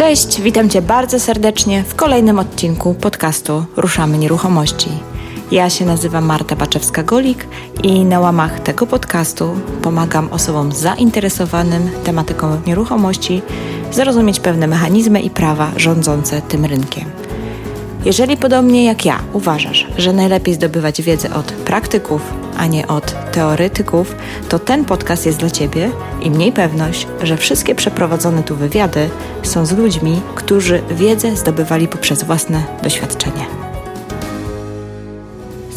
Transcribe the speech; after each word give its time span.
Cześć, 0.00 0.40
witam 0.40 0.68
Cię 0.68 0.82
bardzo 0.82 1.20
serdecznie 1.20 1.84
w 1.84 1.94
kolejnym 1.94 2.38
odcinku 2.38 2.94
podcastu 2.94 3.64
Ruszamy 3.76 4.18
Nieruchomości. 4.18 4.88
Ja 5.50 5.70
się 5.70 5.84
nazywam 5.84 6.24
Marta 6.24 6.56
Baczewska-Golik 6.56 7.36
i 7.82 8.04
na 8.04 8.20
łamach 8.20 8.60
tego 8.60 8.86
podcastu 8.86 9.54
pomagam 9.82 10.28
osobom 10.32 10.72
zainteresowanym 10.72 11.90
tematyką 12.04 12.60
nieruchomości 12.66 13.42
zrozumieć 13.92 14.40
pewne 14.40 14.66
mechanizmy 14.66 15.20
i 15.20 15.30
prawa 15.30 15.70
rządzące 15.76 16.42
tym 16.42 16.64
rynkiem. 16.64 17.04
Jeżeli 18.04 18.36
podobnie 18.36 18.84
jak 18.84 19.04
ja 19.04 19.20
uważasz, 19.32 19.86
że 19.98 20.12
najlepiej 20.12 20.54
zdobywać 20.54 21.02
wiedzę 21.02 21.34
od 21.34 21.52
praktyków, 21.52 22.22
a 22.56 22.66
nie 22.66 22.86
od 22.86 23.32
teoretyków, 23.32 24.14
to 24.48 24.58
ten 24.58 24.84
podcast 24.84 25.26
jest 25.26 25.38
dla 25.38 25.50
Ciebie 25.50 25.90
i 26.22 26.30
mniej 26.30 26.52
pewność, 26.52 27.06
że 27.22 27.36
wszystkie 27.36 27.74
przeprowadzone 27.74 28.42
tu 28.42 28.56
wywiady 28.56 29.10
są 29.42 29.66
z 29.66 29.72
ludźmi, 29.72 30.20
którzy 30.34 30.82
wiedzę 30.90 31.36
zdobywali 31.36 31.88
poprzez 31.88 32.22
własne 32.22 32.62
doświadczenie. 32.82 33.59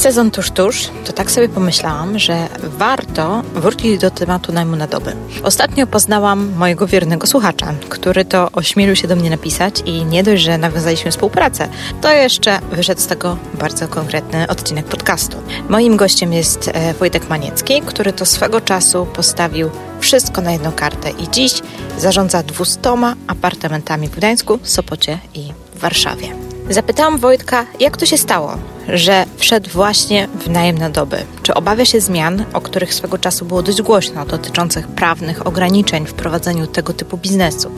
Sezon 0.03 0.31
tuż, 0.31 0.51
tuż, 0.51 0.89
to 1.05 1.13
tak 1.13 1.31
sobie 1.31 1.49
pomyślałam, 1.49 2.19
że 2.19 2.47
warto 2.63 3.41
wrócić 3.53 4.01
do 4.01 4.11
tematu 4.11 4.51
najmu 4.51 4.75
na 4.75 4.87
doby. 4.87 5.15
Ostatnio 5.43 5.87
poznałam 5.87 6.51
mojego 6.57 6.87
wiernego 6.87 7.27
słuchacza, 7.27 7.73
który 7.89 8.25
to 8.25 8.49
ośmielił 8.53 8.95
się 8.95 9.07
do 9.07 9.15
mnie 9.15 9.29
napisać 9.29 9.81
i 9.85 10.05
nie 10.05 10.23
dość, 10.23 10.43
że 10.43 10.57
nawiązaliśmy 10.57 11.11
współpracę, 11.11 11.67
to 12.01 12.11
jeszcze 12.11 12.59
wyszedł 12.71 13.01
z 13.01 13.07
tego 13.07 13.37
bardzo 13.53 13.87
konkretny 13.87 14.47
odcinek 14.47 14.85
podcastu. 14.85 15.37
Moim 15.69 15.97
gościem 15.97 16.33
jest 16.33 16.71
e, 16.73 16.93
Wojtek 16.93 17.29
Maniecki, 17.29 17.81
który 17.81 18.13
to 18.13 18.25
swego 18.25 18.61
czasu 18.61 19.05
postawił 19.05 19.69
wszystko 19.99 20.41
na 20.41 20.51
jedną 20.51 20.71
kartę 20.71 21.09
i 21.09 21.29
dziś 21.31 21.53
zarządza 21.97 22.43
200 22.43 22.79
apartamentami 23.27 24.07
w 24.07 24.15
Gdańsku, 24.15 24.59
Sopocie 24.63 25.19
i 25.33 25.53
Warszawie. 25.75 26.35
Zapytałam 26.69 27.19
Wojtka, 27.19 27.65
jak 27.79 27.97
to 27.97 28.05
się 28.05 28.17
stało, 28.17 28.57
że 28.87 29.25
wszedł 29.37 29.69
właśnie 29.69 30.27
w 30.39 30.49
najem 30.49 30.77
na 30.77 30.89
doby. 30.89 31.17
Czy 31.43 31.53
obawia 31.53 31.85
się 31.85 32.01
zmian, 32.01 32.45
o 32.53 32.61
których 32.61 32.93
swego 32.93 33.17
czasu 33.17 33.45
było 33.45 33.63
dość 33.63 33.81
głośno, 33.81 34.25
dotyczących 34.25 34.87
prawnych 34.87 35.47
ograniczeń 35.47 36.05
w 36.05 36.13
prowadzeniu 36.13 36.67
tego 36.67 36.93
typu 36.93 37.17
biznesu? 37.17 37.71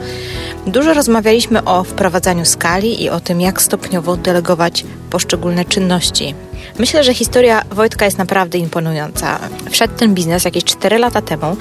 Dużo 0.67 0.93
rozmawialiśmy 0.93 1.63
o 1.63 1.83
wprowadzaniu 1.83 2.45
skali 2.45 3.03
i 3.03 3.09
o 3.09 3.19
tym, 3.19 3.41
jak 3.41 3.61
stopniowo 3.61 4.17
delegować 4.17 4.85
poszczególne 5.09 5.65
czynności. 5.65 6.35
Myślę, 6.79 7.03
że 7.03 7.13
historia 7.13 7.61
Wojtka 7.71 8.05
jest 8.05 8.17
naprawdę 8.17 8.57
imponująca. 8.57 9.39
Wszedł 9.71 9.93
ten 9.93 10.13
biznes 10.13 10.45
jakieś 10.45 10.63
4 10.63 10.97
lata 10.97 11.21
temu 11.21 11.57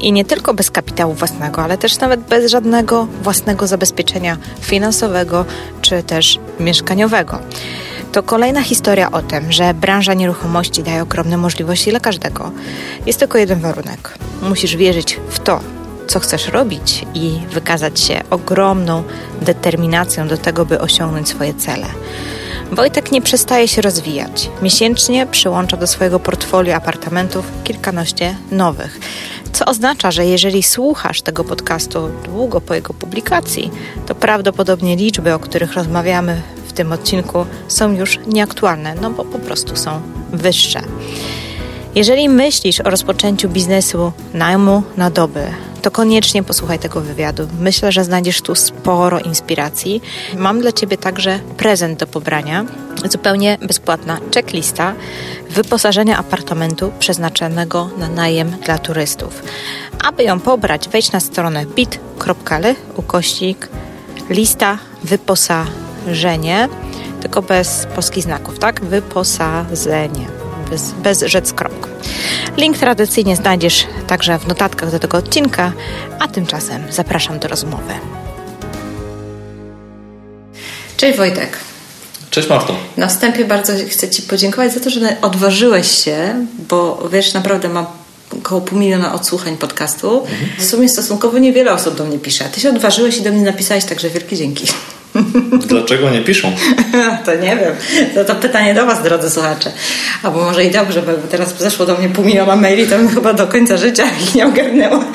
i 0.00 0.12
nie 0.12 0.24
tylko 0.24 0.54
bez 0.54 0.70
kapitału 0.70 1.14
własnego, 1.14 1.62
ale 1.62 1.78
też 1.78 1.98
nawet 1.98 2.20
bez 2.20 2.50
żadnego 2.50 3.06
własnego 3.22 3.66
zabezpieczenia 3.66 4.36
finansowego 4.60 5.44
czy 5.82 6.02
też 6.02 6.38
mieszkaniowego. 6.60 7.38
To 8.16 8.22
kolejna 8.22 8.62
historia 8.62 9.10
o 9.10 9.22
tym, 9.22 9.52
że 9.52 9.74
branża 9.74 10.14
nieruchomości 10.14 10.82
daje 10.82 11.02
ogromne 11.02 11.36
możliwości 11.36 11.90
dla 11.90 12.00
każdego. 12.00 12.50
Jest 13.06 13.18
tylko 13.18 13.38
jeden 13.38 13.60
warunek. 13.60 14.18
Musisz 14.42 14.76
wierzyć 14.76 15.20
w 15.28 15.38
to, 15.38 15.60
co 16.06 16.20
chcesz 16.20 16.48
robić 16.48 17.06
i 17.14 17.38
wykazać 17.52 18.00
się 18.00 18.20
ogromną 18.30 19.02
determinacją 19.42 20.28
do 20.28 20.36
tego, 20.36 20.66
by 20.66 20.80
osiągnąć 20.80 21.28
swoje 21.28 21.54
cele. 21.54 21.86
Wojtek 22.72 23.12
nie 23.12 23.22
przestaje 23.22 23.68
się 23.68 23.82
rozwijać. 23.82 24.50
Miesięcznie 24.62 25.26
przyłącza 25.26 25.76
do 25.76 25.86
swojego 25.86 26.20
portfolio 26.20 26.74
apartamentów 26.74 27.44
kilkanaście 27.64 28.34
nowych. 28.50 29.00
Co 29.52 29.64
oznacza, 29.64 30.10
że 30.10 30.26
jeżeli 30.26 30.62
słuchasz 30.62 31.22
tego 31.22 31.44
podcastu 31.44 32.10
długo 32.24 32.60
po 32.60 32.74
jego 32.74 32.94
publikacji, 32.94 33.70
to 34.06 34.14
prawdopodobnie 34.14 34.96
liczby, 34.96 35.34
o 35.34 35.38
których 35.38 35.74
rozmawiamy 35.74 36.42
tym 36.76 36.92
odcinku, 36.92 37.46
są 37.68 37.92
już 37.92 38.18
nieaktualne, 38.26 38.94
no 39.00 39.10
bo 39.10 39.24
po 39.24 39.38
prostu 39.38 39.76
są 39.76 40.00
wyższe. 40.32 40.80
Jeżeli 41.94 42.28
myślisz 42.28 42.80
o 42.80 42.90
rozpoczęciu 42.90 43.48
biznesu 43.48 44.12
najmu 44.34 44.82
na 44.96 45.10
doby, 45.10 45.46
to 45.86 45.90
koniecznie 45.90 46.42
posłuchaj 46.42 46.78
tego 46.78 47.00
wywiadu. 47.00 47.48
Myślę, 47.60 47.92
że 47.92 48.04
znajdziesz 48.04 48.42
tu 48.42 48.54
sporo 48.54 49.20
inspiracji. 49.20 50.02
Mam 50.36 50.60
dla 50.60 50.72
Ciebie 50.72 50.98
także 50.98 51.38
prezent 51.56 51.98
do 51.98 52.06
pobrania. 52.06 52.64
Zupełnie 53.10 53.58
bezpłatna 53.62 54.18
checklista 54.34 54.94
wyposażenia 55.50 56.18
apartamentu 56.18 56.92
przeznaczonego 56.98 57.90
na 57.98 58.08
najem 58.08 58.50
dla 58.50 58.78
turystów. 58.78 59.42
Aby 60.04 60.24
ją 60.24 60.40
pobrać, 60.40 60.88
wejdź 60.88 61.12
na 61.12 61.20
stronę 61.20 61.66
bit.ly 61.66 62.74
ukośnik 62.96 63.68
lista 64.30 64.78
wyposażenie, 66.06 66.68
tylko 67.20 67.42
bez 67.42 67.86
polskich 67.94 68.24
znaków, 68.24 68.58
tak? 68.58 68.80
Wyposażenie, 68.80 70.26
bez, 70.70 70.92
bez 70.92 71.22
rzec 71.22 71.52
kropką. 71.52 71.88
Link 72.56 72.78
tradycyjnie 72.78 73.36
znajdziesz 73.36 73.86
także 74.06 74.38
w 74.38 74.46
notatkach 74.46 74.90
do 74.90 74.98
tego 74.98 75.18
odcinka, 75.18 75.72
a 76.18 76.28
tymczasem 76.28 76.82
zapraszam 76.90 77.38
do 77.38 77.48
rozmowy. 77.48 77.92
Cześć 80.96 81.18
Wojtek. 81.18 81.58
Cześć 82.30 82.48
Marto. 82.48 82.76
Na 82.96 83.06
wstępie 83.06 83.44
bardzo 83.44 83.72
chcę 83.90 84.10
Ci 84.10 84.22
podziękować 84.22 84.74
za 84.74 84.80
to, 84.80 84.90
że 84.90 85.16
odważyłeś 85.22 86.04
się, 86.04 86.46
bo 86.68 87.08
wiesz, 87.12 87.34
naprawdę 87.34 87.68
mam 87.68 87.86
około 88.38 88.60
pół 88.60 88.78
miliona 88.78 89.14
odsłuchań 89.14 89.56
podcastu. 89.56 90.20
Mhm. 90.20 90.50
W 90.58 90.64
sumie 90.64 90.88
stosunkowo 90.88 91.38
niewiele 91.38 91.72
osób 91.72 91.96
do 91.96 92.04
mnie 92.04 92.18
pisze. 92.18 92.44
Ty 92.44 92.60
się 92.60 92.68
odważyłeś 92.68 93.16
i 93.16 93.22
do 93.22 93.32
mnie 93.32 93.42
napisałeś, 93.42 93.84
także 93.84 94.10
wielkie 94.10 94.36
dzięki. 94.36 94.66
Dlaczego 95.66 96.10
nie 96.10 96.20
piszą? 96.20 96.52
to 97.26 97.34
nie 97.34 97.56
wiem. 97.56 97.74
To, 98.14 98.24
to 98.24 98.34
pytanie 98.34 98.74
do 98.74 98.86
Was, 98.86 99.02
drodzy 99.02 99.30
słuchacze. 99.30 99.72
Albo 100.22 100.44
może 100.44 100.64
i 100.64 100.70
dobrze, 100.70 101.02
bo 101.02 101.12
teraz 101.30 101.58
zeszło 101.58 101.86
do 101.86 101.96
mnie 101.96 102.08
pół 102.08 102.24
miliona 102.24 102.56
maili, 102.56 102.86
to 102.86 102.96
bym 102.96 103.08
chyba 103.08 103.32
do 103.32 103.46
końca 103.46 103.76
życia 103.76 104.04
ich 104.22 104.34
nie 104.34 104.46
ogarnęła. 104.46 105.04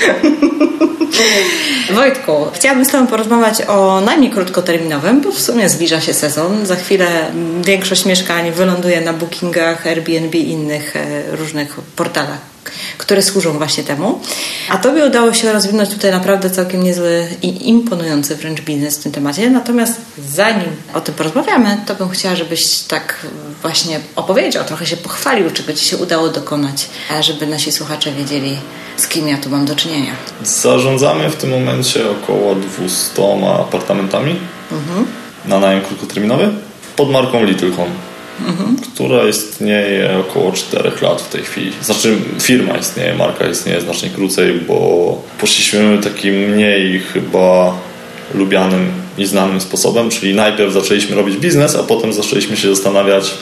Wojtku, 1.92 2.32
chciałabym 2.54 2.86
z 2.86 2.90
Tobą 2.90 3.08
porozmawiać 3.08 3.62
o 3.62 4.02
najmniej 4.02 4.32
krótkoterminowym, 4.32 5.22
bo 5.22 5.32
w 5.32 5.40
sumie 5.40 5.70
zbliża 5.70 6.02
się 6.02 6.14
sezon. 6.14 6.66
Za 6.66 6.76
chwilę 6.76 7.08
większość 7.66 8.06
mieszkań 8.06 8.52
wyląduje 8.52 9.02
na 9.02 9.14
bookingach, 9.14 9.88
Airbnb 9.88 10.38
i 10.38 10.50
innych 10.50 10.96
e, 10.96 11.36
różnych 11.36 11.76
portalach 11.96 12.51
które 12.98 13.22
służą 13.22 13.58
właśnie 13.58 13.84
temu. 13.84 14.20
A 14.70 14.78
Tobie 14.78 15.06
udało 15.06 15.34
się 15.34 15.54
rozwinąć 15.54 15.90
tutaj 15.90 16.12
naprawdę 16.12 16.50
całkiem 16.50 16.84
niezły 16.84 17.28
i 17.42 17.70
imponujący 17.70 18.36
wręcz 18.36 18.62
biznes 18.62 18.98
w 18.98 19.04
tym 19.04 19.12
temacie. 19.12 19.50
Natomiast 19.50 20.02
zanim 20.28 20.70
o 20.94 21.02
tym 21.02 21.16
porozmawiamy, 21.16 21.78
to 21.86 21.96
bym 21.96 22.10
chciała, 22.10 22.36
żebyś 22.36 22.80
tak 22.80 23.26
właśnie 23.62 24.00
opowiedział, 24.16 24.66
trochę 24.66 24.86
się 24.86 24.98
pochwalił, 24.98 25.52
czego 25.52 25.74
Ci 25.74 25.86
się 25.86 25.98
udało 25.98 26.30
dokonać, 26.30 26.90
żeby 27.22 27.48
nasi 27.48 27.72
słuchacze 27.72 28.12
wiedzieli, 28.12 28.58
z 28.98 29.08
kim 29.08 29.28
ja 29.28 29.38
tu 29.38 29.50
mam 29.50 29.66
do 29.66 29.76
czynienia. 29.76 30.12
Zarządzamy 30.44 31.30
w 31.30 31.36
tym 31.36 31.50
momencie 31.50 32.12
około 32.12 32.56
200 32.56 33.22
apartamentami 33.60 34.36
mhm. 34.72 35.06
na 35.46 35.60
najem 35.60 35.82
krótkoterminowy 35.82 36.50
pod 36.96 37.10
marką 37.10 37.44
Little 37.44 37.72
Home 37.72 38.11
mhm. 38.48 38.76
która 38.76 39.28
istnieje 39.28 40.18
około 40.20 40.52
4 40.52 40.92
lat 41.02 41.22
w 41.22 41.30
tej 41.30 41.44
chwili. 41.44 41.72
Znaczy 41.82 42.18
firma 42.42 42.78
istnieje, 42.78 43.16
marka 43.16 43.50
istnieje 43.50 43.82
znacznie 43.82 44.10
krócej, 44.10 44.54
bo 44.68 45.22
poszliśmy 45.40 45.98
takim 46.04 46.36
mniej 46.36 47.00
chyba 47.00 47.78
lubianym 48.34 48.92
i 49.18 49.26
znanym 49.26 49.62
sposobem, 49.62 50.10
czyli 50.10 50.36
najpierw 50.36 50.74
zaczęliśmy 50.74 51.16
robić 51.16 51.38
biznes, 51.38 51.76
a 51.76 51.84
potem 51.84 52.14
zaczęliśmy 52.14 52.58
się 52.58 52.76
zastanawiać, 52.76 53.34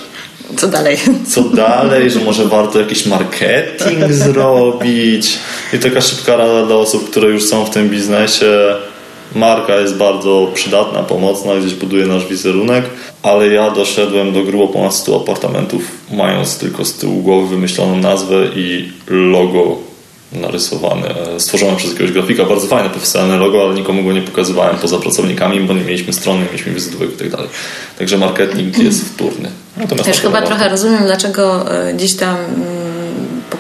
co 0.58 0.68
dalej? 0.68 0.98
Co 1.28 1.44
dalej, 1.44 2.12
że 2.12 2.20
może 2.20 2.46
warto 2.46 2.80
jakiś 2.80 3.06
marketing 3.06 4.14
zrobić. 4.14 5.38
I 5.74 5.80
taka 5.80 6.02
szybka 6.02 6.36
rada 6.36 6.66
dla 6.66 6.76
osób, 6.76 7.10
które 7.10 7.30
już 7.30 7.44
są 7.46 7.66
w 7.66 7.70
tym 7.70 7.90
biznesie 7.90 8.76
marka 9.36 9.76
jest 9.76 9.96
bardzo 9.96 10.52
przydatna, 10.54 11.04
pomocna, 11.04 11.56
gdzieś 11.56 11.74
buduje 11.74 12.06
nasz 12.06 12.28
wizerunek, 12.28 12.86
ale 13.24 13.48
ja 13.48 13.72
doszedłem 13.72 14.34
do 14.34 14.44
grubo 14.44 14.68
ponad 14.68 14.94
100 14.94 15.16
apartamentów, 15.16 15.82
mając 16.12 16.58
tylko 16.58 16.86
z 16.86 16.94
tyłu 16.94 17.22
głowy 17.22 17.48
wymyśloną 17.48 17.96
nazwę 17.96 18.36
i 18.56 18.92
logo 19.08 19.90
narysowane, 20.32 21.16
stworzone 21.38 21.76
przez 21.76 21.92
jakiegoś 21.92 22.12
grafika, 22.12 22.46
bardzo 22.46 22.68
fajne, 22.68 22.90
profesjonalne 22.90 23.38
logo, 23.38 23.62
ale 23.62 23.74
nikomu 23.74 24.04
go 24.04 24.14
nie 24.14 24.22
pokazywałem 24.22 24.78
poza 24.78 24.98
pracownikami, 24.98 25.62
bo 25.62 25.74
nie 25.74 25.82
mieliśmy 25.82 26.14
strony, 26.14 26.40
nie 26.40 26.46
mieliśmy 26.46 26.74
wizytówek 26.74 27.14
i 27.14 27.18
tak 27.18 27.32
dalej. 27.32 27.50
Także 28.00 28.18
marketing 28.18 28.78
jest 28.78 29.06
wtórny. 29.06 29.50
Natomiast 29.78 30.10
Też 30.10 30.22
chyba 30.22 30.42
trochę 30.42 30.70
rozumiem, 30.70 31.04
dlaczego 31.04 31.72
e, 31.72 31.94
gdzieś 31.94 32.16
tam 32.16 32.36
mm, 32.36 32.79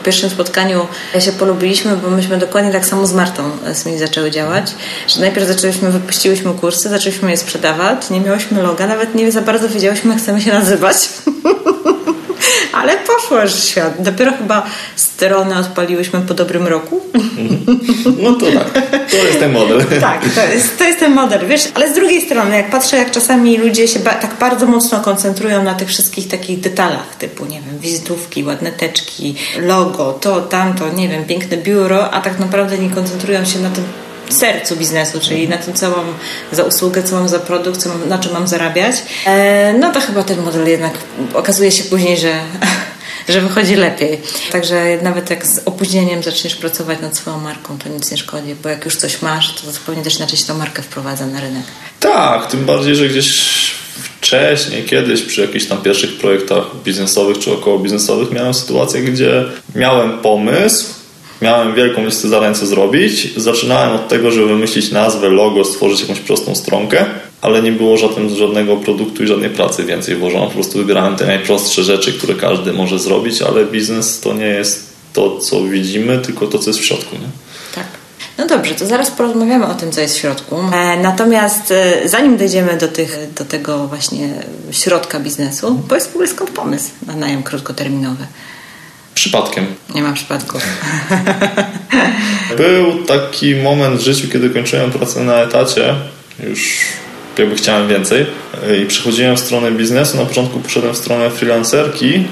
pierwszym 0.03 0.29
spotkaniu 0.29 0.87
się 1.19 1.31
polubiliśmy, 1.31 1.97
bo 1.97 2.09
myśmy 2.09 2.37
dokładnie 2.37 2.71
tak 2.71 2.85
samo 2.85 3.07
z 3.07 3.13
Martą 3.13 3.51
Smith 3.73 3.99
zaczęły 3.99 4.31
działać, 4.31 4.71
że 5.07 5.21
najpierw 5.21 5.47
zaczęliśmy, 5.47 5.91
wypuściłyśmy 5.91 6.53
kursy, 6.53 6.89
zaczęliśmy 6.89 7.31
je 7.31 7.37
sprzedawać, 7.37 8.09
nie 8.09 8.21
miałyśmy 8.21 8.61
loga, 8.61 8.87
nawet 8.87 9.15
nie 9.15 9.31
za 9.31 9.41
bardzo 9.41 9.69
wiedziałyśmy, 9.69 10.13
jak 10.13 10.21
chcemy 10.21 10.41
się 10.41 10.51
nazywać. 10.51 10.95
Ale 12.81 12.97
poszło 12.97 13.47
świat. 13.47 13.93
Dopiero 13.99 14.31
chyba 14.37 14.65
stronę 14.95 15.59
odpaliłyśmy 15.59 16.21
po 16.21 16.33
dobrym 16.33 16.67
roku. 16.67 17.01
No 18.21 18.33
to 18.33 18.45
tak, 18.51 18.89
to 19.11 19.17
jest 19.17 19.39
ten 19.39 19.51
model. 19.51 19.85
Tak, 19.99 20.21
to 20.35 20.53
jest, 20.53 20.77
to 20.77 20.83
jest 20.83 20.99
ten 20.99 21.13
model, 21.13 21.47
wiesz, 21.47 21.67
ale 21.73 21.91
z 21.91 21.95
drugiej 21.95 22.21
strony, 22.21 22.55
jak 22.55 22.69
patrzę, 22.69 22.97
jak 22.97 23.11
czasami 23.11 23.57
ludzie 23.57 23.87
się 23.87 23.99
ba 23.99 24.13
tak 24.13 24.35
bardzo 24.39 24.65
mocno 24.65 24.99
koncentrują 24.99 25.63
na 25.63 25.73
tych 25.73 25.87
wszystkich 25.87 26.27
takich 26.27 26.59
detalach, 26.59 27.15
typu, 27.15 27.45
nie 27.45 27.61
wiem, 27.61 27.79
wizytówki, 27.79 28.43
ładne 28.43 28.71
teczki, 28.71 29.35
logo, 29.61 30.13
to, 30.13 30.41
tamto, 30.41 30.93
nie 30.93 31.09
wiem, 31.09 31.25
piękne 31.25 31.57
biuro, 31.57 32.11
a 32.11 32.21
tak 32.21 32.39
naprawdę 32.39 32.77
nie 32.77 32.89
koncentrują 32.89 33.45
się 33.45 33.59
na 33.59 33.69
tym 33.69 33.83
sercu 34.29 34.75
biznesu, 34.75 35.19
czyli 35.19 35.49
na 35.49 35.57
tym, 35.57 35.73
co 35.73 35.89
mam 35.89 36.13
za 36.51 36.63
usługę, 36.63 37.03
co 37.03 37.15
mam 37.15 37.29
za 37.29 37.39
produkt, 37.39 37.81
co 37.81 37.89
mam, 37.89 38.09
na 38.09 38.17
czym 38.17 38.33
mam 38.33 38.47
zarabiać, 38.47 38.95
e, 39.25 39.73
no 39.73 39.91
to 39.91 40.01
chyba 40.01 40.23
ten 40.23 40.41
model 40.41 40.67
jednak 40.67 40.93
okazuje 41.33 41.71
się 41.71 41.83
później, 41.83 42.17
że 42.17 42.33
że 43.29 43.41
wychodzi 43.41 43.75
lepiej. 43.75 44.21
Także 44.51 44.97
nawet 45.01 45.29
jak 45.29 45.47
z 45.47 45.61
opóźnieniem 45.65 46.23
zaczniesz 46.23 46.55
pracować 46.55 47.01
nad 47.01 47.17
swoją 47.17 47.39
marką, 47.39 47.77
to 47.77 47.89
nic 47.89 48.11
nie 48.11 48.17
szkodzi, 48.17 48.55
bo 48.63 48.69
jak 48.69 48.85
już 48.85 48.95
coś 48.95 49.21
masz, 49.21 49.53
to 49.53 49.71
zupełnie 49.71 50.03
też 50.03 50.17
inaczej 50.17 50.37
się 50.37 50.45
tą 50.45 50.57
markę 50.57 50.81
wprowadza 50.81 51.25
na 51.25 51.41
rynek. 51.41 51.63
Tak, 51.99 52.51
tym 52.51 52.65
bardziej, 52.65 52.95
że 52.95 53.09
gdzieś 53.09 53.79
wcześniej, 54.19 54.83
kiedyś 54.83 55.21
przy 55.21 55.41
jakichś 55.41 55.65
tam 55.65 55.81
pierwszych 55.81 56.17
projektach 56.17 56.63
biznesowych 56.83 57.39
czy 57.39 57.53
około 57.53 57.79
biznesowych 57.79 58.31
miałem 58.31 58.53
sytuację, 58.53 59.01
gdzie 59.01 59.45
miałem 59.75 60.19
pomysł, 60.19 60.98
miałem 61.41 61.75
wielką 61.75 62.05
listę 62.05 62.27
zadań, 62.27 62.55
co 62.55 62.65
zrobić. 62.65 63.33
Zaczynałem 63.37 63.95
od 63.95 64.07
tego, 64.07 64.31
żeby 64.31 64.47
wymyślić 64.47 64.91
nazwę, 64.91 65.29
logo, 65.29 65.65
stworzyć 65.65 66.01
jakąś 66.01 66.19
prostą 66.19 66.55
stronkę, 66.55 67.05
ale 67.41 67.61
nie 67.61 67.71
było 67.71 67.97
żadnym, 67.97 68.35
żadnego 68.35 68.77
produktu 68.77 69.23
i 69.23 69.27
żadnej 69.27 69.49
pracy 69.49 69.83
więcej 69.83 70.15
włożono. 70.15 70.45
Po 70.47 70.53
prostu 70.53 70.77
wybierałem 70.77 71.15
te 71.15 71.25
najprostsze 71.25 71.83
rzeczy, 71.83 72.13
które 72.13 72.35
każdy 72.35 72.73
może 72.73 72.99
zrobić, 72.99 73.41
ale 73.41 73.65
biznes 73.65 74.19
to 74.19 74.33
nie 74.33 74.45
jest 74.45 74.89
to, 75.13 75.37
co 75.37 75.63
widzimy, 75.63 76.17
tylko 76.17 76.47
to, 76.47 76.59
co 76.59 76.69
jest 76.69 76.79
w 76.79 76.85
środku. 76.85 77.15
Nie? 77.15 77.27
Tak. 77.75 77.85
No 78.37 78.47
dobrze, 78.47 78.75
to 78.75 78.85
zaraz 78.85 79.11
porozmawiamy 79.11 79.65
o 79.67 79.73
tym, 79.73 79.91
co 79.91 80.01
jest 80.01 80.15
w 80.15 80.19
środku. 80.19 80.55
E, 80.73 80.97
natomiast 80.97 81.71
e, 81.71 82.09
zanim 82.09 82.37
dojdziemy 82.37 82.77
do, 82.77 82.87
tych, 82.87 83.17
do 83.37 83.45
tego 83.45 83.87
właśnie 83.87 84.29
środka 84.71 85.19
biznesu, 85.19 85.81
powiedz 85.87 86.07
w 86.07 86.09
ogóle 86.09 86.27
skąd 86.27 86.49
pomysł 86.49 86.89
na 87.05 87.15
najem 87.15 87.43
krótkoterminowy? 87.43 88.25
Przypadkiem. 89.19 89.65
Nie 89.95 90.01
ma 90.01 90.13
przypadku. 90.13 90.57
Był 92.57 93.03
taki 93.03 93.55
moment 93.55 93.95
w 93.95 94.03
życiu, 94.03 94.27
kiedy 94.33 94.49
kończyłem 94.49 94.91
pracę 94.91 95.23
na 95.23 95.35
etacie. 95.41 95.95
Już 96.49 96.79
jakby 97.37 97.55
chciałem 97.55 97.87
więcej. 97.87 98.25
I 98.83 98.85
przechodziłem 98.85 99.35
w 99.35 99.39
stronę 99.39 99.71
biznesu. 99.71 100.17
Na 100.17 100.25
początku 100.25 100.59
poszedłem 100.59 100.93
w 100.93 100.97
stronę 100.97 101.29
freelancerki 101.29 102.23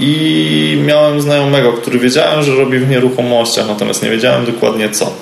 i 0.00 0.82
miałem 0.86 1.20
znajomego, 1.20 1.72
który 1.72 1.98
wiedziałem, 1.98 2.42
że 2.42 2.54
robi 2.54 2.78
w 2.78 2.88
nieruchomościach, 2.88 3.68
natomiast 3.68 4.02
nie 4.02 4.10
wiedziałem 4.10 4.46
dokładnie 4.46 4.90
co. 4.90 5.12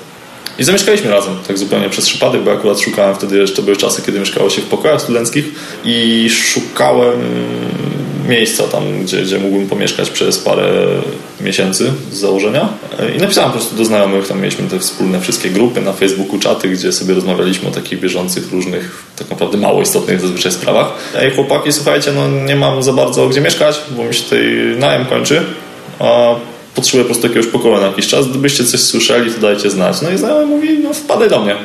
I 0.59 0.65
zamieszkaliśmy 0.65 1.11
razem, 1.11 1.37
tak 1.49 1.59
zupełnie 1.59 1.91
przez 1.91 2.07
przypadek, 2.07 2.43
bo 2.43 2.53
akurat 2.53 2.81
szukałem 2.81 3.15
wtedy, 3.15 3.39
jeszcze 3.39 3.63
były 3.63 3.77
czasy, 3.77 4.03
kiedy 4.03 4.21
mieszkało 4.21 4.51
się 4.51 4.63
w 4.63 4.67
pokojach 4.67 5.01
studenckich 5.01 5.45
i 5.85 6.29
szukałem 6.31 7.21
miejsca 8.29 8.63
tam, 8.63 9.03
gdzie, 9.03 9.23
gdzie 9.23 9.39
mógłbym 9.39 9.69
pomieszkać 9.69 10.11
przez 10.11 10.39
parę 10.39 10.69
miesięcy 11.41 11.93
z 12.13 12.17
założenia. 12.17 12.69
I 13.17 13.21
napisałem 13.21 13.51
po 13.51 13.59
prostu 13.59 13.77
do 13.77 13.85
znajomych, 13.85 14.29
tam 14.29 14.41
mieliśmy 14.41 14.69
te 14.69 14.79
wspólne 14.79 15.21
wszystkie 15.21 15.51
grupy 15.51 15.81
na 15.81 15.93
Facebooku, 15.93 16.39
czaty, 16.39 16.69
gdzie 16.69 16.93
sobie 16.93 17.15
rozmawialiśmy 17.15 17.69
o 17.69 17.73
takich 17.73 18.01
bieżących, 18.01 18.53
różnych, 18.53 19.03
tak 19.17 19.31
naprawdę 19.31 19.59
mało 19.59 19.83
istotnych 19.83 20.21
zazwyczaj 20.21 20.53
sprawach. 20.53 20.93
Ej 21.19 21.31
chłopaki, 21.31 21.73
słuchajcie, 21.73 22.13
no 22.13 22.29
nie 22.29 22.57
mam 22.57 22.83
za 22.83 22.93
bardzo 22.93 23.29
gdzie 23.29 23.41
mieszkać, 23.41 23.81
bo 23.91 24.05
mi 24.05 24.15
się 24.15 24.23
tutaj 24.23 24.45
najem 24.79 25.05
kończy, 25.05 25.43
a 25.99 26.35
potrzebuję 26.75 27.05
po 27.05 27.11
prostu 27.11 27.27
jakiegoś 27.27 27.47
pokoju 27.47 27.81
na 27.81 27.87
jakiś 27.87 28.07
czas. 28.07 28.29
Gdybyście 28.29 28.65
coś 28.65 28.81
słyszeli, 28.81 29.35
to 29.35 29.41
dajcie 29.41 29.71
znać. 29.71 30.03
No 30.03 30.11
i 30.11 30.19
znajomy 30.19 30.47
mówi, 30.47 30.79
no 30.79 30.95
wpadaj 30.95 31.31
do 31.31 31.41
mnie. 31.41 31.57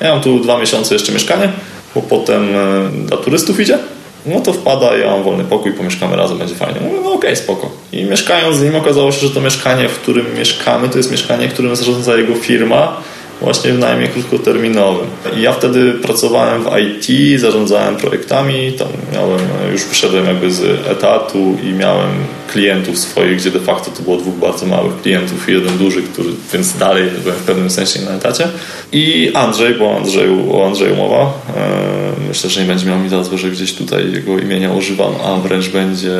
Ja 0.00 0.12
mam 0.12 0.22
tu 0.22 0.40
dwa 0.40 0.58
miesiące 0.58 0.94
jeszcze 0.94 1.12
mieszkanie, 1.12 1.52
bo 1.94 2.02
potem 2.02 2.56
e, 2.56 2.90
dla 3.06 3.16
turystów 3.16 3.60
idzie 3.60 3.78
no 4.26 4.40
to 4.40 4.52
wpada, 4.52 4.96
ja 4.96 5.10
mam 5.10 5.22
wolny 5.22 5.44
pokój, 5.44 5.72
pomieszkamy 5.72 6.16
razem, 6.16 6.38
będzie 6.38 6.54
fajnie. 6.54 6.80
Mówię, 6.80 7.00
no 7.04 7.12
okej, 7.12 7.16
okay, 7.16 7.36
spoko. 7.36 7.70
I 7.92 8.04
mieszkając 8.04 8.56
z 8.56 8.62
nim 8.62 8.76
okazało 8.76 9.12
się, 9.12 9.26
że 9.26 9.34
to 9.34 9.40
mieszkanie, 9.40 9.88
w 9.88 9.98
którym 9.98 10.26
mieszkamy, 10.38 10.88
to 10.88 10.98
jest 10.98 11.10
mieszkanie, 11.10 11.48
którym 11.48 11.76
zarządza 11.76 12.16
jego 12.16 12.34
firma, 12.34 13.00
właśnie 13.40 13.72
w 13.72 13.78
najmie 13.78 14.08
krótkoterminowym. 14.08 15.06
I 15.36 15.42
ja 15.42 15.52
wtedy 15.52 15.92
pracowałem 15.92 16.62
w 16.62 16.66
IT, 16.78 17.40
zarządzałem 17.40 17.96
projektami, 17.96 18.72
tam 18.72 18.88
miałem, 19.12 19.40
już 19.72 19.84
wyszedłem 19.84 20.26
jakby 20.26 20.52
z 20.52 20.86
etatu 20.88 21.56
i 21.62 21.72
miałem 21.72 22.10
klientów 22.52 22.98
swoich, 22.98 23.36
gdzie 23.36 23.50
de 23.50 23.60
facto 23.60 23.90
to 23.90 24.02
było 24.02 24.16
dwóch 24.16 24.34
bardzo 24.34 24.66
małych 24.66 25.02
klientów 25.02 25.48
i 25.48 25.52
jeden 25.52 25.78
duży, 25.78 26.02
który, 26.02 26.28
więc 26.52 26.78
dalej 26.78 27.04
byłem 27.22 27.38
w 27.38 27.42
pewnym 27.42 27.70
sensie 27.70 28.00
na 28.00 28.10
etacie. 28.10 28.48
I 28.92 29.30
Andrzej, 29.34 29.74
bo 29.74 29.96
Andrzeju, 29.96 30.56
o 30.56 30.66
Andrzeju 30.66 30.96
mowa, 30.96 31.22
e, 31.56 32.28
myślę, 32.28 32.50
że 32.50 32.60
nie 32.60 32.66
będzie 32.66 32.86
miał 32.86 32.98
mi 32.98 33.08
za 33.08 33.24
że 33.36 33.50
gdzieś 33.50 33.72
tutaj 33.72 34.12
jego 34.12 34.38
imienia 34.38 34.72
używam, 34.72 35.12
a 35.24 35.36
wręcz 35.36 35.68
będzie, 35.68 36.14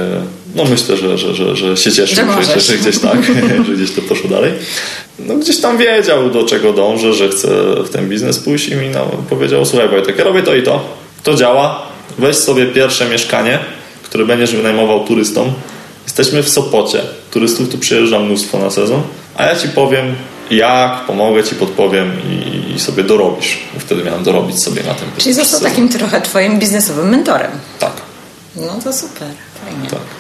no 0.55 0.65
myślę, 0.65 0.97
że, 0.97 1.19
że, 1.19 1.35
że, 1.35 1.57
że 1.57 1.77
się 1.77 1.93
cieszy, 1.93 2.15
że, 2.15 2.43
że, 2.43 2.61
że 2.61 2.79
gdzieś 2.79 2.99
tak, 2.99 3.25
że 3.67 3.73
gdzieś 3.75 3.91
to 3.93 4.03
poszło 4.03 4.31
dalej 4.31 4.53
no 5.19 5.35
gdzieś 5.35 5.61
tam 5.61 5.79
wiedział, 5.79 6.31
do 6.31 6.45
czego 6.45 6.73
dążę, 6.73 7.15
że 7.15 7.29
chcę 7.29 7.49
w 7.85 7.89
ten 7.89 8.09
biznes 8.09 8.39
pójść 8.39 8.69
i 8.69 8.77
mi 8.77 8.89
no, 8.89 9.07
powiedział, 9.31 9.65
słuchaj 9.65 9.89
Wojtek, 9.89 10.19
ja 10.19 10.25
robię 10.25 10.43
to 10.43 10.55
i 10.55 10.63
to, 10.63 10.85
to 11.23 11.35
działa, 11.35 11.83
weź 12.19 12.37
sobie 12.37 12.67
pierwsze 12.67 13.09
mieszkanie, 13.09 13.59
które 14.03 14.27
będziesz 14.27 14.57
wynajmował 14.57 15.05
turystom. 15.05 15.53
Jesteśmy 16.05 16.43
w 16.43 16.49
Sopocie, 16.49 17.01
turystów 17.31 17.69
tu 17.69 17.79
przyjeżdża 17.79 18.19
mnóstwo 18.19 18.59
na 18.59 18.71
sezon, 18.71 19.03
a 19.37 19.45
ja 19.45 19.57
Ci 19.57 19.69
powiem 19.69 20.15
jak, 20.51 21.07
pomogę 21.07 21.45
Ci, 21.45 21.55
podpowiem 21.55 22.13
i, 22.31 22.75
i 22.75 22.81
sobie 22.81 23.03
dorobisz. 23.03 23.59
Wtedy 23.79 24.05
miałem 24.05 24.23
dorobić 24.23 24.63
sobie 24.63 24.83
na 24.83 24.95
tym. 24.95 25.09
Czyli 25.19 25.35
został 25.35 25.61
takim 25.61 25.89
trochę 25.89 26.21
Twoim 26.21 26.59
biznesowym 26.59 27.09
mentorem. 27.09 27.51
Tak. 27.79 27.93
No 28.57 28.79
to 28.85 28.93
super, 28.93 29.29
fajnie. 29.65 29.91
Tak. 29.91 30.18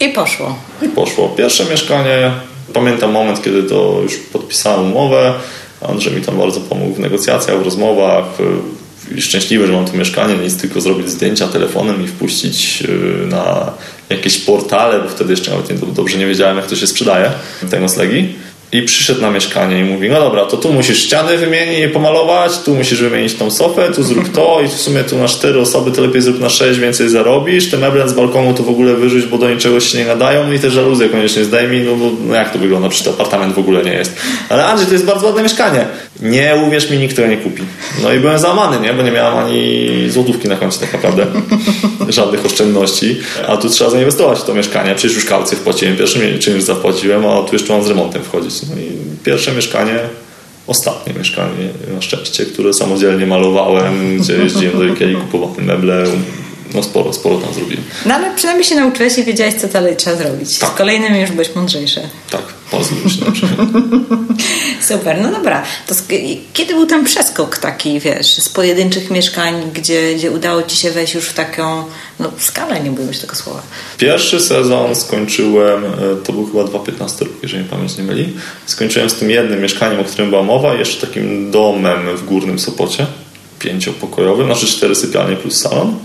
I 0.00 0.08
poszło. 0.08 0.58
I 0.82 0.88
poszło. 0.88 1.28
Pierwsze 1.28 1.64
mieszkanie 1.64 2.30
Pamiętam 2.72 3.12
moment, 3.12 3.42
kiedy 3.42 3.62
to 3.62 4.00
już 4.02 4.16
podpisałem 4.16 4.92
umowę. 4.92 5.34
Andrzej 5.88 6.12
mi 6.12 6.22
tam 6.22 6.38
bardzo 6.38 6.60
pomógł 6.60 6.94
w 6.94 6.98
negocjacjach, 6.98 7.58
w 7.58 7.62
rozmowach. 7.62 8.24
I 9.16 9.22
szczęśliwy, 9.22 9.66
że 9.66 9.72
mam 9.72 9.86
tu 9.86 9.96
mieszkanie, 9.96 10.34
nic 10.34 10.60
tylko 10.60 10.80
zrobić 10.80 11.10
zdjęcia 11.10 11.48
telefonem 11.48 12.04
i 12.04 12.08
wpuścić 12.08 12.82
y, 12.82 13.26
na 13.26 13.72
jakieś 14.10 14.38
portale, 14.38 15.00
bo 15.00 15.08
wtedy 15.08 15.32
jeszcze 15.32 15.50
nawet 15.50 15.70
nie, 15.70 15.92
dobrze 15.92 16.18
nie 16.18 16.26
wiedziałem, 16.26 16.56
jak 16.56 16.66
to 16.66 16.76
się 16.76 16.86
sprzedaje, 16.86 17.32
te 17.70 17.80
noclegi. 17.80 18.34
I 18.72 18.82
przyszedł 18.82 19.20
na 19.20 19.30
mieszkanie 19.30 19.80
i 19.80 19.84
mówi, 19.84 20.08
no 20.08 20.20
dobra, 20.20 20.44
to 20.44 20.56
tu 20.56 20.72
musisz 20.72 20.98
ściany 20.98 21.38
wymienić 21.38 21.92
pomalować, 21.92 22.58
tu 22.64 22.74
musisz 22.74 23.00
wymienić 23.00 23.34
tą 23.34 23.50
sofę, 23.50 23.92
tu 23.94 24.02
zrób 24.02 24.32
to 24.32 24.60
i 24.64 24.68
w 24.68 24.72
sumie 24.72 25.04
tu 25.04 25.18
na 25.18 25.28
cztery 25.28 25.60
osoby 25.60 25.92
to 25.92 26.02
lepiej 26.02 26.22
zrób 26.22 26.40
na 26.40 26.48
sześć, 26.48 26.80
więcej 26.80 27.08
zarobisz. 27.08 27.70
Te 27.70 27.76
meble 27.76 28.08
z 28.08 28.12
balkonu 28.12 28.54
to 28.54 28.62
w 28.62 28.68
ogóle 28.68 28.94
wyrzuć, 28.94 29.24
bo 29.26 29.38
do 29.38 29.50
niczego 29.50 29.80
się 29.80 29.98
nie 29.98 30.04
nadają 30.04 30.52
i 30.52 30.58
te 30.58 30.70
żaluzje 30.70 31.08
koniecznie 31.08 31.44
zdejmij, 31.44 31.82
no 31.82 31.94
bo 31.96 32.10
no 32.28 32.34
jak 32.34 32.52
to 32.52 32.58
wygląda, 32.58 32.88
przecież 32.88 33.04
to 33.04 33.10
apartament 33.10 33.54
w 33.54 33.58
ogóle 33.58 33.82
nie 33.84 33.92
jest. 33.92 34.16
Ale 34.48 34.66
Andrzej, 34.66 34.86
to 34.86 34.92
jest 34.92 35.04
bardzo 35.04 35.26
ładne 35.26 35.42
mieszkanie. 35.42 35.86
Nie, 36.22 36.54
uwierz 36.66 36.90
mi, 36.90 36.98
nikt 36.98 37.16
tego 37.16 37.28
nie 37.28 37.36
kupi. 37.36 37.62
No 38.02 38.12
i 38.12 38.20
byłem 38.20 38.38
załamany, 38.38 38.80
nie? 38.80 38.94
Bo 38.94 39.02
nie 39.02 39.12
miałem 39.12 39.38
ani 39.38 39.86
złotówki 40.08 40.48
na 40.48 40.56
koncie 40.56 40.78
tak 40.78 40.92
naprawdę. 40.92 41.26
Żadnych 42.08 42.46
oszczędności. 42.46 43.16
A 43.48 43.56
tu 43.56 43.68
trzeba 43.68 43.90
zainwestować 43.90 44.38
w 44.38 44.44
to 44.44 44.54
mieszkanie. 44.54 44.94
Przecież 44.94 45.16
już 45.16 45.24
kaucję 45.24 45.58
wpłaciłem, 45.58 45.96
pierwszy 45.96 46.38
czym 46.38 46.54
już 46.54 46.62
zapłaciłem, 46.62 47.26
a 47.26 47.42
tu 47.42 47.52
jeszcze 47.52 47.72
mam 47.72 47.82
z 47.82 47.88
remontem 47.88 48.22
wchodzić. 48.22 48.55
No 48.62 48.80
i 48.80 48.90
pierwsze 49.24 49.52
mieszkanie, 49.52 49.98
ostatnie 50.66 51.14
mieszkanie 51.14 51.68
na 51.94 52.02
szczęście, 52.02 52.46
które 52.46 52.72
samodzielnie 52.72 53.26
malowałem, 53.26 54.18
gdzie 54.18 54.36
jeździłem 54.36 54.78
do 54.78 54.84
Ikei, 54.84 55.16
kupowałem 55.16 55.64
meble, 55.64 56.04
no 56.76 56.82
sporo, 56.82 57.12
sporo 57.12 57.38
tam 57.38 57.54
zrobiłem. 57.54 57.84
No 58.06 58.14
ale 58.14 58.34
przynajmniej 58.34 58.64
się 58.64 58.74
nauczyłeś 58.74 59.18
i 59.18 59.24
wiedziałeś, 59.24 59.54
co 59.54 59.68
dalej 59.68 59.96
trzeba 59.96 60.16
zrobić. 60.16 60.58
Tak. 60.58 60.70
Z 60.70 60.74
kolejnym 60.74 61.16
już 61.16 61.30
byłeś 61.30 61.54
mądrzejszy. 61.54 62.00
Tak, 62.30 62.42
się 63.08 63.24
dobrze. 63.24 63.46
Super, 64.88 65.20
no 65.22 65.32
dobra. 65.32 65.62
To 65.86 65.94
kiedy 66.52 66.74
był 66.74 66.86
ten 66.86 67.04
przeskok 67.04 67.58
taki, 67.58 68.00
wiesz, 68.00 68.34
z 68.34 68.48
pojedynczych 68.48 69.10
mieszkań, 69.10 69.70
gdzie, 69.74 70.14
gdzie 70.14 70.30
udało 70.30 70.62
Ci 70.62 70.76
się 70.76 70.90
wejść 70.90 71.14
już 71.14 71.24
w 71.24 71.34
taką 71.34 71.84
no, 72.20 72.30
skalę, 72.38 72.80
nie 72.80 72.90
boję 72.90 73.14
się 73.14 73.20
tego 73.20 73.34
słowa. 73.34 73.62
Pierwszy 73.98 74.40
sezon 74.40 74.96
skończyłem, 74.96 75.84
e, 75.84 75.88
to 76.24 76.32
był 76.32 76.46
chyba 76.46 76.64
2015 76.64 77.24
rok, 77.24 77.34
jeżeli 77.42 77.64
pamięć 77.64 77.96
nie 77.96 78.04
myli. 78.04 78.32
Skończyłem 78.66 79.10
z 79.10 79.14
tym 79.14 79.30
jednym 79.30 79.62
mieszkaniem, 79.62 80.00
o 80.00 80.04
którym 80.04 80.30
była 80.30 80.42
mowa, 80.42 80.74
jeszcze 80.74 81.06
takim 81.06 81.50
domem 81.50 82.16
w 82.16 82.24
Górnym 82.24 82.58
Sopocie, 82.58 83.06
pięciopokojowym, 83.58 84.46
znaczy 84.46 84.66
cztery 84.66 84.94
sypialnie 84.94 85.36
plus 85.36 85.60
salon. 85.60 85.98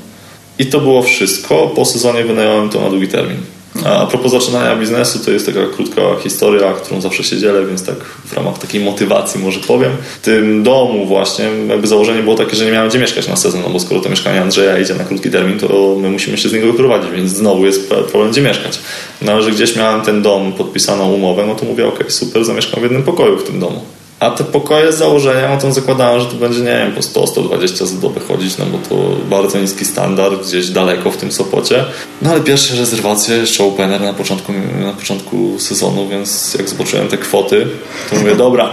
I 0.59 0.65
to 0.65 0.79
było 0.79 1.01
wszystko. 1.01 1.71
Po 1.75 1.85
sezonie 1.85 2.23
wynająłem 2.23 2.69
to 2.69 2.81
na 2.81 2.89
długi 2.89 3.07
termin. 3.07 3.37
A 3.85 4.05
propos 4.05 4.31
zaczynania 4.31 4.75
biznesu, 4.75 5.19
to 5.19 5.31
jest 5.31 5.45
taka 5.45 5.59
krótka 5.75 6.01
historia, 6.23 6.73
którą 6.73 7.01
zawsze 7.01 7.23
się 7.23 7.37
dzielę, 7.37 7.65
więc 7.65 7.85
tak 7.85 7.95
w 8.25 8.33
ramach 8.33 8.59
takiej 8.59 8.83
motywacji 8.83 9.43
może 9.43 9.59
powiem. 9.59 9.91
W 10.21 10.25
tym 10.25 10.63
domu 10.63 11.05
właśnie 11.05 11.45
jakby 11.67 11.87
założenie 11.87 12.23
było 12.23 12.35
takie, 12.35 12.55
że 12.55 12.65
nie 12.65 12.71
miałem 12.71 12.89
gdzie 12.89 12.99
mieszkać 12.99 13.27
na 13.27 13.35
sezon, 13.35 13.61
no 13.61 13.69
bo 13.69 13.79
skoro 13.79 14.01
to 14.01 14.09
mieszkanie 14.09 14.41
Andrzeja 14.41 14.79
idzie 14.79 14.93
na 14.93 15.03
krótki 15.03 15.29
termin, 15.29 15.59
to 15.59 15.95
my 15.99 16.09
musimy 16.09 16.37
się 16.37 16.49
z 16.49 16.53
niego 16.53 16.67
wyprowadzić, 16.67 17.11
więc 17.11 17.31
znowu 17.31 17.65
jest 17.65 17.89
problem, 17.89 18.31
gdzie 18.31 18.41
mieszkać. 18.41 18.79
No 19.21 19.31
ale 19.31 19.43
że 19.43 19.51
gdzieś 19.51 19.75
miałem 19.75 20.01
ten 20.01 20.21
dom, 20.21 20.53
podpisaną 20.53 21.11
umowę, 21.11 21.45
no 21.47 21.55
to 21.55 21.65
mówię, 21.65 21.87
ok, 21.87 22.03
super, 22.07 22.45
zamieszkam 22.45 22.79
w 22.79 22.83
jednym 22.83 23.03
pokoju 23.03 23.37
w 23.37 23.43
tym 23.43 23.59
domu. 23.59 23.81
A 24.21 24.29
te 24.29 24.43
pokoje 24.43 24.93
z 24.93 24.97
założenia, 24.97 25.49
no 25.49 25.57
to 25.57 25.71
zakładałem, 25.71 26.19
że 26.19 26.25
to 26.25 26.35
będzie, 26.35 26.59
nie 26.59 26.65
wiem, 26.65 26.91
po 26.91 27.01
100-120 27.01 27.85
za 27.85 27.97
dobę 27.97 28.19
chodzić, 28.27 28.57
no 28.57 28.65
bo 28.65 28.77
to 28.89 28.95
bardzo 29.29 29.59
niski 29.59 29.85
standard, 29.85 30.47
gdzieś 30.47 30.69
daleko 30.69 31.11
w 31.11 31.17
tym 31.17 31.31
Sopocie. 31.31 31.85
No 32.21 32.31
ale 32.31 32.41
pierwsze 32.41 32.75
rezerwacje, 32.75 33.37
jeszcze 33.37 33.63
opener 33.63 34.01
na 34.01 34.13
początku, 34.13 34.51
na 34.85 34.93
początku 34.93 35.59
sezonu, 35.59 36.09
więc 36.09 36.55
jak 36.57 36.69
zobaczyłem 36.69 37.07
te 37.07 37.17
kwoty, 37.17 37.67
to 38.09 38.15
mówię, 38.15 38.35
dobra, 38.35 38.69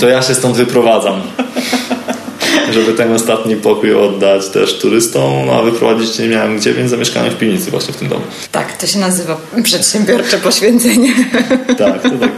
to 0.00 0.08
ja 0.08 0.22
się 0.22 0.34
stąd 0.34 0.56
wyprowadzam 0.56 1.20
żeby 2.70 2.92
ten 2.92 3.12
ostatni 3.12 3.56
pokój 3.56 3.94
oddać 3.94 4.48
też 4.48 4.78
turystom, 4.78 5.46
no 5.46 5.52
a 5.52 5.62
wyprowadzić 5.62 6.18
nie 6.18 6.28
miałem 6.28 6.56
gdzie, 6.56 6.74
więc 6.74 6.90
zamieszkałem 6.90 7.30
w 7.30 7.38
piwnicy 7.38 7.70
właśnie 7.70 7.94
w 7.94 7.96
tym 7.96 8.08
domu. 8.08 8.24
Tak, 8.52 8.76
to 8.76 8.86
się 8.86 8.98
nazywa 8.98 9.36
przedsiębiorcze 9.62 10.38
poświęcenie. 10.38 11.12
Tak, 11.78 12.02
to 12.02 12.10
tak. 12.10 12.32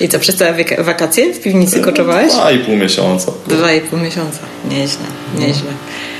I 0.00 0.08
co, 0.08 0.18
przez 0.18 0.36
całe 0.36 0.54
wakacje 0.78 1.34
w 1.34 1.40
piwnicy 1.40 1.80
koczowałeś? 1.80 2.32
Dwa 2.32 2.50
i 2.50 2.58
pół 2.58 2.76
miesiąca. 2.76 3.32
Dwa 3.46 3.72
i 3.72 3.80
pół 3.80 3.98
miesiąca. 3.98 4.38
Nieźle, 4.70 5.06
nieźle. 5.38 5.70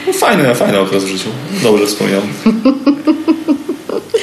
No, 0.06 0.12
fajny, 0.12 0.54
fajny 0.54 0.78
okres 0.78 1.04
w 1.04 1.08
życiu. 1.08 1.28
Dobrze 1.62 1.86
wspominam. 1.86 2.22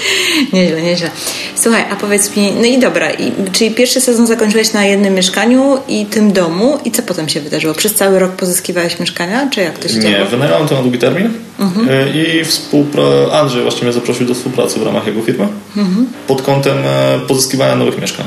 nieźle, 0.53 0.81
nieźle. 0.81 1.09
Słuchaj, 1.55 1.85
a 1.91 1.95
powiedz 1.95 2.35
mi, 2.35 2.51
no 2.51 2.65
i 2.65 2.79
dobra, 2.79 3.11
i, 3.11 3.31
czyli 3.51 3.71
pierwszy 3.71 4.01
sezon 4.01 4.27
zakończyłeś 4.27 4.73
na 4.73 4.85
jednym 4.85 5.13
mieszkaniu 5.13 5.77
i 5.87 6.05
tym 6.05 6.33
domu 6.33 6.79
i 6.85 6.91
co 6.91 7.03
potem 7.03 7.29
się 7.29 7.41
wydarzyło? 7.41 7.73
Przez 7.73 7.93
cały 7.93 8.19
rok 8.19 8.31
pozyskiwałeś 8.31 8.99
mieszkania, 8.99 9.49
czy 9.49 9.61
jak 9.61 9.79
to 9.79 9.87
się 9.87 9.99
Nie, 9.99 10.25
wynająłem 10.25 10.67
to 10.67 10.75
na 10.75 10.81
długi 10.81 10.97
termin 10.97 11.33
mhm. 11.59 11.89
E, 11.89 12.09
i 12.09 12.45
współpra- 12.45 13.31
Andrzej 13.31 13.61
właśnie 13.61 13.83
mnie 13.83 13.93
zaprosił 13.93 14.27
do 14.27 14.33
współpracy 14.33 14.79
w 14.79 14.83
ramach 14.83 15.07
jego 15.07 15.21
firmy 15.21 15.47
mhm. 15.77 16.07
pod 16.27 16.41
kątem 16.41 16.77
e, 16.85 17.19
pozyskiwania 17.27 17.75
nowych 17.75 18.01
mieszkań. 18.01 18.25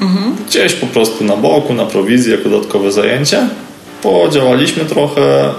Mhm. 0.00 0.36
Gdzieś 0.48 0.72
po 0.72 0.86
prostu 0.86 1.24
na 1.24 1.36
boku, 1.36 1.74
na 1.74 1.86
prowizji, 1.86 2.32
jako 2.32 2.48
dodatkowe 2.48 2.92
zajęcie. 2.92 3.48
Podziałaliśmy 4.02 4.84
trochę, 4.84 5.50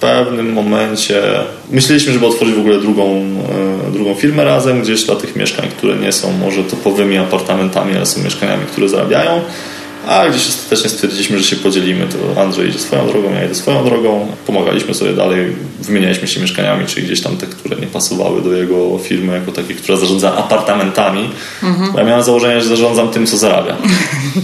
pewnym 0.00 0.52
momencie 0.52 1.22
myśleliśmy, 1.70 2.12
żeby 2.12 2.26
otworzyć 2.26 2.54
w 2.54 2.60
ogóle 2.60 2.78
drugą, 2.80 3.20
e, 3.88 3.92
drugą 3.92 4.14
firmę 4.14 4.44
razem, 4.44 4.82
gdzieś 4.82 5.04
dla 5.04 5.16
tych 5.16 5.36
mieszkań, 5.36 5.68
które 5.76 5.96
nie 5.96 6.12
są 6.12 6.32
może 6.32 6.64
topowymi 6.64 7.18
apartamentami, 7.18 7.96
ale 7.96 8.06
są 8.06 8.22
mieszkaniami, 8.22 8.66
które 8.66 8.88
zarabiają. 8.88 9.40
A 10.06 10.28
gdzieś 10.28 10.48
ostatecznie 10.48 10.90
stwierdziliśmy, 10.90 11.38
że 11.38 11.44
się 11.44 11.56
podzielimy, 11.56 12.06
to 12.06 12.40
Andrzej 12.42 12.68
idzie 12.68 12.78
swoją 12.78 13.06
drogą, 13.06 13.34
ja 13.34 13.44
idę 13.44 13.54
swoją 13.54 13.84
drogą. 13.84 14.26
Pomagaliśmy 14.46 14.94
sobie 14.94 15.12
dalej, 15.12 15.56
wymienialiśmy 15.80 16.28
się 16.28 16.40
mieszkaniami, 16.40 16.86
czyli 16.86 17.06
gdzieś 17.06 17.20
tam 17.20 17.36
te, 17.36 17.46
które 17.46 17.76
nie 17.76 17.86
pasowały 17.86 18.42
do 18.42 18.52
jego 18.52 18.98
firmy, 18.98 19.34
jako 19.34 19.52
takie, 19.52 19.74
która 19.74 19.98
zarządza 19.98 20.34
apartamentami. 20.34 21.30
Mhm. 21.62 21.96
Ja 21.96 22.04
miałem 22.04 22.22
założenie, 22.22 22.60
że 22.60 22.68
zarządzam 22.68 23.08
tym, 23.08 23.26
co 23.26 23.36
zarabia. 23.36 23.76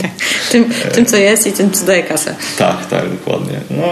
Tak. 0.02 0.10
tym, 0.50 0.64
tym, 0.94 1.06
co 1.06 1.16
jest 1.16 1.46
i 1.46 1.52
tym, 1.52 1.70
co 1.70 1.86
daje 1.86 2.02
kasę. 2.02 2.36
Tak, 2.58 2.86
tak, 2.86 3.10
dokładnie. 3.10 3.60
No, 3.70 3.82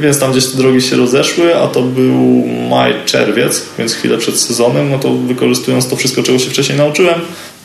więc 0.00 0.18
tam 0.18 0.32
gdzieś 0.32 0.46
te 0.46 0.56
drogi 0.56 0.82
się 0.82 0.96
rozeszły, 0.96 1.56
a 1.56 1.66
to 1.66 1.82
był 1.82 2.44
maj, 2.70 2.94
czerwiec, 3.04 3.62
więc 3.78 3.94
chwilę 3.94 4.18
przed 4.18 4.40
sezonem, 4.40 4.90
no 4.90 4.98
to 4.98 5.14
wykorzystując 5.14 5.88
to 5.88 5.96
wszystko, 5.96 6.22
czego 6.22 6.38
się 6.38 6.50
wcześniej 6.50 6.78
nauczyłem, 6.78 7.20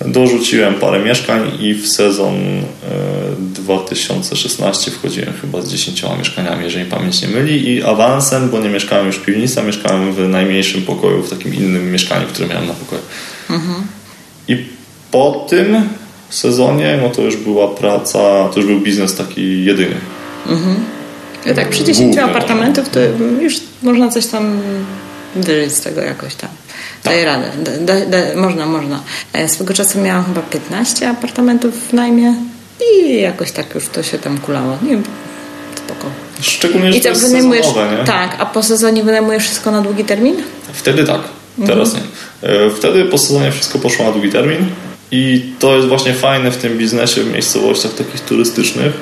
dorzuciłem 0.05 0.73
parę 0.73 0.99
mieszkań 0.99 1.51
i 1.59 1.73
w 1.73 1.87
sezon 1.87 2.35
2016 3.39 4.91
e, 4.91 4.93
wchodziłem 4.93 5.33
chyba 5.41 5.61
z 5.61 5.71
10 5.71 6.03
mieszkaniami, 6.19 6.63
jeżeli 6.63 6.85
pamięć 6.85 7.21
nie 7.21 7.27
myli 7.27 7.73
i 7.73 7.83
awansem, 7.83 8.49
bo 8.49 8.59
nie 8.59 8.69
mieszkałem 8.69 9.07
już 9.07 9.15
w 9.15 9.25
piwnicy, 9.25 9.61
mieszkałem 9.61 10.13
w 10.13 10.29
najmniejszym 10.29 10.81
pokoju, 10.81 11.23
w 11.23 11.29
takim 11.29 11.53
innym 11.53 11.91
mieszkaniu, 11.91 12.27
które 12.27 12.47
miałem 12.47 12.67
na 12.67 12.73
pokoju. 12.73 13.01
Mhm. 13.49 13.83
I 14.47 14.65
po 15.11 15.45
tym 15.49 15.89
sezonie, 16.29 16.99
no 17.01 17.09
to 17.09 17.21
już 17.21 17.35
była 17.35 17.67
praca, 17.67 18.19
to 18.49 18.53
już 18.55 18.65
był 18.65 18.79
biznes 18.79 19.15
taki 19.15 19.65
jedyny. 19.65 19.95
Mhm. 20.47 20.75
Ja 21.45 21.53
tak 21.53 21.69
przy 21.69 21.83
10 21.83 22.17
apartamentów 22.17 22.89
to 22.89 22.99
już 23.41 23.53
można 23.83 24.09
coś 24.09 24.27
tam 24.27 24.61
wyżyć 25.35 25.73
z 25.73 25.81
tego 25.81 26.01
jakoś 26.01 26.35
tam. 26.35 26.49
Tak. 27.03 27.13
Daje 27.13 27.25
radę. 27.25 27.51
Da, 27.79 28.05
da, 28.05 28.17
można, 28.35 28.65
można. 28.65 29.03
E, 29.33 29.49
swego 29.49 29.73
czasu 29.73 29.99
miałam 29.99 30.25
chyba 30.25 30.41
15 30.41 31.09
apartamentów 31.09 31.89
w 31.89 31.93
najmie 31.93 32.35
i 32.81 33.21
jakoś 33.21 33.51
tak 33.51 33.75
już 33.75 33.87
to 33.87 34.03
się 34.03 34.19
tam 34.19 34.37
kulało. 34.37 34.77
Nie 34.81 34.89
wiem, 34.89 35.03
spoko. 35.75 36.11
Szczególnie, 36.41 36.91
że 36.91 36.97
I 36.97 37.01
to 37.01 37.09
jest 37.09 37.21
wynajmujesz, 37.21 37.65
sezonowe, 37.65 37.97
nie? 37.97 38.03
Tak, 38.03 38.35
a 38.39 38.45
po 38.45 38.63
sezonie 38.63 39.03
wynajmujesz 39.03 39.43
wszystko 39.43 39.71
na 39.71 39.81
długi 39.81 40.03
termin? 40.05 40.35
Wtedy 40.73 41.03
tak, 41.03 41.21
teraz 41.65 41.89
mhm. 41.93 42.07
nie. 42.43 42.49
E, 42.49 42.69
wtedy 42.69 43.05
po 43.05 43.17
sezonie 43.17 43.51
wszystko 43.51 43.79
poszło 43.79 44.05
na 44.05 44.11
długi 44.11 44.29
termin 44.29 44.65
i 45.11 45.53
to 45.59 45.75
jest 45.75 45.87
właśnie 45.87 46.13
fajne 46.13 46.51
w 46.51 46.57
tym 46.57 46.77
biznesie 46.77 47.21
w 47.21 47.33
miejscowościach 47.33 47.93
takich 47.93 48.21
turystycznych, 48.21 48.93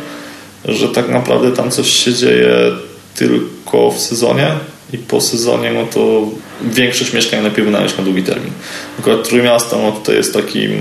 że 0.65 0.89
tak 0.89 1.09
naprawdę 1.09 1.51
tam 1.51 1.71
coś 1.71 1.89
się 1.89 2.13
dzieje 2.13 2.71
tylko 3.15 3.91
w 3.91 3.99
sezonie 3.99 4.51
i 4.93 4.97
po 4.97 5.21
sezonie 5.21 5.71
no 5.71 5.85
to 5.85 6.21
większość 6.61 7.13
mieszkań 7.13 7.43
lepiej 7.43 7.65
wynająć 7.65 7.97
na 7.97 8.03
długi 8.03 8.23
termin. 8.23 8.51
Akurat 8.99 9.27
Trójmiasto 9.29 9.79
no 9.83 9.91
tutaj 9.91 10.15
jest 10.15 10.33
takim 10.33 10.71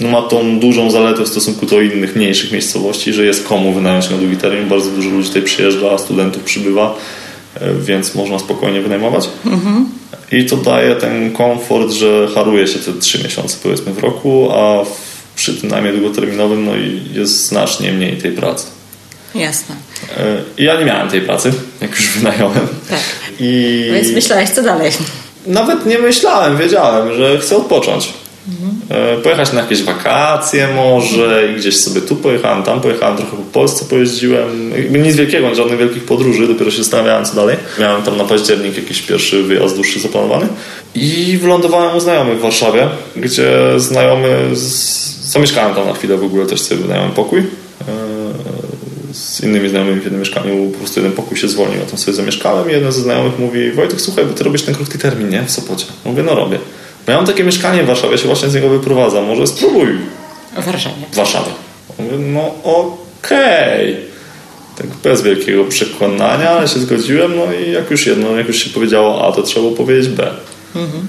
no 0.00 0.08
ma 0.08 0.22
tą 0.22 0.60
dużą 0.60 0.90
zaletę 0.90 1.22
w 1.22 1.28
stosunku 1.28 1.66
do 1.66 1.80
innych 1.80 2.16
mniejszych 2.16 2.52
miejscowości, 2.52 3.12
że 3.12 3.24
jest 3.24 3.48
komu 3.48 3.72
wynająć 3.72 4.10
na 4.10 4.16
długi 4.16 4.36
termin. 4.36 4.68
Bardzo 4.68 4.90
dużo 4.90 5.10
ludzi 5.10 5.28
tutaj 5.28 5.42
przyjeżdża, 5.42 5.98
studentów 5.98 6.42
przybywa, 6.42 6.98
e, 7.54 7.74
więc 7.74 8.14
można 8.14 8.38
spokojnie 8.38 8.80
wynajmować. 8.80 9.28
Mhm. 9.46 9.88
I 10.32 10.46
to 10.46 10.56
daje 10.56 10.94
ten 10.94 11.32
komfort, 11.32 11.90
że 11.90 12.28
haruje 12.34 12.66
się 12.66 12.78
te 12.78 12.92
trzy 12.92 13.24
miesiące 13.24 13.56
powiedzmy 13.62 13.92
w 13.92 13.98
roku, 13.98 14.48
a 14.52 14.84
przy 15.36 15.54
tym 15.54 15.70
najmie 15.70 15.92
długoterminowym 15.92 16.64
no 16.64 16.72
jest 17.12 17.46
znacznie 17.46 17.92
mniej 17.92 18.16
tej 18.16 18.32
pracy. 18.32 18.66
Jasne. 19.34 19.76
E, 20.16 20.62
ja 20.62 20.80
nie 20.80 20.84
miałem 20.84 21.10
tej 21.10 21.20
pracy, 21.20 21.52
jak 21.80 21.90
już 21.90 22.18
wynająłem. 22.18 22.68
Tak. 22.90 23.00
I... 23.40 23.84
Więc 23.92 24.12
myślałeś, 24.12 24.50
co 24.50 24.62
dalej? 24.62 24.90
Nawet 25.46 25.86
nie 25.86 25.98
myślałem, 25.98 26.56
wiedziałem, 26.56 27.14
że 27.14 27.38
chcę 27.38 27.56
odpocząć. 27.56 28.12
Mhm. 28.48 29.22
Pojechać 29.22 29.52
na 29.52 29.60
jakieś 29.60 29.82
wakacje 29.82 30.68
może 30.74 31.48
i 31.52 31.56
gdzieś 31.56 31.76
sobie 31.76 32.00
tu 32.00 32.16
pojechałem, 32.16 32.62
tam 32.62 32.80
pojechałem, 32.80 33.16
trochę 33.16 33.36
po 33.36 33.42
Polsce 33.42 33.84
pojeździłem. 33.84 34.72
Nic 35.02 35.16
wielkiego, 35.16 35.54
żadnych 35.54 35.78
wielkich 35.78 36.04
podróży, 36.04 36.46
dopiero 36.46 36.70
się 36.70 36.78
zastanawiałem 36.78 37.24
co 37.24 37.34
dalej. 37.34 37.56
Miałem 37.80 38.02
tam 38.02 38.16
na 38.16 38.24
październik 38.24 38.76
jakiś 38.76 39.02
pierwszy 39.02 39.42
wyjazd 39.42 39.74
dłuższy 39.74 40.00
zaplanowany 40.00 40.46
i 40.94 41.38
wylądowałem 41.42 41.96
u 41.96 42.00
znajomych 42.00 42.38
w 42.38 42.42
Warszawie, 42.42 42.88
gdzie 43.16 43.50
znajomy, 43.76 44.56
z... 44.56 44.62
zamieszkałem 45.22 45.74
tam 45.74 45.86
na 45.86 45.94
chwilę 45.94 46.16
w 46.16 46.24
ogóle, 46.24 46.46
też 46.46 46.60
sobie 46.60 46.80
wynająłem 46.80 47.12
pokój 47.12 47.42
z 49.14 49.40
innymi 49.40 49.68
znajomymi 49.68 50.00
w 50.00 50.04
jednym 50.04 50.20
mieszkaniu 50.20 50.70
po 50.70 50.78
prostu 50.78 51.00
jeden 51.00 51.12
pokój 51.12 51.36
się 51.38 51.48
zwolnił, 51.48 51.80
ja 51.80 51.86
tam 51.86 51.98
sobie 51.98 52.16
zamieszkałem 52.16 52.70
i 52.70 52.72
jeden 52.72 52.92
ze 52.92 53.00
znajomych 53.00 53.38
mówi 53.38 53.72
Wojtek, 53.72 54.00
słuchaj, 54.00 54.24
bo 54.24 54.32
ty 54.32 54.44
robisz 54.44 54.62
ten 54.62 54.74
krótki 54.74 54.98
termin, 54.98 55.28
nie? 55.28 55.42
W 55.42 55.50
Sopocie. 55.50 55.86
Mówię, 56.04 56.22
no 56.22 56.34
robię. 56.34 56.58
Bo 57.06 57.12
ja 57.12 57.18
mam 57.18 57.26
takie 57.26 57.44
mieszkanie 57.44 57.82
w 57.82 57.86
Warszawie, 57.86 58.18
się 58.18 58.26
właśnie 58.26 58.48
z 58.48 58.54
niego 58.54 58.68
wyprowadzam, 58.68 59.24
może 59.24 59.46
spróbuj. 59.46 59.88
W 60.56 60.64
Warszawie. 60.64 60.94
W 61.12 61.16
Warszawie. 61.16 61.50
Mówię, 61.98 62.18
no 62.18 62.54
okej. 62.64 63.92
Okay. 63.92 64.14
Tak 64.76 64.86
bez 64.86 65.22
wielkiego 65.22 65.64
przekonania, 65.64 66.50
ale 66.50 66.68
się 66.68 66.80
zgodziłem, 66.80 67.36
no 67.36 67.52
i 67.52 67.72
jak 67.72 67.90
już 67.90 68.06
jedno, 68.06 68.36
jak 68.36 68.48
już 68.48 68.56
się 68.56 68.70
powiedziało 68.70 69.28
A, 69.28 69.32
to 69.32 69.42
trzeba 69.42 69.60
było 69.60 69.76
powiedzieć 69.76 70.08
B. 70.08 70.30
Mhm. 70.76 71.06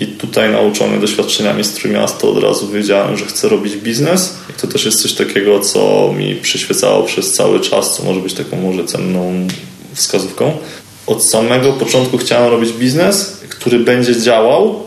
I 0.00 0.06
tutaj 0.06 0.52
nauczony 0.52 1.00
doświadczeniami 1.00 1.64
z 1.64 1.72
Trójmiasta 1.72 2.28
od 2.28 2.42
razu 2.42 2.68
wiedziałem, 2.68 3.16
że 3.16 3.26
chcę 3.26 3.48
robić 3.48 3.76
biznes. 3.76 4.34
I 4.50 4.60
to 4.60 4.66
też 4.66 4.84
jest 4.84 5.02
coś 5.02 5.12
takiego, 5.12 5.60
co 5.60 6.12
mi 6.18 6.34
przyświecało 6.34 7.02
przez 7.02 7.32
cały 7.32 7.60
czas, 7.60 7.96
co 7.96 8.04
może 8.04 8.20
być 8.20 8.34
taką 8.34 8.56
może 8.56 8.84
cenną 8.84 9.48
wskazówką. 9.94 10.52
Od 11.06 11.24
samego 11.24 11.72
początku 11.72 12.18
chciałem 12.18 12.50
robić 12.50 12.72
biznes, 12.72 13.40
który 13.48 13.78
będzie 13.78 14.20
działał, 14.20 14.82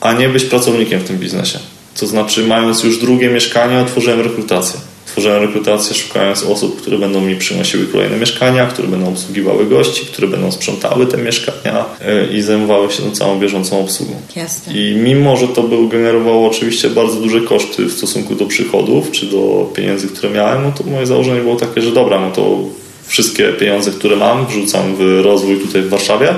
a 0.00 0.12
nie 0.12 0.28
być 0.28 0.44
pracownikiem 0.44 1.00
w 1.00 1.04
tym 1.04 1.18
biznesie. 1.18 1.58
To 2.00 2.06
znaczy, 2.06 2.46
mając 2.46 2.82
już 2.82 2.98
drugie 2.98 3.30
mieszkanie, 3.30 3.78
otworzyłem 3.80 4.20
rekrutację. 4.20 4.80
Tworzyłem 5.10 5.42
rekrutację 5.42 5.94
szukając 5.94 6.42
osób, 6.42 6.80
które 6.80 6.98
będą 6.98 7.20
mi 7.20 7.36
przynosiły 7.36 7.86
kolejne 7.86 8.16
mieszkania, 8.16 8.66
które 8.66 8.88
będą 8.88 9.08
obsługiwały 9.08 9.66
gości, 9.66 10.06
które 10.06 10.28
będą 10.28 10.52
sprzątały 10.52 11.06
te 11.06 11.16
mieszkania 11.16 11.84
e, 12.00 12.26
i 12.26 12.42
zajmowały 12.42 12.92
się 12.92 13.02
tą 13.02 13.10
całą 13.10 13.38
bieżącą 13.40 13.80
obsługą. 13.80 14.12
Jasne. 14.36 14.72
I 14.74 14.94
mimo, 14.94 15.36
że 15.36 15.48
to 15.48 15.62
był, 15.62 15.88
generowało 15.88 16.48
oczywiście 16.48 16.90
bardzo 16.90 17.16
duże 17.16 17.40
koszty 17.40 17.84
w 17.84 17.92
stosunku 17.92 18.34
do 18.34 18.46
przychodów 18.46 19.10
czy 19.10 19.26
do 19.26 19.70
pieniędzy, 19.74 20.08
które 20.08 20.30
miałem, 20.30 20.62
no 20.62 20.72
to 20.72 20.84
moje 20.84 21.06
założenie 21.06 21.40
było 21.40 21.56
takie, 21.56 21.82
że 21.82 21.92
dobra, 21.92 22.20
no 22.20 22.30
to 22.30 22.58
wszystkie 23.06 23.52
pieniądze, 23.52 23.90
które 23.90 24.16
mam, 24.16 24.46
wrzucam 24.46 24.96
w 24.96 25.20
rozwój 25.22 25.56
tutaj 25.56 25.82
w 25.82 25.88
Warszawie 25.88 26.34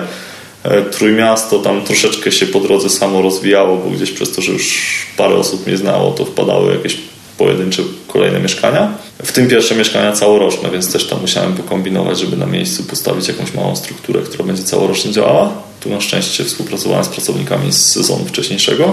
E, 0.62 0.82
Trójmiasto 0.82 1.58
tam 1.58 1.84
troszeczkę 1.84 2.32
się 2.32 2.46
po 2.46 2.60
drodze 2.60 2.90
samo 2.90 3.22
rozwijało, 3.22 3.76
bo 3.76 3.90
gdzieś 3.90 4.10
przez 4.10 4.32
to, 4.32 4.42
że 4.42 4.52
już 4.52 5.06
parę 5.16 5.34
osób 5.34 5.66
mnie 5.66 5.76
znało, 5.76 6.10
to 6.10 6.24
wpadały 6.24 6.74
jakieś 6.74 6.98
pojedyncze 7.38 7.82
kolejne 8.08 8.40
mieszkania. 8.40 8.92
W 9.22 9.32
tym 9.32 9.48
pierwsze 9.48 9.74
mieszkania 9.74 10.12
całoroczne, 10.12 10.70
więc 10.70 10.92
też 10.92 11.06
tam 11.06 11.20
musiałem 11.20 11.52
pokombinować, 11.52 12.20
żeby 12.20 12.36
na 12.36 12.46
miejscu 12.46 12.84
postawić 12.84 13.28
jakąś 13.28 13.54
małą 13.54 13.76
strukturę, 13.76 14.20
która 14.22 14.44
będzie 14.44 14.62
całorocznie 14.62 15.12
działała. 15.12 15.52
Tu 15.80 15.90
na 15.90 16.00
szczęście 16.00 16.44
współpracowałem 16.44 17.04
z 17.04 17.08
pracownikami 17.08 17.72
z 17.72 17.92
sezonu 17.92 18.24
wcześniejszego 18.24 18.92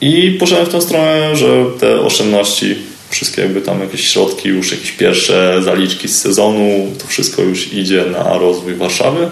i 0.00 0.36
poszedłem 0.40 0.66
w 0.66 0.68
tą 0.68 0.80
stronę, 0.80 1.36
że 1.36 1.64
te 1.80 2.00
oszczędności, 2.00 2.76
wszystkie 3.10 3.42
jakby 3.42 3.60
tam 3.60 3.80
jakieś 3.80 4.08
środki, 4.08 4.48
już 4.48 4.70
jakieś 4.70 4.92
pierwsze 4.92 5.62
zaliczki 5.62 6.08
z 6.08 6.18
sezonu, 6.18 6.92
to 6.98 7.06
wszystko 7.06 7.42
już 7.42 7.72
idzie 7.72 8.04
na 8.12 8.38
rozwój 8.38 8.74
Warszawy. 8.74 9.30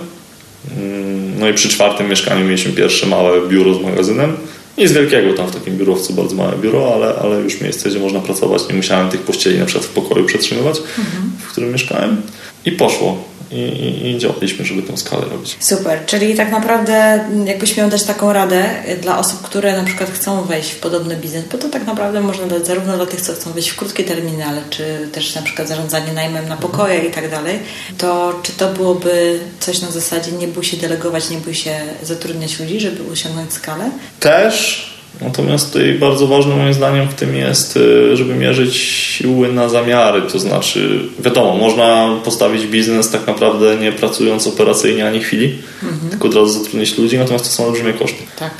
Mm, 0.77 1.41
no 1.41 1.49
i 1.49 1.55
przy 1.55 1.69
czwartym 1.69 2.09
mieszkaniu 2.09 2.45
mieliśmy 2.45 2.73
pierwsze 2.73 3.07
małe 3.07 3.49
biuro 3.49 3.75
z 3.75 3.83
magazynem. 3.83 4.37
Nie 4.79 4.89
z 4.89 4.93
wielkiego, 4.93 5.33
tam 5.33 5.47
w 5.47 5.55
takim 5.55 5.77
biurowcu 5.77 6.13
bardzo 6.13 6.37
małe 6.37 6.57
biuro, 6.57 6.95
ale, 6.95 7.15
ale 7.15 7.41
już 7.41 7.61
miejsce, 7.61 7.89
gdzie 7.89 7.99
można 7.99 8.21
pracować. 8.21 8.69
Nie 8.69 8.75
musiałem 8.75 9.11
tych 9.11 9.21
pościeli 9.21 9.59
na 9.59 9.67
przykład 9.67 9.87
w 9.87 9.93
pokoju 9.93 10.25
przetrzymywać, 10.25 10.79
mhm. 10.79 11.33
w 11.39 11.49
którym 11.49 11.73
mieszkałem. 11.73 12.23
I 12.65 12.73
poszło 12.73 13.25
i, 13.55 13.59
i, 13.59 14.11
i 14.11 14.19
działaliśmy, 14.19 14.65
żeby 14.65 14.83
tę 14.83 14.97
skalę 14.97 15.25
robić. 15.25 15.57
Super, 15.61 16.07
czyli 16.07 16.35
tak 16.35 16.51
naprawdę 16.51 17.25
jakbyś 17.45 17.77
miał 17.77 17.91
dać 17.91 18.03
taką 18.03 18.33
radę 18.33 18.65
dla 19.03 19.19
osób, 19.19 19.43
które 19.43 19.77
na 19.77 19.85
przykład 19.85 20.11
chcą 20.11 20.43
wejść 20.43 20.71
w 20.71 20.79
podobny 20.79 21.17
biznes, 21.17 21.45
bo 21.53 21.59
to 21.59 21.69
tak 21.69 21.87
naprawdę 21.87 22.21
można 22.21 22.47
dać 22.47 22.67
zarówno 22.67 22.97
dla 22.97 23.07
tych, 23.07 23.21
co 23.21 23.33
chcą 23.33 23.53
wejść 23.53 23.69
w 23.69 23.77
krótkie 23.77 24.05
terminy, 24.05 24.45
ale 24.47 24.63
czy 24.71 25.09
też 25.13 25.35
na 25.35 25.43
przykład 25.43 25.69
zarządzanie 25.69 26.13
najmem 26.13 26.49
na 26.49 26.57
pokoje 26.57 26.99
i 26.99 27.11
tak 27.11 27.31
dalej, 27.31 27.59
to 27.99 28.41
czy 28.43 28.53
to 28.53 28.69
byłoby 28.69 29.41
coś 29.61 29.83
na 29.83 29.91
zasadzie 29.91 30.33
nie 30.33 30.49
bój 30.49 30.65
się 30.65 30.77
delegować, 30.77 31.31
nie 31.31 31.39
bój 31.39 31.55
się 31.55 31.81
zatrudniać 32.03 32.61
ludzi, 32.61 32.81
żeby 32.81 33.13
osiągnąć 33.13 33.53
skalę? 33.53 33.91
Też, 34.21 34.94
Natomiast 35.21 35.73
tutaj 35.73 35.93
bardzo 35.93 36.27
ważne 36.27 36.57
moim 36.57 36.75
zdaniem 36.75 37.09
w 37.09 37.15
tym 37.15 37.37
jest, 37.37 37.77
y, 37.77 38.17
żeby 38.17 38.35
mierzyć 38.35 38.77
siły 38.77 39.53
na 39.53 39.69
zamiary. 39.69 40.23
To 40.23 40.39
znaczy, 40.39 41.01
wiadomo, 41.19 41.57
można 41.57 42.17
postawić 42.25 42.67
biznes 42.67 43.11
tak 43.11 43.27
naprawdę 43.27 43.77
nie 43.77 43.93
pracując 43.93 44.47
operacyjnie 44.47 45.07
ani 45.07 45.21
chwili, 45.21 45.59
mhm. 45.83 46.11
tylko 46.11 46.29
od 46.29 46.35
razu 46.35 46.49
zatrudnić 46.49 46.99
ludzi, 46.99 47.19
natomiast 47.19 47.45
to 47.45 47.51
są 47.51 47.67
olbrzymie 47.67 47.93
koszty. 47.93 48.23
Tak. 48.39 48.51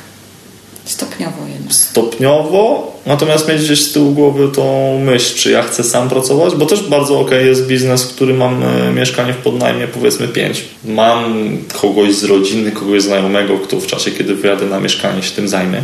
Stopniowo 0.85 1.47
jednak. 1.53 1.73
Stopniowo, 1.73 2.91
natomiast 3.05 3.47
mieć 3.47 3.61
gdzieś 3.61 3.81
z 3.81 3.93
tyłu 3.93 4.11
głowy 4.11 4.47
tą 4.55 4.99
myśl, 4.99 5.35
czy 5.35 5.51
ja 5.51 5.61
chcę 5.61 5.83
sam 5.83 6.09
pracować, 6.09 6.55
bo 6.55 6.65
też 6.65 6.83
bardzo 6.83 7.19
ok 7.19 7.31
jest 7.31 7.67
biznes, 7.67 8.03
w 8.03 8.15
którym 8.15 8.37
mam 8.37 8.63
e, 8.63 8.91
mieszkanie 8.93 9.33
w 9.33 9.37
podnajmie 9.37 9.87
powiedzmy 9.87 10.27
5. 10.27 10.65
Mam 10.85 11.47
kogoś 11.81 12.15
z 12.15 12.23
rodziny, 12.23 12.71
kogoś 12.71 13.01
znajomego, 13.01 13.57
kto 13.57 13.79
w 13.79 13.87
czasie, 13.87 14.11
kiedy 14.11 14.35
wyjadę 14.35 14.65
na 14.65 14.79
mieszkanie 14.79 15.23
się 15.23 15.31
tym 15.31 15.47
zajmie 15.47 15.81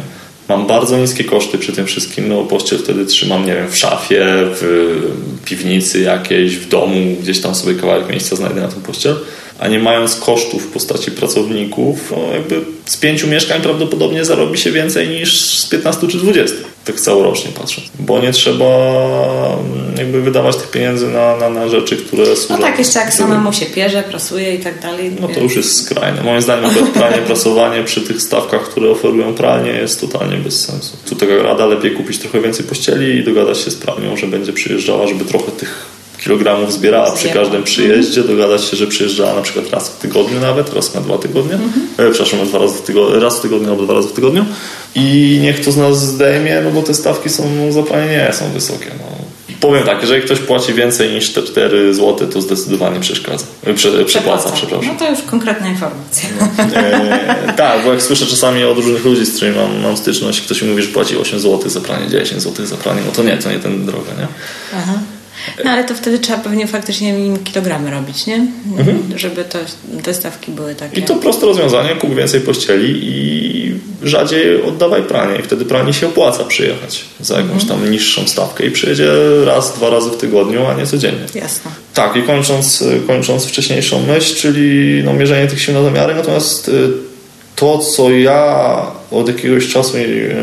Mam 0.50 0.68
bardzo 0.68 0.98
niskie 0.98 1.24
koszty 1.24 1.58
przy 1.58 1.74
tym 1.74 1.86
wszystkim, 1.86 2.28
no 2.28 2.36
bo 2.36 2.44
pościel 2.44 2.80
wtedy 2.80 3.06
trzymam, 3.06 3.46
nie 3.46 3.56
wiem, 3.56 3.72
w 3.72 3.78
szafie, 3.78 4.26
w 4.36 5.02
piwnicy 5.46 6.02
jakiejś, 6.02 6.58
w 6.58 6.70
domu, 6.70 7.16
gdzieś 7.22 7.42
tam 7.42 7.56
sobie 7.56 7.76
kawałek 7.76 8.10
miejsca 8.10 8.36
znajdę 8.36 8.62
na 8.62 8.68
tą 8.68 8.82
pościel 8.82 9.16
a 9.62 9.68
nie 9.68 9.80
mając 9.80 10.16
kosztów 10.16 10.64
w 10.64 10.68
postaci 10.68 11.12
pracowników, 11.12 12.12
no 12.12 12.34
jakby 12.34 12.62
z 12.86 12.98
pięciu 12.98 13.28
mieszkań 13.28 13.62
prawdopodobnie 13.62 14.26
zarobi 14.26 14.58
się 14.58 14.72
więcej 14.72 15.10
niż 15.10 15.42
z 15.42 15.70
15 15.70 16.08
czy 16.08 16.18
20, 16.18 16.58
tak 16.86 17.00
całorocznie 17.00 17.52
patrząc. 17.52 17.88
Bo 18.00 18.20
nie 18.20 18.32
trzeba 18.32 18.66
mm, 18.66 19.98
jakby 19.98 20.22
wydawać 20.22 20.56
tych 20.56 20.72
pieniędzy 20.72 21.08
na, 21.08 21.38
na, 21.38 21.50
na 21.50 21.70
rzeczy, 21.70 21.98
które 21.98 22.36
są. 22.36 22.58
No 22.58 22.62
tak, 22.62 22.80
jeszcze 22.80 23.00
jak 23.00 23.14
samemu 23.14 23.54
się 23.54 23.66
pierze, 23.66 24.04
prasuje 24.04 24.56
i 24.56 24.60
tak 24.60 24.82
dalej. 24.82 25.12
No 25.20 25.28
to 25.28 25.40
już 25.40 25.56
jest 25.56 25.86
skrajne. 25.86 26.24
Moim 26.24 26.42
zdaniem 26.42 26.70
pranie, 26.94 27.18
prasowanie 27.28 27.84
przy 27.84 28.02
tych 28.02 28.22
stawkach, 28.22 28.62
które 28.62 28.90
oferują 28.90 29.34
pralnie 29.34 29.72
jest 29.72 30.02
totalnie 30.02 30.38
bez 30.38 30.66
sensu. 30.66 30.98
Tu 31.10 31.16
taka 31.16 31.36
rada, 31.36 31.66
lepiej 31.66 31.92
kupić 31.92 32.20
trochę 32.20 32.42
więcej 32.42 32.66
pościeli 32.66 33.20
i 33.20 33.24
dogadać 33.24 33.58
się 33.58 33.72
z 33.72 33.76
pralnią, 33.76 34.18
że 34.18 34.28
będzie 34.28 34.54
przyjeżdżała, 34.54 35.08
żeby 35.08 35.26
trochę 35.26 35.52
tych 35.52 36.01
kilogramów 36.24 36.74
zbierała 36.74 37.12
przy 37.12 37.30
każdym 37.30 37.64
przyjeździe, 37.64 38.24
dogadać 38.24 38.64
się, 38.64 38.78
że 38.78 38.88
przyjeżdżała 38.88 39.34
na 39.34 39.42
przykład 39.42 39.70
raz 39.70 39.90
w 39.90 39.98
tygodniu 39.98 40.40
nawet, 40.40 40.74
raz 40.74 40.94
na 40.94 41.02
dwa 41.02 41.18
tygodnie, 41.18 41.54
mhm. 41.54 41.88
e, 41.98 42.12
przepraszam, 42.12 42.48
dwa 42.48 42.60
razy 42.60 42.78
w 42.78 42.82
tygodniu, 42.82 43.20
raz 43.20 43.40
w 43.40 43.42
tygodniu 43.42 43.70
albo 43.70 43.84
dwa 43.84 43.94
razy 43.94 44.08
w 44.08 44.12
tygodniu 44.12 44.46
i 44.96 45.40
niech 45.42 45.66
to 45.66 45.72
z 45.72 45.78
nas 45.78 46.06
zdejmie, 46.06 46.62
no 46.64 46.72
bo 46.72 46.82
te 46.82 46.94
stawki 46.94 47.30
są 47.30 47.50
no, 47.50 47.72
za 47.72 47.82
nie 48.06 48.34
są 48.34 48.52
wysokie. 48.52 48.92
No. 49.00 49.22
Powiem 49.60 49.84
tak, 49.84 50.02
jeżeli 50.02 50.22
ktoś 50.22 50.40
płaci 50.40 50.74
więcej 50.74 51.12
niż 51.14 51.30
te 51.30 51.44
4 51.44 51.94
zł, 51.94 52.28
to 52.28 52.42
zdecydowanie 52.42 53.00
przeszkadza. 53.00 53.46
E, 53.66 53.74
prze, 53.74 54.06
przepłaca, 54.06 54.52
przepraszam. 54.52 54.88
No 54.88 55.00
to 55.00 55.10
już 55.10 55.22
konkretna 55.22 55.68
informacja. 55.68 56.30
E, 56.66 57.54
tak, 57.58 57.84
bo 57.84 57.92
jak 57.92 58.02
słyszę 58.02 58.26
czasami 58.26 58.64
od 58.64 58.78
różnych 58.78 59.06
ludzi, 59.06 59.26
z 59.26 59.36
którymi 59.36 59.58
mam, 59.58 59.82
mam 59.82 59.98
styczność, 59.98 60.42
ktoś 60.42 60.62
mi 60.62 60.70
mówi, 60.70 60.84
że 60.84 60.90
płaci 60.90 61.18
8 61.18 61.40
zł 61.40 61.70
za 61.70 61.82
pranie, 61.82 62.08
10 62.10 62.42
zł 62.42 62.66
za 62.66 62.78
pranie, 62.78 63.02
no 63.06 63.12
to 63.12 63.24
nie, 63.24 63.38
to 63.38 63.52
nie 63.52 63.60
ten 63.60 63.86
droga, 63.86 64.12
nie? 64.20 64.28
Aha. 64.76 64.94
No 65.66 65.72
ale 65.72 65.84
to 65.84 65.96
wtedy 65.96 66.20
trzeba 66.20 66.40
pewnie 66.40 66.68
faktycznie 66.68 67.16
kilogramy 67.44 67.92
robić, 67.92 68.26
nie? 68.26 68.48
Mhm. 68.78 68.98
Żeby 69.16 69.44
to, 69.44 69.60
te 70.04 70.14
stawki 70.14 70.52
były 70.52 70.76
takie. 70.76 71.00
I 71.00 71.04
to 71.04 71.16
proste 71.16 71.46
rozwiązanie, 71.46 71.96
kup 71.96 72.16
więcej 72.16 72.42
pościeli 72.42 73.00
i 73.02 73.52
rzadziej 74.04 74.64
oddawaj 74.64 75.04
pranie 75.04 75.40
i 75.40 75.44
wtedy 75.44 75.66
pranie 75.66 75.94
się 75.94 76.08
opłaca 76.08 76.44
przyjechać 76.44 77.06
za 77.20 77.36
jakąś 77.38 77.64
mhm. 77.64 77.82
tam 77.82 77.92
niższą 77.92 78.28
stawkę 78.28 78.66
i 78.66 78.72
przyjedzie 78.72 79.12
raz, 79.46 79.74
dwa 79.74 79.90
razy 79.90 80.10
w 80.10 80.18
tygodniu, 80.18 80.66
a 80.66 80.74
nie 80.74 80.88
codziennie. 80.88 81.26
Jasne. 81.36 81.72
Tak 81.94 82.16
i 82.16 82.24
kończąc, 82.24 82.84
kończąc 83.08 83.46
wcześniejszą 83.46 84.06
myśl, 84.08 84.36
czyli 84.36 85.02
no, 85.04 85.14
mierzenie 85.14 85.48
tych 85.48 85.62
sił 85.62 85.74
na 85.74 85.84
zamiary, 85.84 86.16
natomiast 86.16 86.70
y, 86.70 86.90
to, 87.56 87.78
co 87.78 88.12
ja 88.12 88.82
od 89.12 89.28
jakiegoś 89.28 89.68
czasu, 89.68 89.98
y, 89.98 90.36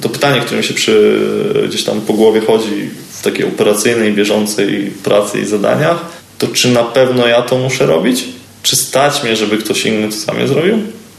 to 0.00 0.08
pytanie, 0.08 0.40
które 0.40 0.58
mi 0.58 0.64
się 0.64 0.74
przy, 0.74 1.20
gdzieś 1.68 1.84
tam 1.84 2.00
po 2.00 2.12
głowie 2.12 2.40
chodzi 2.40 2.90
takiej 3.22 3.44
operacyjnej, 3.44 4.12
bieżącej 4.12 4.92
pracy 5.04 5.40
i 5.40 5.46
zadaniach, 5.46 5.98
to 6.38 6.46
czy 6.46 6.68
na 6.68 6.82
pewno 6.82 7.26
ja 7.26 7.42
to 7.42 7.58
muszę 7.58 7.86
robić? 7.86 8.24
Czy 8.62 8.76
stać 8.76 9.22
mnie, 9.22 9.36
żeby 9.36 9.58
ktoś 9.58 9.86
inny 9.86 10.08
to 10.08 10.14
sam 10.14 10.48
zrobił? 10.48 10.78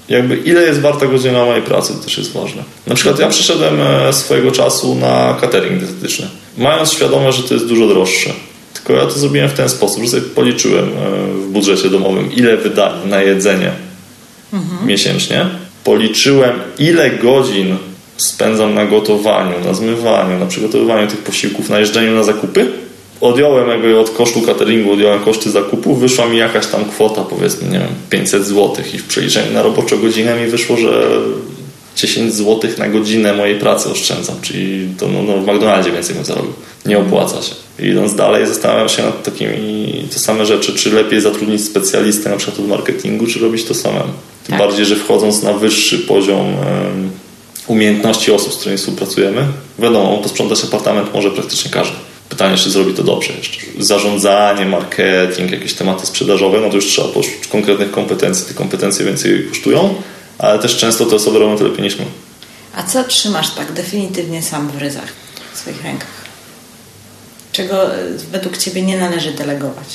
Jakby 0.09 0.37
ile 0.37 0.61
jest 0.61 0.79
warta 0.79 1.05
godzina 1.05 1.45
mojej 1.45 1.61
pracy, 1.61 1.93
to 1.93 1.99
też 2.03 2.17
jest 2.17 2.33
ważne. 2.33 2.63
Na 2.87 2.95
przykład 2.95 3.19
ja 3.19 3.27
przyszedłem 3.27 3.81
e, 3.81 4.13
swojego 4.13 4.51
czasu 4.51 4.95
na 4.95 5.37
catering 5.41 5.79
dietetyczny, 5.79 6.27
mając 6.57 6.91
świadomość, 6.91 7.37
że 7.37 7.43
to 7.43 7.53
jest 7.53 7.67
dużo 7.67 7.87
droższe. 7.87 8.29
Tylko 8.73 8.93
ja 8.93 9.05
to 9.05 9.19
zrobiłem 9.19 9.49
w 9.49 9.53
ten 9.53 9.69
sposób, 9.69 10.03
że 10.03 10.09
sobie 10.09 10.21
policzyłem 10.21 10.85
e, 10.85 11.33
w 11.33 11.47
budżecie 11.47 11.89
domowym, 11.89 12.31
ile 12.33 12.57
wydałem 12.57 13.09
na 13.09 13.21
jedzenie 13.21 13.71
mhm. 14.53 14.87
miesięcznie. 14.87 15.45
Policzyłem, 15.83 16.59
ile 16.79 17.09
godzin 17.09 17.77
spędzam 18.21 18.73
na 18.73 18.85
gotowaniu, 18.85 19.53
na 19.65 19.73
zmywaniu, 19.73 20.39
na 20.39 20.45
przygotowywaniu 20.45 21.07
tych 21.07 21.19
posiłków, 21.19 21.69
na 21.69 21.79
jeżdżeniu 21.79 22.15
na 22.15 22.23
zakupy. 22.23 22.71
Odjąłem 23.21 23.69
jakby 23.69 23.99
od 23.99 24.09
kosztu 24.09 24.41
cateringu, 24.41 24.91
odjąłem 24.91 25.19
koszty 25.19 25.51
zakupu, 25.51 25.95
wyszła 25.95 26.25
mi 26.25 26.37
jakaś 26.37 26.67
tam 26.67 26.85
kwota, 26.85 27.21
powiedzmy, 27.21 27.67
nie 27.71 27.79
wiem, 27.79 27.89
500 28.09 28.45
zł 28.45 28.75
i 28.93 28.97
w 28.97 29.07
przeliczeniu 29.07 29.53
na 29.53 29.61
roboczą 29.61 30.01
godzinę 30.01 30.41
mi 30.41 30.47
wyszło, 30.47 30.77
że 30.77 31.21
10 31.95 32.33
zł 32.33 32.71
na 32.77 32.89
godzinę 32.89 33.33
mojej 33.33 33.59
pracy 33.59 33.89
oszczędzam, 33.89 34.35
czyli 34.41 34.87
to 34.97 35.07
no, 35.07 35.23
no, 35.23 35.37
w 35.37 35.47
McDonaldzie 35.47 35.91
więcej 35.91 36.15
bym 36.15 36.25
zarobił. 36.25 36.53
Nie 36.85 36.97
opłaca 36.97 37.41
się. 37.41 37.55
I 37.79 37.85
idąc 37.85 38.15
dalej, 38.15 38.47
zastanawiam 38.47 38.89
się 38.89 39.03
nad 39.03 39.23
takimi 39.23 40.07
te 40.13 40.19
same 40.19 40.45
rzeczy, 40.45 40.73
czy 40.73 40.91
lepiej 40.91 41.21
zatrudnić 41.21 41.65
specjalistę 41.65 42.29
na 42.29 42.37
przykład 42.37 42.59
od 42.59 42.67
marketingu, 42.67 43.27
czy 43.27 43.39
robić 43.39 43.63
to 43.63 43.73
samemu. 43.73 44.13
Tym 44.43 44.57
tak. 44.57 44.59
bardziej, 44.59 44.85
że 44.85 44.95
wchodząc 44.95 45.43
na 45.43 45.53
wyższy 45.53 45.99
poziom 45.99 46.45
umiejętności 47.69 48.31
osób, 48.31 48.53
z 48.53 48.57
którymi 48.57 48.77
współpracujemy. 48.77 49.47
Wiadomo, 49.79 50.17
posprzątać 50.17 50.63
apartament 50.63 51.13
może 51.13 51.31
praktycznie 51.31 51.71
każdy. 51.71 51.95
Pytanie, 52.29 52.57
czy 52.57 52.69
zrobi 52.69 52.93
to 52.93 53.03
dobrze 53.03 53.33
jeszcze. 53.33 53.61
Zarządzanie, 53.79 54.65
marketing, 54.65 55.51
jakieś 55.51 55.73
tematy 55.73 56.05
sprzedażowe, 56.05 56.61
no 56.61 56.69
to 56.69 56.75
już 56.75 56.85
trzeba 56.85 57.07
poczuć 57.07 57.47
konkretnych 57.51 57.91
kompetencji. 57.91 58.45
Te 58.45 58.53
kompetencje 58.53 59.05
więcej 59.05 59.47
kosztują, 59.49 59.95
ale 60.37 60.59
też 60.59 60.77
często 60.77 61.05
te 61.05 61.15
osoby 61.15 61.39
robią 61.39 61.57
to 61.57 61.63
lepiej 61.63 61.83
niż 61.83 61.97
my. 61.97 62.05
A 62.75 62.83
co 62.83 63.03
trzymasz 63.03 63.49
tak 63.49 63.71
definitywnie 63.71 64.41
sam 64.41 64.71
w 64.71 64.77
ryzach, 64.77 65.13
w 65.53 65.57
swoich 65.57 65.83
rękach? 65.83 66.19
Czego 67.51 67.95
e, 67.95 67.97
według 68.31 68.57
Ciebie 68.57 68.81
nie 68.81 68.97
należy 68.97 69.31
delegować? 69.31 69.87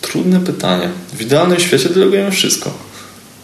Trudne 0.00 0.40
pytanie. 0.40 0.88
W 1.12 1.20
idealnym 1.20 1.60
świecie 1.60 1.88
delegujemy 1.88 2.30
wszystko. 2.30 2.87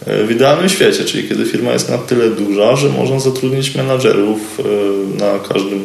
W 0.07 0.31
idealnym 0.31 0.69
świecie, 0.69 1.05
czyli 1.05 1.29
kiedy 1.29 1.47
firma 1.47 1.73
jest 1.73 1.91
na 1.91 1.99
tyle 1.99 2.31
duża, 2.31 2.77
że 2.77 2.89
można 2.89 3.21
zatrudnić 3.21 3.75
menadżerów 3.75 4.61
e, 4.61 4.63
na 5.19 5.39
każdym 5.49 5.85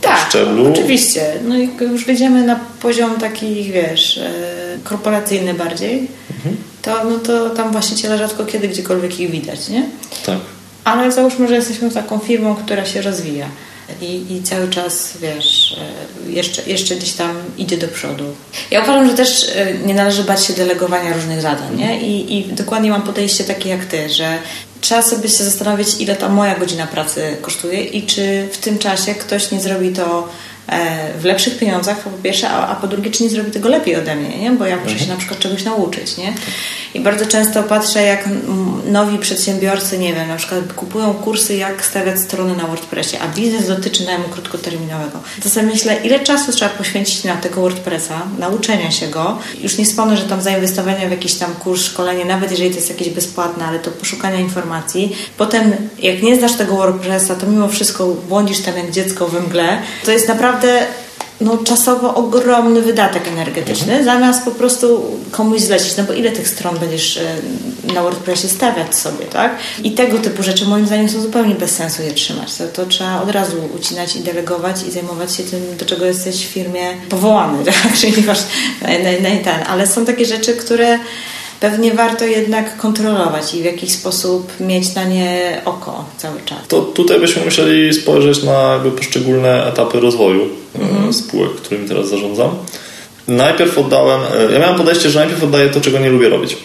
tak, 0.00 0.28
szczeblu. 0.28 0.72
oczywiście. 0.72 1.32
No 1.44 1.58
i 1.58 1.68
już 1.80 2.04
wejdziemy 2.04 2.46
na 2.46 2.60
poziom 2.82 3.20
taki, 3.20 3.64
wiesz, 3.64 4.18
e, 4.18 4.78
korporacyjny 4.84 5.54
bardziej, 5.54 6.06
mhm. 6.36 6.56
to, 6.82 7.04
no 7.04 7.18
to 7.18 7.50
tam 7.50 7.72
właściciele 7.72 8.18
rzadko 8.18 8.44
kiedy 8.44 8.68
gdziekolwiek 8.68 9.20
ich 9.20 9.30
widać, 9.30 9.68
nie? 9.68 9.86
Tak. 10.26 10.38
Ale 10.84 11.12
załóżmy, 11.12 11.48
że 11.48 11.54
jesteśmy 11.54 11.90
taką 11.90 12.18
firmą, 12.18 12.54
która 12.54 12.84
się 12.84 13.02
rozwija. 13.02 13.46
I, 14.00 14.34
i 14.34 14.42
cały 14.42 14.68
czas, 14.68 15.12
wiesz, 15.20 15.76
e, 16.28 16.30
jeszcze, 16.30 16.62
jeszcze 16.66 16.96
gdzieś 16.96 17.12
tam 17.12 17.36
idzie 17.58 17.78
do 17.78 17.88
przodu. 17.88 18.24
Ja 18.70 18.82
uważam, 18.82 19.08
że 19.08 19.14
też 19.14 19.46
e, 19.56 19.74
nie 19.74 19.94
należy 19.94 20.24
bać 20.24 20.44
się 20.44 20.52
delegowania 20.52 21.12
różnych 21.12 21.40
zadań, 21.40 21.76
nie? 21.76 22.00
I, 22.00 22.38
i 22.38 22.44
dokładnie 22.52 22.90
mam 22.90 23.02
podejście 23.02 23.44
takie 23.44 23.68
jak 23.68 23.84
ty, 23.84 24.10
że 24.10 24.38
trzeba 24.80 25.02
sobie 25.02 25.28
się 25.28 25.44
zastanowić, 25.44 25.88
ile 26.00 26.16
ta 26.16 26.28
moja 26.28 26.58
godzina 26.58 26.86
pracy 26.86 27.36
kosztuje 27.40 27.84
i 27.84 28.02
czy 28.06 28.48
w 28.52 28.58
tym 28.58 28.78
czasie 28.78 29.14
ktoś 29.14 29.50
nie 29.50 29.60
zrobi 29.60 29.92
to 29.92 30.28
E, 30.68 31.18
w 31.18 31.24
lepszych 31.24 31.58
pieniądzach, 31.58 31.98
po 31.98 32.10
pierwsze, 32.10 32.50
a, 32.50 32.68
a, 32.68 32.74
po 32.74 32.86
drugie, 32.86 33.10
czy 33.10 33.22
nie 33.22 33.30
zrobi 33.30 33.50
tego 33.50 33.68
lepiej 33.68 33.96
ode 33.96 34.16
mnie, 34.16 34.38
nie? 34.38 34.50
bo 34.50 34.66
ja 34.66 34.76
muszę 34.76 34.88
się 34.88 34.94
mhm. 34.94 35.10
na 35.10 35.16
przykład 35.16 35.40
czegoś 35.40 35.64
nauczyć. 35.64 36.16
Nie? 36.16 36.34
I 36.94 37.00
bardzo 37.00 37.26
często 37.26 37.62
patrzę, 37.62 38.02
jak 38.02 38.28
nowi 38.86 39.18
przedsiębiorcy, 39.18 39.98
nie 39.98 40.14
wiem, 40.14 40.28
na 40.28 40.36
przykład 40.36 40.72
kupują 40.72 41.14
kursy, 41.14 41.56
jak 41.56 41.84
stawiać 41.86 42.20
strony 42.20 42.56
na 42.56 42.66
WordPressie, 42.66 43.16
a 43.16 43.28
biznes 43.28 43.68
dotyczy 43.68 44.04
najmu 44.04 44.24
krótkoterminowego. 44.24 45.18
To 45.42 45.50
sobie 45.50 45.66
myślę, 45.66 45.96
ile 46.04 46.20
czasu 46.20 46.52
trzeba 46.52 46.70
poświęcić 46.70 47.24
na 47.24 47.36
tego 47.36 47.60
WordPressa, 47.60 48.22
nauczenia 48.38 48.90
się 48.90 49.08
go. 49.08 49.38
Już 49.62 49.78
nie 49.78 49.84
wspomnę, 49.84 50.16
że 50.16 50.22
tam 50.22 50.42
zainwestowania 50.42 51.08
w 51.08 51.10
jakiś 51.10 51.34
tam 51.34 51.54
kurs, 51.54 51.82
szkolenie, 51.82 52.24
nawet 52.24 52.50
jeżeli 52.50 52.70
to 52.70 52.76
jest 52.76 52.88
jakieś 52.88 53.08
bezpłatne, 53.08 53.64
ale 53.64 53.78
to 53.78 53.90
poszukania 53.90 54.40
informacji. 54.40 55.16
Potem, 55.38 55.72
jak 55.98 56.22
nie 56.22 56.36
znasz 56.36 56.52
tego 56.52 56.76
WordPressa, 56.76 57.34
to 57.34 57.46
mimo 57.46 57.68
wszystko 57.68 58.06
błądzisz 58.06 58.60
tam 58.60 58.76
jak 58.76 58.90
dziecko 58.90 59.28
we 59.28 59.40
mgle. 59.40 59.78
To 60.04 60.12
jest 60.12 60.28
naprawdę 60.28 60.86
no, 61.44 61.58
czasowo 61.58 62.14
ogromny 62.14 62.82
wydatek 62.82 63.28
energetyczny, 63.28 63.92
mhm. 63.92 64.04
zamiast 64.04 64.44
po 64.44 64.50
prostu 64.50 65.02
komuś 65.30 65.60
zlecić, 65.60 65.96
no 65.96 66.04
bo 66.04 66.12
ile 66.12 66.30
tych 66.30 66.48
stron 66.48 66.78
będziesz 66.78 67.16
e, 67.16 67.22
na 67.94 68.02
WordPressie 68.02 68.48
stawiać 68.48 68.96
sobie, 68.96 69.26
tak? 69.26 69.56
I 69.84 69.92
tego 69.92 70.18
typu 70.18 70.42
rzeczy 70.42 70.66
moim 70.66 70.86
zdaniem 70.86 71.08
są 71.08 71.20
zupełnie 71.20 71.54
bez 71.54 71.70
sensu 71.70 72.02
je 72.02 72.12
trzymać. 72.12 72.54
To, 72.54 72.66
to 72.66 72.86
trzeba 72.86 73.22
od 73.22 73.30
razu 73.30 73.56
ucinać 73.76 74.16
i 74.16 74.20
delegować 74.20 74.82
i 74.88 74.90
zajmować 74.90 75.34
się 75.34 75.42
tym, 75.42 75.76
do 75.78 75.84
czego 75.84 76.04
jesteś 76.04 76.46
w 76.46 76.50
firmie 76.50 76.94
powołany, 77.08 77.64
tak? 77.72 77.98
Czyli 78.00 78.22
masz 78.22 78.40
na, 78.82 78.88
na, 78.88 79.30
na 79.30 79.44
ten. 79.44 79.66
Ale 79.68 79.86
są 79.86 80.04
takie 80.04 80.26
rzeczy, 80.26 80.52
które 80.54 80.98
pewnie 81.62 81.94
warto 81.94 82.24
jednak 82.24 82.76
kontrolować 82.76 83.54
i 83.54 83.62
w 83.62 83.64
jakiś 83.64 83.92
sposób 83.92 84.60
mieć 84.60 84.94
na 84.94 85.04
nie 85.04 85.60
oko 85.64 86.04
cały 86.16 86.40
czas. 86.44 86.58
To 86.68 86.80
tutaj 86.80 87.20
byśmy 87.20 87.44
musieli 87.44 87.94
spojrzeć 87.94 88.42
na 88.42 88.72
jakby 88.72 88.90
poszczególne 88.90 89.66
etapy 89.66 90.00
rozwoju 90.00 90.48
e, 90.78 90.82
mhm. 90.82 91.12
spółek, 91.12 91.50
którymi 91.50 91.88
teraz 91.88 92.08
zarządzam. 92.08 92.50
Najpierw 93.28 93.78
oddałem, 93.78 94.20
e, 94.20 94.52
ja 94.52 94.58
miałem 94.58 94.76
podejście, 94.76 95.10
że 95.10 95.18
najpierw 95.18 95.44
oddaję 95.44 95.68
to, 95.68 95.80
czego 95.80 95.98
nie 95.98 96.10
lubię 96.10 96.28
robić. 96.28 96.56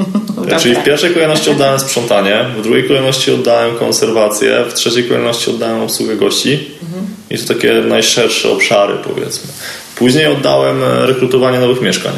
Czyli 0.62 0.74
w 0.74 0.84
pierwszej 0.84 1.14
kolejności 1.14 1.50
oddałem 1.56 1.80
sprzątanie, 1.80 2.44
w 2.58 2.62
drugiej 2.62 2.88
kolejności 2.88 3.32
oddałem 3.32 3.76
konserwację, 3.76 4.64
w 4.68 4.74
trzeciej 4.74 5.04
kolejności 5.04 5.50
oddałem 5.50 5.82
obsługę 5.82 6.16
gości 6.16 6.52
mhm. 6.82 7.06
i 7.30 7.38
to 7.38 7.54
takie 7.54 7.72
najszersze 7.72 8.50
obszary 8.50 8.94
powiedzmy. 9.04 9.50
Później 9.96 10.26
oddałem 10.26 10.82
e, 10.82 11.06
rekrutowanie 11.06 11.60
nowych 11.60 11.80
mieszkań. 11.80 12.12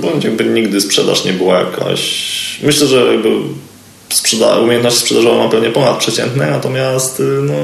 Bo 0.00 0.08
jakby 0.24 0.44
nigdy 0.44 0.80
sprzedaż 0.80 1.24
nie 1.24 1.32
była 1.32 1.58
jakaś... 1.58 2.32
Myślę, 2.62 2.86
że 2.86 3.12
jakby 3.12 3.28
sprzeda 4.08 4.58
umiejętności 4.58 5.00
sprzedażowe 5.00 5.38
mam 5.38 5.50
pewnie 5.50 5.70
ponadprzeciętne, 5.70 6.50
natomiast 6.50 7.20
y, 7.20 7.22
no, 7.22 7.54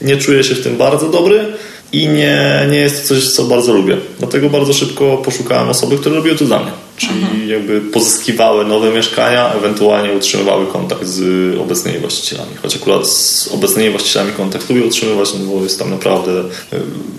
nie 0.00 0.16
czuję 0.16 0.44
się 0.44 0.54
w 0.54 0.62
tym 0.62 0.76
bardzo 0.76 1.08
dobry 1.08 1.44
i 1.92 2.08
nie, 2.08 2.66
nie 2.70 2.78
jest 2.78 3.02
to 3.02 3.14
coś, 3.14 3.28
co 3.28 3.44
bardzo 3.44 3.72
lubię. 3.72 3.96
Dlatego 4.18 4.50
bardzo 4.50 4.72
szybko 4.72 5.16
poszukałem 5.16 5.68
osoby, 5.68 5.98
które 5.98 6.14
robiły 6.14 6.36
to 6.36 6.44
dla 6.44 6.58
mnie. 6.58 6.72
Czyli 6.96 7.22
mhm. 7.22 7.48
jakby 7.48 7.80
pozyskiwały 7.80 8.64
nowe 8.64 8.90
mieszkania, 8.90 9.52
ewentualnie 9.52 10.12
utrzymywały 10.12 10.66
kontakt 10.66 11.06
z 11.06 11.20
obecnymi 11.58 11.98
właścicielami. 11.98 12.50
Choć 12.62 12.76
akurat 12.76 13.08
z 13.08 13.48
obecnymi 13.48 13.90
właścicielami 13.90 14.32
kontakt 14.32 14.70
lubię 14.70 14.84
utrzymywać, 14.84 15.28
no 15.34 15.46
bo 15.46 15.62
jest 15.62 15.78
tam 15.78 15.90
naprawdę 15.90 16.30
y, 16.40 16.46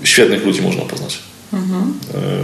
świetnych 0.03 0.45
ludzi 0.45 0.61
można 0.61 0.81
poznać. 0.81 1.19
Mhm. 1.53 1.93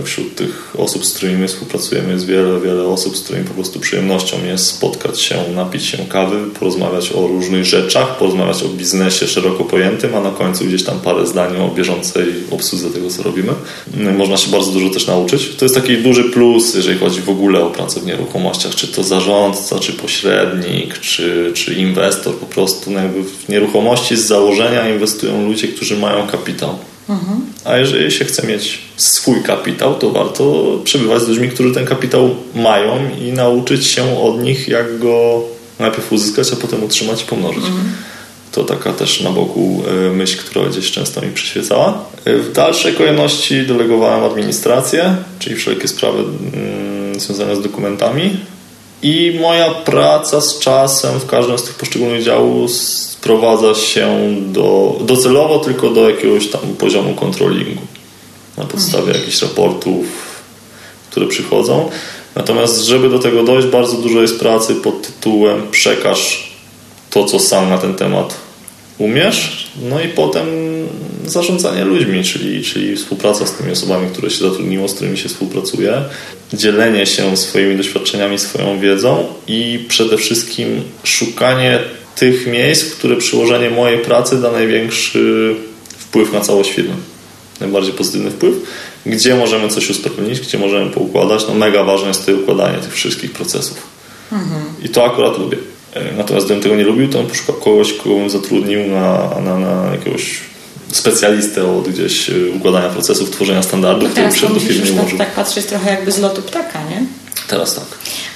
Wśród 0.03 0.35
tych 0.35 0.73
osób, 0.77 1.05
z 1.05 1.13
którymi 1.13 1.37
my 1.37 1.47
współpracujemy, 1.47 2.13
jest 2.13 2.25
wiele, 2.25 2.59
wiele 2.59 2.83
osób, 2.83 3.17
z 3.17 3.21
którymi 3.21 3.45
po 3.45 3.53
prostu 3.53 3.79
przyjemnością 3.79 4.45
jest 4.45 4.65
spotkać 4.65 5.21
się, 5.21 5.35
napić 5.55 5.85
się 5.85 5.97
kawy, 5.97 6.37
porozmawiać 6.59 7.11
o 7.11 7.27
różnych 7.27 7.65
rzeczach, 7.65 8.17
porozmawiać 8.17 8.63
o 8.63 8.67
biznesie 8.67 9.27
szeroko 9.27 9.63
pojętym, 9.63 10.15
a 10.15 10.21
na 10.21 10.31
końcu 10.31 10.65
gdzieś 10.65 10.83
tam 10.83 10.99
parę 10.99 11.27
zdań 11.27 11.57
o 11.57 11.67
bieżącej 11.75 12.25
obsłudze 12.51 12.89
tego, 12.89 13.09
co 13.09 13.23
robimy. 13.23 13.53
Można 14.17 14.37
się 14.37 14.51
bardzo 14.51 14.71
dużo 14.71 14.89
też 14.89 15.07
nauczyć. 15.07 15.55
To 15.57 15.65
jest 15.65 15.75
taki 15.75 15.97
duży 15.97 16.23
plus, 16.23 16.75
jeżeli 16.75 16.99
chodzi 16.99 17.21
w 17.21 17.29
ogóle 17.29 17.63
o 17.63 17.69
pracę 17.69 17.99
w 17.99 18.05
nieruchomościach, 18.05 18.75
czy 18.75 18.87
to 18.87 19.03
zarządca, 19.03 19.79
czy 19.79 19.93
pośrednik, 19.93 20.99
czy, 20.99 21.51
czy 21.55 21.73
inwestor. 21.73 22.35
Po 22.35 22.45
prostu 22.45 22.91
no 22.91 22.99
jakby 22.99 23.23
w 23.23 23.49
nieruchomości 23.49 24.17
z 24.17 24.25
założenia 24.25 24.89
inwestują 24.89 25.45
ludzie, 25.47 25.67
którzy 25.67 25.97
mają 25.97 26.27
kapitał. 26.27 26.88
A 27.65 27.77
jeżeli 27.77 28.11
się 28.11 28.25
chce 28.25 28.47
mieć 28.47 28.79
swój 28.97 29.43
kapitał, 29.43 29.95
to 29.95 30.11
warto 30.11 30.65
przebywać 30.83 31.21
z 31.21 31.27
ludźmi, 31.27 31.49
którzy 31.49 31.73
ten 31.73 31.85
kapitał 31.85 32.35
mają 32.55 33.09
i 33.21 33.31
nauczyć 33.31 33.87
się 33.87 34.19
od 34.19 34.43
nich, 34.43 34.67
jak 34.67 34.99
go 34.99 35.43
najpierw 35.79 36.13
uzyskać, 36.13 36.53
a 36.53 36.55
potem 36.55 36.83
utrzymać 36.83 37.21
i 37.21 37.25
pomnożyć. 37.25 37.65
Mhm. 37.65 37.91
To 38.51 38.63
taka 38.63 38.93
też 38.93 39.21
na 39.21 39.31
boku 39.31 39.83
e, 40.07 40.09
myśl, 40.09 40.37
która 40.37 40.65
gdzieś 40.65 40.91
często 40.91 41.21
mi 41.21 41.31
przyświecała. 41.31 42.05
E, 42.25 42.37
w 42.37 42.51
dalszej 42.51 42.93
kolejności 42.93 43.67
delegowałem 43.67 44.23
administrację, 44.23 45.15
czyli 45.39 45.55
wszelkie 45.55 45.87
sprawy 45.87 46.19
mm, 46.19 47.19
związane 47.19 47.55
z 47.55 47.61
dokumentami. 47.61 48.37
I 49.03 49.37
moja 49.41 49.69
praca 49.69 50.41
z 50.41 50.59
czasem 50.59 51.19
w 51.19 51.25
każdym 51.25 51.57
z 51.57 51.63
tych 51.63 51.75
poszczególnych 51.75 52.23
działów 52.23 52.71
sprowadza 52.71 53.75
się 53.75 54.35
do, 54.47 54.95
docelowo 55.01 55.59
tylko 55.59 55.89
do 55.89 56.09
jakiegoś 56.09 56.47
tam 56.47 56.61
poziomu 56.61 57.13
kontrolingu 57.13 57.81
na 58.57 58.65
podstawie 58.65 59.03
mhm. 59.03 59.19
jakichś 59.19 59.41
raportów, 59.41 60.05
które 61.09 61.27
przychodzą. 61.27 61.89
Natomiast, 62.35 62.81
żeby 62.81 63.09
do 63.09 63.19
tego 63.19 63.43
dojść, 63.43 63.67
bardzo 63.67 63.97
dużo 63.97 64.21
jest 64.21 64.39
pracy 64.39 64.75
pod 64.75 65.01
tytułem 65.01 65.67
przekaż 65.71 66.49
to, 67.09 67.25
co 67.25 67.39
sam 67.39 67.69
na 67.69 67.77
ten 67.77 67.95
temat 67.95 68.48
umiesz, 68.99 69.67
no 69.89 70.01
i 70.01 70.07
potem 70.07 70.47
zarządzanie 71.25 71.85
ludźmi, 71.85 72.23
czyli, 72.23 72.63
czyli 72.63 72.95
współpraca 72.95 73.45
z 73.45 73.53
tymi 73.53 73.71
osobami, 73.71 74.09
które 74.09 74.29
się 74.29 74.49
zatrudniło, 74.49 74.87
z 74.87 74.93
którymi 74.93 75.17
się 75.17 75.29
współpracuje, 75.29 76.03
dzielenie 76.53 77.05
się 77.05 77.37
swoimi 77.37 77.77
doświadczeniami, 77.77 78.39
swoją 78.39 78.79
wiedzą 78.79 79.27
i 79.47 79.85
przede 79.87 80.17
wszystkim 80.17 80.81
szukanie 81.03 81.79
tych 82.15 82.47
miejsc, 82.47 82.83
w 82.83 82.97
które 82.97 83.15
przyłożenie 83.15 83.69
mojej 83.69 83.99
pracy 83.99 84.41
da 84.41 84.51
największy 84.51 85.55
wpływ 85.97 86.33
na 86.33 86.41
całość 86.41 86.71
firmy. 86.71 86.95
Najbardziej 87.59 87.93
pozytywny 87.93 88.31
wpływ. 88.31 88.55
Gdzie 89.05 89.35
możemy 89.35 89.69
coś 89.69 89.89
usprawnić, 89.89 90.39
gdzie 90.39 90.57
możemy 90.57 90.91
poukładać. 90.91 91.47
No 91.47 91.53
mega 91.53 91.83
ważne 91.83 92.07
jest 92.07 92.25
to 92.25 92.31
układanie 92.31 92.77
tych 92.77 92.93
wszystkich 92.93 93.31
procesów. 93.31 93.77
Mhm. 94.31 94.61
I 94.83 94.89
to 94.89 95.05
akurat 95.05 95.37
lubię. 95.37 95.57
E, 95.93 96.13
natomiast 96.17 96.45
gdybym 96.45 96.63
tego 96.63 96.75
nie 96.75 96.83
lubił, 96.83 97.09
to 97.09 97.17
bym 97.17 97.27
poszukał 97.27 97.55
kogoś, 97.55 97.93
kogo 97.93 98.15
bym 98.15 98.29
zatrudnił 98.29 98.87
na, 98.87 99.29
na, 99.43 99.57
na 99.57 99.91
jakiegoś 99.91 100.39
specjalistę 100.91 101.77
od 101.77 101.89
gdzieś 101.89 102.29
e, 102.29 102.33
układania 102.55 102.89
procesów, 102.89 103.31
tworzenia 103.31 103.63
standardów, 103.63 104.09
no 104.15 104.29
który 104.29 104.53
do 104.53 104.59
firmy 104.59 105.03
tak, 105.03 105.17
tak 105.17 105.31
patrzeć 105.31 105.65
trochę 105.65 105.89
jakby 105.91 106.11
z 106.11 106.19
lotu 106.19 106.41
ptaka, 106.41 106.79
nie? 106.89 107.05
Teraz 107.47 107.75
tak. 107.75 107.85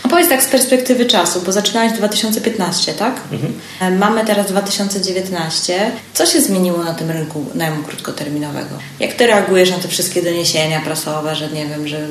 A 0.04 0.08
powiedz 0.08 0.30
tak 0.30 0.44
z 0.44 0.46
perspektywy 0.46 1.06
czasu, 1.06 1.42
bo 1.46 1.52
zaczynałeś 1.52 1.94
2015, 1.94 2.94
tak? 2.94 3.22
Mhm. 3.32 3.54
E, 3.82 3.92
mamy 3.92 4.26
teraz 4.26 4.48
2019. 4.48 5.92
Co 6.14 6.26
się 6.26 6.42
zmieniło 6.42 6.84
na 6.84 6.94
tym 6.94 7.12
rynku 7.12 7.46
najmu 7.56 7.84
krótkoterminowego? 7.84 8.76
Jak 9.00 9.14
ty 9.14 9.28
reagujesz 9.28 9.72
na 9.72 9.78
te 9.78 9.88
wszystkie 9.88 10.22
doniesienia 10.22 10.82
prasowe, 10.82 11.36
że 11.36 11.50
nie 11.50 11.66
wiem, 11.66 11.88
że, 11.88 12.08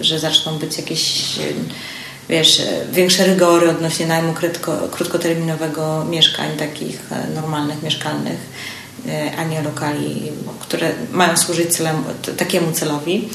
że 0.00 0.18
zaczną 0.18 0.58
być 0.58 0.76
jakieś 0.76 1.22
wiesz, 2.28 2.62
większe 2.92 3.26
rygory 3.26 3.70
odnośnie 3.70 4.06
najmu 4.06 4.32
krótko, 4.32 4.88
krótkoterminowego 4.90 6.04
mieszkań, 6.04 6.56
takich 6.58 7.12
e, 7.12 7.30
normalnych, 7.34 7.82
mieszkalnych, 7.82 8.38
e, 9.08 9.32
a 9.38 9.44
nie 9.44 9.62
lokali, 9.62 10.22
które 10.60 10.92
mają 11.12 11.36
służyć 11.36 11.76
celem, 11.76 12.04
takiemu 12.36 12.72
celowi. 12.72 13.28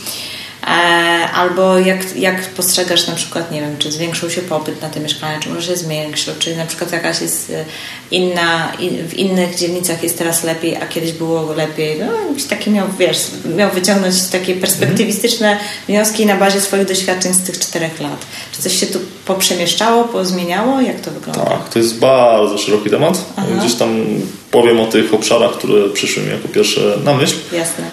E, 0.64 1.32
albo 1.32 1.80
jak, 1.80 2.16
jak 2.16 2.50
postrzegasz 2.50 3.08
na 3.08 3.16
przykład, 3.16 3.52
nie 3.52 3.62
wiem, 3.62 3.78
czy 3.78 3.92
zwiększył 3.92 4.30
się 4.30 4.42
popyt 4.42 4.82
na 4.82 4.90
te 4.90 5.00
mieszkania, 5.00 5.40
czy 5.40 5.50
może 5.50 5.68
się 5.68 5.78
zwiększył, 5.78 6.34
czy 6.40 6.56
na 6.56 6.66
przykład 6.66 6.92
jakaś 6.92 7.22
jest 7.22 7.50
e, 7.50 7.66
inna, 8.12 8.72
w 9.08 9.14
innych 9.14 9.56
dzielnicach 9.56 10.04
jest 10.04 10.18
teraz 10.18 10.44
lepiej, 10.44 10.76
a 10.76 10.88
kiedyś 10.88 11.12
było 11.12 11.54
lepiej. 11.54 12.00
No, 12.00 12.22
jakbyś 12.26 12.44
takie 12.44 12.72
miał, 12.72 12.88
wiesz, 13.00 13.18
miał 13.56 13.72
wyciągnąć 13.72 14.22
takie 14.22 14.56
perspektywistyczne 14.56 15.58
wnioski 15.88 16.26
na 16.26 16.36
bazie 16.36 16.62
swoich 16.62 16.88
doświadczeń 16.88 17.34
z 17.34 17.44
tych 17.44 17.60
czterech 17.60 18.02
lat. 18.02 18.26
Czy 18.52 18.62
coś 18.62 18.80
się 18.80 18.86
tu 18.86 19.00
poprzemieszczało, 19.26 20.04
pozmieniało? 20.04 20.82
Jak 20.82 21.00
to 21.00 21.12
wygląda? 21.12 21.46
Tak, 21.46 21.70
to 21.70 21.80
jest 21.80 22.00
bardzo 22.00 22.58
szeroki 22.58 22.90
temat. 22.90 23.26
Aha. 23.38 23.48
Gdzieś 23.60 23.76
tam 23.76 24.06
powiem 24.52 24.80
o 24.80 24.86
tych 24.86 25.14
obszarach, 25.14 25.52
które 25.52 25.90
przyszły 25.90 26.24
mi 26.24 26.30
jako 26.30 26.48
pierwsze 26.48 26.82
na 27.04 27.14
myśl. 27.14 27.36
Jasne. 27.54 27.92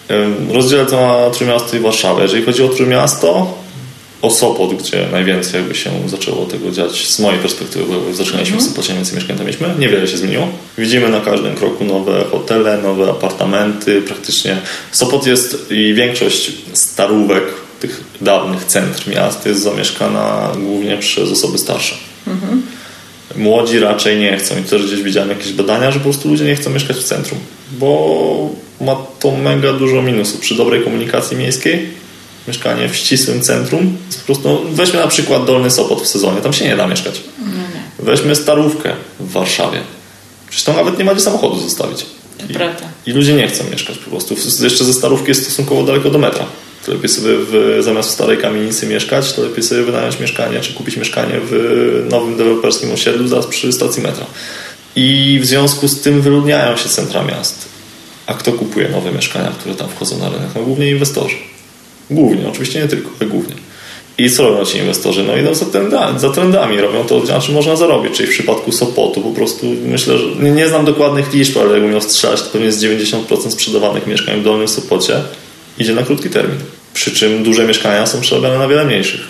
Rozdzielę 0.53 0.87
to 0.87 1.07
na 1.07 1.31
Trójmiasto 1.31 1.77
i 1.77 1.81
Warszawę. 1.81 2.23
Jeżeli 2.23 2.45
chodzi 2.45 2.63
o 2.63 2.69
Trójmiasto, 2.69 3.55
o 4.23 4.31
Sopot, 4.31 4.75
gdzie 4.75 5.07
najwięcej 5.13 5.61
jakby 5.61 5.75
się 5.75 5.91
zaczęło 6.07 6.47
tego 6.47 6.71
dziać 6.71 7.09
z 7.09 7.19
mojej 7.19 7.41
perspektywy, 7.41 7.85
bo 7.85 8.15
zaczynaliśmy 8.15 8.57
mm. 8.57 8.67
w 8.67 8.69
Sopocie, 8.69 8.95
więcej 8.95 9.15
mieszkań 9.15 9.37
tam 9.37 9.47
mieliśmy, 9.47 9.75
niewiele 9.79 10.09
się 10.09 10.17
zmieniło. 10.17 10.49
Widzimy 10.79 11.09
na 11.09 11.21
każdym 11.21 11.55
kroku 11.55 11.85
nowe 11.85 12.25
hotele, 12.31 12.79
nowe 12.79 13.11
apartamenty, 13.11 14.03
praktycznie 14.03 14.57
Sopot 14.93 15.27
jest 15.27 15.71
i 15.71 15.95
większość 15.95 16.53
starówek 16.73 17.45
tych 17.81 18.05
dawnych 18.21 18.65
centr 18.65 19.11
miast 19.11 19.47
jest 19.47 19.63
zamieszkana 19.63 20.53
głównie 20.57 20.97
przez 20.97 21.31
osoby 21.31 21.59
starsze. 21.59 21.95
Mm-hmm. 22.27 22.78
Młodzi 23.37 23.79
raczej 23.79 24.19
nie 24.19 24.37
chcą 24.37 24.59
i 24.59 24.63
też 24.63 24.87
gdzieś 24.87 25.03
widziałem 25.03 25.29
jakieś 25.29 25.53
badania, 25.53 25.91
że 25.91 25.99
po 25.99 26.05
prostu 26.05 26.29
ludzie 26.29 26.45
nie 26.45 26.57
chcą 26.57 26.71
mieszkać 26.71 26.97
w 26.97 27.05
centrum, 27.05 27.39
bo 27.73 28.51
ma 28.81 28.97
to 29.21 29.31
mega 29.31 29.73
dużo 29.73 30.03
minusów 30.03 30.41
przy 30.41 30.55
dobrej 30.55 30.85
komunikacji 30.85 31.37
miejskiej 31.37 31.89
mieszkanie 32.49 32.89
w 32.89 32.97
ścisłym 32.97 33.41
centrum. 33.41 33.97
Po 34.19 34.27
prostu, 34.27 34.49
no, 34.49 34.61
weźmy 34.73 35.01
na 35.01 35.07
przykład 35.07 35.45
Dolny 35.45 35.71
Sopot 35.71 36.03
w 36.03 36.07
sezonie, 36.07 36.41
tam 36.41 36.53
się 36.53 36.65
nie 36.65 36.77
da 36.77 36.87
mieszkać. 36.87 37.21
Weźmy 37.99 38.35
Starówkę 38.35 38.93
w 39.21 39.33
Warszawie. 39.33 39.81
Przecież 40.49 40.65
tam 40.65 40.77
nawet 40.77 40.99
nie 40.99 41.05
ma 41.05 41.15
gdzie 41.15 41.23
samochodu 41.23 41.61
zostawić. 41.61 42.07
I. 42.49 42.53
I 43.07 43.13
ludzie 43.13 43.35
nie 43.35 43.49
chcą 43.49 43.65
mieszkać 43.71 43.99
po 43.99 44.11
prostu. 44.11 44.35
Jeszcze 44.61 44.85
ze 44.85 44.95
Starówki 44.95 45.29
jest 45.29 45.43
stosunkowo 45.43 45.83
daleko 45.83 46.11
do 46.11 46.19
metra. 46.19 46.47
To 46.87 46.93
lepiej 46.93 47.09
sobie 47.09 47.35
w, 47.39 47.79
zamiast 47.81 48.09
w 48.09 48.13
starej 48.13 48.39
kamienicy 48.39 48.87
mieszkać, 48.87 49.33
to 49.33 49.43
lepiej 49.43 49.63
sobie 49.63 49.83
wynająć 49.83 50.21
mieszkanie, 50.21 50.61
czy 50.61 50.73
kupić 50.73 50.97
mieszkanie 50.97 51.35
w 51.51 52.07
nowym 52.11 52.37
deweloperskim 52.37 52.93
osiedlu 52.93 53.29
zaraz 53.29 53.47
przy 53.47 53.73
stacji 53.73 54.03
metra. 54.03 54.27
I 54.97 55.39
w 55.43 55.47
związku 55.47 55.89
z 55.89 56.01
tym 56.01 56.21
wyludniają 56.21 56.77
się 56.77 56.89
centra 56.89 57.25
miast. 57.25 57.69
A 58.27 58.35
kto 58.35 58.53
kupuje 58.53 58.89
nowe 58.89 59.13
mieszkania, 59.13 59.53
które 59.59 59.75
tam 59.75 59.89
wchodzą 59.89 60.19
na 60.19 60.29
rynek? 60.29 60.49
No 60.55 60.63
głównie 60.63 60.91
inwestorzy. 60.91 61.37
Głównie, 62.11 62.49
oczywiście 62.49 62.81
nie 62.81 62.89
tylko, 62.89 63.11
ale 63.21 63.31
głównie. 63.31 63.55
I 64.19 64.31
co 64.31 64.49
robią 64.49 64.65
ci 64.65 64.79
inwestorzy? 64.79 65.23
No 65.23 65.37
idą 65.37 65.55
za 65.55 65.67
trendami, 65.67 66.19
za 66.21 66.31
trendami 66.31 66.81
robią 66.81 67.05
to, 67.05 67.19
na 67.19 67.41
czym 67.41 67.55
można 67.55 67.77
zarobić, 67.77 68.17
czyli 68.17 68.29
w 68.29 68.33
przypadku 68.33 68.73
Sopotu 68.73 69.21
po 69.21 69.31
prostu 69.31 69.67
myślę, 69.85 70.19
że 70.19 70.27
nie, 70.27 70.51
nie 70.51 70.69
znam 70.69 70.85
dokładnych 70.85 71.33
liczb, 71.33 71.59
ale 71.59 71.73
jakbym 71.73 71.91
miał 71.91 72.01
strzelać, 72.01 72.43
to 72.43 72.49
pewnie 72.49 72.67
jest 72.67 72.81
90% 72.81 73.51
sprzedawanych 73.51 74.07
mieszkań 74.07 74.41
w 74.41 74.45
Dolnym 74.45 74.69
Sopocie 74.69 75.23
idzie 75.79 75.95
na 75.95 76.03
krótki 76.03 76.31
termin. 76.31 76.59
Przy 76.95 77.11
czym 77.11 77.43
duże 77.43 77.67
mieszkania 77.67 78.07
są 78.07 78.21
przerabiane 78.21 78.59
na 78.59 78.69
wiele 78.69 78.85
mniejszych. 78.85 79.21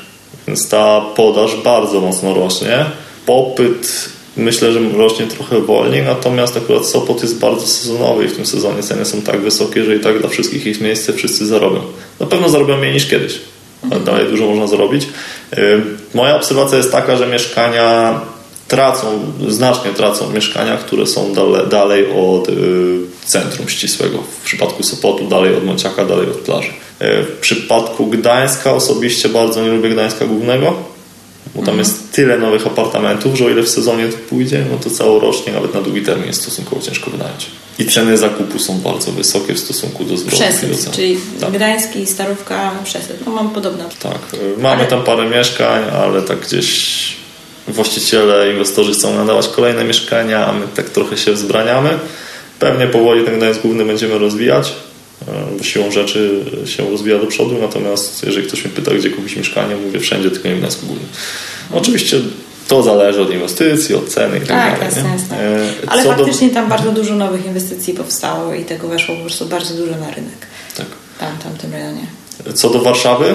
Więc 0.47 0.69
ta 0.69 1.01
podaż 1.17 1.57
bardzo 1.65 2.01
mocno 2.01 2.35
rośnie. 2.35 2.85
Popyt 3.27 4.09
myślę, 4.37 4.73
że 4.73 4.81
rośnie 4.81 5.27
trochę 5.27 5.61
wolniej, 5.61 6.03
natomiast 6.03 6.57
akurat 6.57 6.87
Sopot 6.87 7.23
jest 7.23 7.39
bardzo 7.39 7.67
sezonowy 7.67 8.25
i 8.25 8.29
w 8.29 8.37
tym 8.37 8.47
sezonie 8.47 8.83
ceny 8.83 9.05
są 9.05 9.23
tak 9.23 9.41
wysokie, 9.41 9.85
że 9.85 9.97
i 9.97 10.01
tak 10.01 10.21
dla 10.21 10.29
wszystkich 10.29 10.67
ich 10.67 10.81
miejsce 10.81 11.13
wszyscy 11.13 11.47
zarobią. 11.47 11.81
Na 12.21 12.27
pewno 12.27 12.49
zarobią 12.49 12.77
mniej 12.77 12.93
niż 12.93 13.07
kiedyś, 13.07 13.39
ale 13.91 14.01
dalej 14.01 14.27
dużo 14.27 14.47
można 14.47 14.67
zarobić. 14.67 15.09
Y, 15.59 15.83
moja 16.15 16.37
obserwacja 16.37 16.79
jest 16.79 16.93
taka, 16.93 17.17
że 17.17 17.27
mieszkania 17.27 18.21
tracą, 18.69 19.33
znacznie 19.49 19.91
tracą 19.91 20.31
mieszkania, 20.31 20.77
które 20.77 21.07
są 21.07 21.33
dale, 21.33 21.67
dalej 21.67 22.07
od 22.17 22.49
y, 22.49 22.99
centrum 23.25 23.69
ścisłego. 23.69 24.19
W 24.41 24.45
przypadku 24.45 24.83
Sopotu 24.83 25.29
dalej 25.29 25.55
od 25.55 25.65
Mociaka, 25.65 26.05
dalej 26.05 26.27
od 26.27 26.37
plaży. 26.37 26.69
Y, 26.69 27.23
w 27.23 27.39
przypadku 27.41 28.07
Gdańska 28.07 28.73
osobiście 28.73 29.29
bardzo 29.29 29.63
nie 29.63 29.69
lubię 29.69 29.91
Gdańska 29.91 30.27
Głównego 30.27 30.99
bo 31.55 31.63
tam 31.63 31.79
jest 31.79 32.13
tyle 32.13 32.39
nowych 32.39 32.67
apartamentów, 32.67 33.37
że 33.37 33.45
o 33.45 33.49
ile 33.49 33.63
w 33.63 33.69
sezonie 33.69 34.09
to 34.09 34.19
pójdzie, 34.19 34.65
no 34.71 34.79
to 34.79 34.91
całorocznie, 34.91 35.53
nawet 35.53 35.75
na 35.75 35.81
długi 35.81 36.03
termin 36.03 36.27
jest 36.27 36.43
stosunkowo 36.43 36.83
ciężko 36.83 37.11
wynająć. 37.11 37.47
I 37.79 37.87
ceny 37.87 38.19
zakupu 38.19 38.59
są 38.59 38.81
bardzo 38.81 39.13
wysokie 39.13 39.55
w 39.55 39.59
stosunku 39.59 40.05
do 40.05 40.17
zwrotu. 40.17 40.37
Przesyt, 40.37 40.91
czyli 40.91 41.19
tak. 41.41 41.53
Gdański, 41.53 42.07
Starówka, 42.07 42.73
przesyt. 42.85 43.17
No 43.27 43.33
mam 43.33 43.51
podobne. 43.51 43.85
Tak, 44.03 44.19
mamy 44.59 44.81
ale... 44.81 44.87
tam 44.87 45.05
parę 45.05 45.31
mieszkań, 45.31 45.85
ale 46.03 46.23
tak 46.23 46.41
gdzieś 46.41 47.17
właściciele, 47.69 48.53
inwestorzy 48.53 48.93
chcą 48.93 49.15
nadawać 49.15 49.49
kolejne 49.49 49.85
mieszkania, 49.85 50.47
a 50.47 50.53
my 50.53 50.67
tak 50.77 50.91
trochę 50.91 51.17
się 51.17 51.33
wzbraniamy. 51.33 51.91
Pewnie 52.59 52.87
powoli 52.87 53.25
ten 53.25 53.37
Gdańsk 53.37 53.61
Główny 53.61 53.85
będziemy 53.85 54.19
rozwijać, 54.19 54.73
bo 55.59 55.65
siłą 55.65 55.91
rzeczy 55.91 56.45
się 56.67 56.91
rozwija 56.91 57.19
do 57.19 57.27
przodu, 57.27 57.59
natomiast 57.61 58.25
jeżeli 58.27 58.47
ktoś 58.47 58.65
mnie 58.65 58.75
pyta, 58.75 58.95
gdzie 58.95 59.11
kupić 59.11 59.37
mieszkanie, 59.37 59.77
mówię 59.77 60.01
wszędzie, 60.01 60.31
tylko 60.31 60.49
nie 60.49 60.55
w 60.55 60.59
Gdańsku 60.59 60.87
Górnym. 60.87 61.09
Oczywiście 61.73 62.21
to 62.69 62.83
zależy 62.83 63.23
od 63.23 63.33
inwestycji, 63.33 63.95
od 63.95 64.09
ceny 64.09 64.37
i 64.37 64.41
tak, 64.41 64.49
tak 64.49 64.81
dalej. 64.81 64.95
Jasne, 64.95 65.11
jasne. 65.11 65.37
E, 65.39 65.91
Ale 65.91 66.03
Co 66.03 66.09
faktycznie 66.09 66.49
do... 66.49 66.55
tam 66.55 66.69
bardzo 66.69 66.93
dużo 66.93 67.15
nowych 67.15 67.47
inwestycji 67.47 67.95
powstało 67.95 68.55
i 68.55 68.65
tego 68.65 68.89
weszło 68.89 69.15
po 69.15 69.21
prostu 69.21 69.47
bardzo 69.47 69.75
dużo 69.75 69.93
na 69.93 70.11
rynek. 70.11 70.47
Tak. 70.77 70.87
Tam, 71.21 71.39
tam 71.39 71.53
w 71.53 71.59
tym 71.59 71.73
rejonie. 71.73 72.07
Co 72.55 72.71
do 72.71 72.83
Warszawy, 72.83 73.35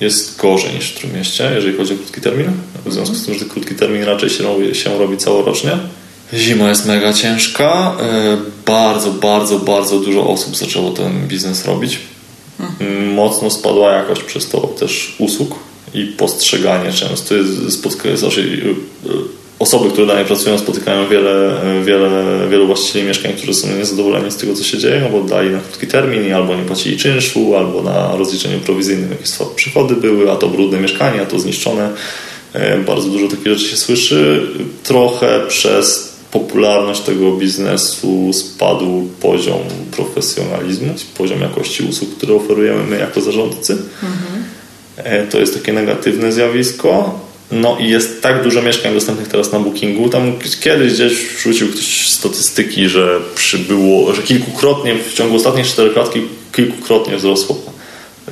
jest 0.00 0.36
gorzej 0.36 0.74
niż 0.74 0.90
w 0.90 0.98
Trójmieście, 0.98 1.50
jeżeli 1.54 1.76
chodzi 1.76 1.94
o 1.94 1.96
krótki 1.96 2.20
termin. 2.20 2.52
W 2.86 2.92
związku 2.92 3.14
z 3.14 3.26
tym, 3.26 3.34
że 3.34 3.44
krótki 3.44 3.74
termin 3.74 4.02
raczej 4.02 4.30
się 4.30 4.44
robi, 4.44 4.74
się 4.74 4.98
robi 4.98 5.16
całorocznie. 5.16 5.70
Zima 6.34 6.68
jest 6.68 6.86
mega 6.86 7.12
ciężka. 7.12 7.96
E, 8.00 8.36
bardzo, 8.66 9.10
bardzo, 9.10 9.58
bardzo 9.58 9.98
dużo 9.98 10.26
osób 10.26 10.56
zaczęło 10.56 10.90
ten 10.90 11.28
biznes 11.28 11.64
robić. 11.64 11.98
Mhm. 12.60 13.12
Mocno 13.12 13.50
spadła 13.50 13.92
jakość 13.92 14.22
przez 14.22 14.48
to 14.48 14.60
też 14.60 15.16
usług 15.18 15.58
i 15.94 16.04
postrzeganie 16.04 16.92
często 16.92 17.34
spotkanie, 17.70 18.16
znaczy, 18.16 18.74
osoby, 19.58 19.90
które 19.90 20.06
dalej 20.06 20.24
pracują, 20.24 20.58
spotykają 20.58 21.08
wiele, 21.08 21.60
wiele, 21.84 22.08
wielu 22.50 22.66
właścicieli 22.66 23.06
mieszkań, 23.06 23.32
którzy 23.32 23.54
są 23.54 23.68
niezadowoleni 23.76 24.30
z 24.30 24.36
tego, 24.36 24.54
co 24.54 24.64
się 24.64 24.78
dzieje, 24.78 25.00
no 25.00 25.18
bo 25.18 25.28
dali 25.28 25.50
na 25.50 25.58
krótki 25.58 25.86
termin 25.86 26.32
albo 26.32 26.56
nie 26.56 26.62
płacili 26.62 26.96
czynszu, 26.96 27.56
albo 27.56 27.82
na 27.82 28.16
rozliczeniu 28.16 28.60
prowizyjnym 28.60 29.10
jakieś 29.10 29.30
przychody 29.56 29.96
były, 29.96 30.30
a 30.30 30.36
to 30.36 30.48
brudne 30.48 30.80
mieszkanie, 30.80 31.22
a 31.22 31.26
to 31.26 31.38
zniszczone. 31.38 31.90
E, 32.52 32.78
bardzo 32.78 33.08
dużo 33.08 33.28
takich 33.28 33.46
rzeczy 33.46 33.70
się 33.70 33.76
słyszy. 33.76 34.46
Trochę 34.82 35.40
przez 35.48 36.10
popularność 36.30 37.00
tego 37.00 37.32
biznesu 37.32 38.32
spadł 38.32 39.08
poziom 39.20 39.60
profesjonalizmu, 39.90 40.94
poziom 41.18 41.40
jakości 41.40 41.82
usług, 41.82 42.16
które 42.16 42.34
oferujemy 42.34 42.84
my 42.84 42.98
jako 42.98 43.20
zarządcy. 43.20 43.72
Mhm. 43.72 45.28
To 45.30 45.38
jest 45.38 45.54
takie 45.54 45.72
negatywne 45.72 46.32
zjawisko. 46.32 47.20
No 47.52 47.76
i 47.80 47.88
jest 47.88 48.22
tak 48.22 48.42
dużo 48.42 48.62
mieszkań 48.62 48.94
dostępnych 48.94 49.28
teraz 49.28 49.52
na 49.52 49.60
Bookingu. 49.60 50.08
Tam 50.08 50.32
kiedyś 50.60 50.92
gdzieś 50.92 51.12
wrzucił 51.36 51.68
ktoś 51.68 52.08
statystyki, 52.10 52.88
że 52.88 53.20
przybyło, 53.34 54.14
że 54.14 54.22
kilkukrotnie 54.22 54.94
w 54.94 55.14
ciągu 55.14 55.36
ostatnich 55.36 55.66
czterech 55.66 55.96
lat 55.96 56.12
kilkukrotnie 56.52 57.16
wzrosła 57.16 57.56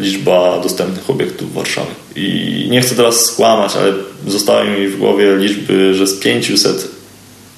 liczba 0.00 0.60
dostępnych 0.60 1.10
obiektów 1.10 1.50
w 1.50 1.54
Warszawie. 1.54 1.90
I 2.16 2.66
nie 2.70 2.80
chcę 2.80 2.94
teraz 2.94 3.24
skłamać, 3.24 3.76
ale 3.76 3.92
zostały 4.26 4.70
mi 4.70 4.88
w 4.88 4.98
głowie 4.98 5.36
liczby, 5.36 5.94
że 5.94 6.06
z 6.06 6.20
500 6.20 6.88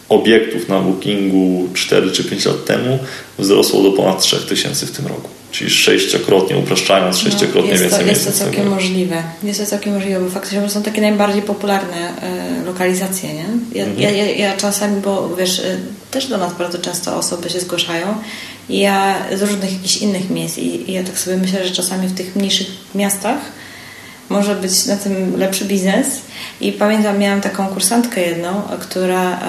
obiektów 0.08 0.68
na 0.68 0.80
Bookingu 0.80 1.68
4 1.74 2.10
czy 2.10 2.24
5 2.24 2.44
lat 2.44 2.64
temu 2.64 2.98
wzrosło 3.38 3.82
do 3.82 3.92
ponad 3.92 4.22
3000 4.22 4.86
w 4.86 4.90
tym 4.90 5.06
roku. 5.06 5.28
Czyli 5.50 5.70
sześciokrotnie, 5.70 6.56
upraszczając, 6.56 7.16
no, 7.16 7.30
sześciokrotnie 7.30 7.70
jest 7.70 7.82
więcej 7.82 8.00
to, 8.00 8.06
Jest 8.06 8.26
to 8.26 8.32
całkiem 8.32 8.68
możliwe. 8.68 9.22
Jest 9.42 9.60
to 9.60 9.66
całkiem 9.66 9.94
możliwe, 9.94 10.20
bo 10.20 10.30
faktycznie 10.30 10.70
są 10.70 10.82
takie 10.82 11.00
najbardziej 11.00 11.42
popularne 11.42 12.12
y, 12.62 12.66
lokalizacje, 12.66 13.34
nie? 13.34 13.46
Ja, 13.74 13.84
mhm. 13.84 14.00
ja, 14.00 14.10
ja, 14.10 14.30
ja, 14.30 14.56
czasami, 14.56 15.00
bo 15.00 15.36
wiesz, 15.36 15.58
y, 15.58 15.78
też 16.10 16.26
do 16.26 16.38
nas 16.38 16.58
bardzo 16.58 16.78
często 16.78 17.16
osoby 17.16 17.50
się 17.50 17.60
zgłaszają 17.60 18.14
i 18.68 18.78
ja 18.78 19.16
z 19.36 19.42
różnych 19.42 19.72
jakichś 19.72 19.96
innych 19.96 20.30
miejsc 20.30 20.58
i, 20.58 20.90
i 20.90 20.92
ja 20.92 21.04
tak 21.04 21.18
sobie 21.18 21.36
myślę, 21.36 21.68
że 21.68 21.74
czasami 21.74 22.08
w 22.08 22.14
tych 22.14 22.36
mniejszych 22.36 22.66
miastach 22.94 23.38
może 24.30 24.54
być 24.54 24.86
na 24.86 24.96
tym 24.96 25.36
lepszy 25.36 25.64
biznes. 25.64 26.06
I 26.60 26.72
pamiętam, 26.72 27.18
miałam 27.18 27.40
taką 27.40 27.66
kursantkę 27.66 28.20
jedną, 28.20 28.62
która 28.80 29.32
e, 29.32 29.40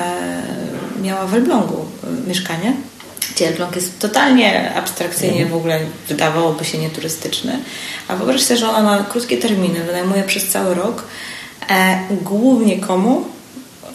miała 1.01 1.27
w 1.27 1.33
Elblągu 1.33 1.85
e, 2.03 2.27
mieszkanie. 2.29 2.73
Gdzie 3.35 3.47
Elbląg 3.47 3.75
jest 3.75 3.99
totalnie 3.99 4.73
abstrakcyjnie 4.73 5.41
mhm. 5.41 5.49
w 5.49 5.55
ogóle 5.55 5.79
wydawałoby 6.07 6.65
się 6.65 6.77
nieturystyczny. 6.77 7.59
A 8.07 8.15
wyobraź 8.15 8.41
sobie, 8.41 8.59
że 8.59 8.69
ona 8.69 8.97
na 8.97 9.03
krótkie 9.03 9.37
terminy 9.37 9.83
wynajmuje 9.83 10.23
przez 10.23 10.47
cały 10.47 10.75
rok 10.75 11.03
e, 11.69 11.99
głównie 12.21 12.79
komu? 12.79 13.25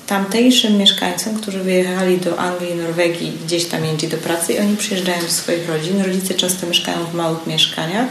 Tamtejszym 0.07 0.77
mieszkańcom, 0.77 1.35
którzy 1.35 1.63
wyjechali 1.63 2.19
do 2.19 2.39
Anglii, 2.39 2.75
Norwegii, 2.75 3.39
gdzieś 3.45 3.65
tam 3.65 3.87
indziej 3.87 4.11
do 4.11 4.17
pracy 4.17 4.53
i 4.53 4.59
oni 4.59 4.77
przyjeżdżają 4.77 5.23
do 5.23 5.29
swoich 5.29 5.69
rodzin. 5.69 6.03
Rodzice 6.03 6.35
często 6.35 6.67
mieszkają 6.67 7.05
w 7.05 7.15
małych 7.15 7.47
mieszkaniach 7.47 8.07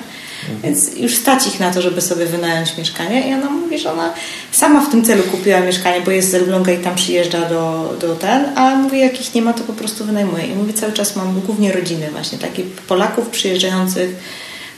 więc 0.64 0.98
już 0.98 1.16
stać 1.16 1.48
ich 1.48 1.60
na 1.60 1.74
to, 1.74 1.82
żeby 1.82 2.02
sobie 2.02 2.26
wynająć 2.26 2.78
mieszkanie. 2.78 3.30
I 3.30 3.34
ona 3.34 3.50
mówi, 3.50 3.80
że 3.80 3.94
ona 3.94 4.14
sama 4.52 4.82
w 4.82 4.90
tym 4.90 5.06
celu 5.06 5.24
kupiła 5.24 5.60
mieszkanie, 5.60 6.02
bo 6.02 6.12
jest 6.12 6.32
z 6.32 6.36
Elbląga 6.36 6.72
i 6.72 6.78
tam 6.78 6.96
przyjeżdża 6.96 7.42
do, 7.42 7.94
do 8.02 8.16
ten, 8.16 8.46
a 8.56 8.76
mówi, 8.76 9.00
jak 9.00 9.22
ich 9.22 9.36
nie 9.36 9.42
ma, 9.42 9.54
to 9.54 9.64
po 9.64 9.74
prostu 9.74 10.06
wynajmuje. 10.06 10.48
I 10.48 10.56
mówi, 10.56 10.74
cały 10.74 10.94
czas 10.94 11.16
mam 11.16 11.42
głównie 11.42 11.72
rodziny 11.72 12.10
właśnie, 12.12 12.38
takich 12.38 12.66
Polaków 12.66 13.30
przyjeżdżających 13.30 14.16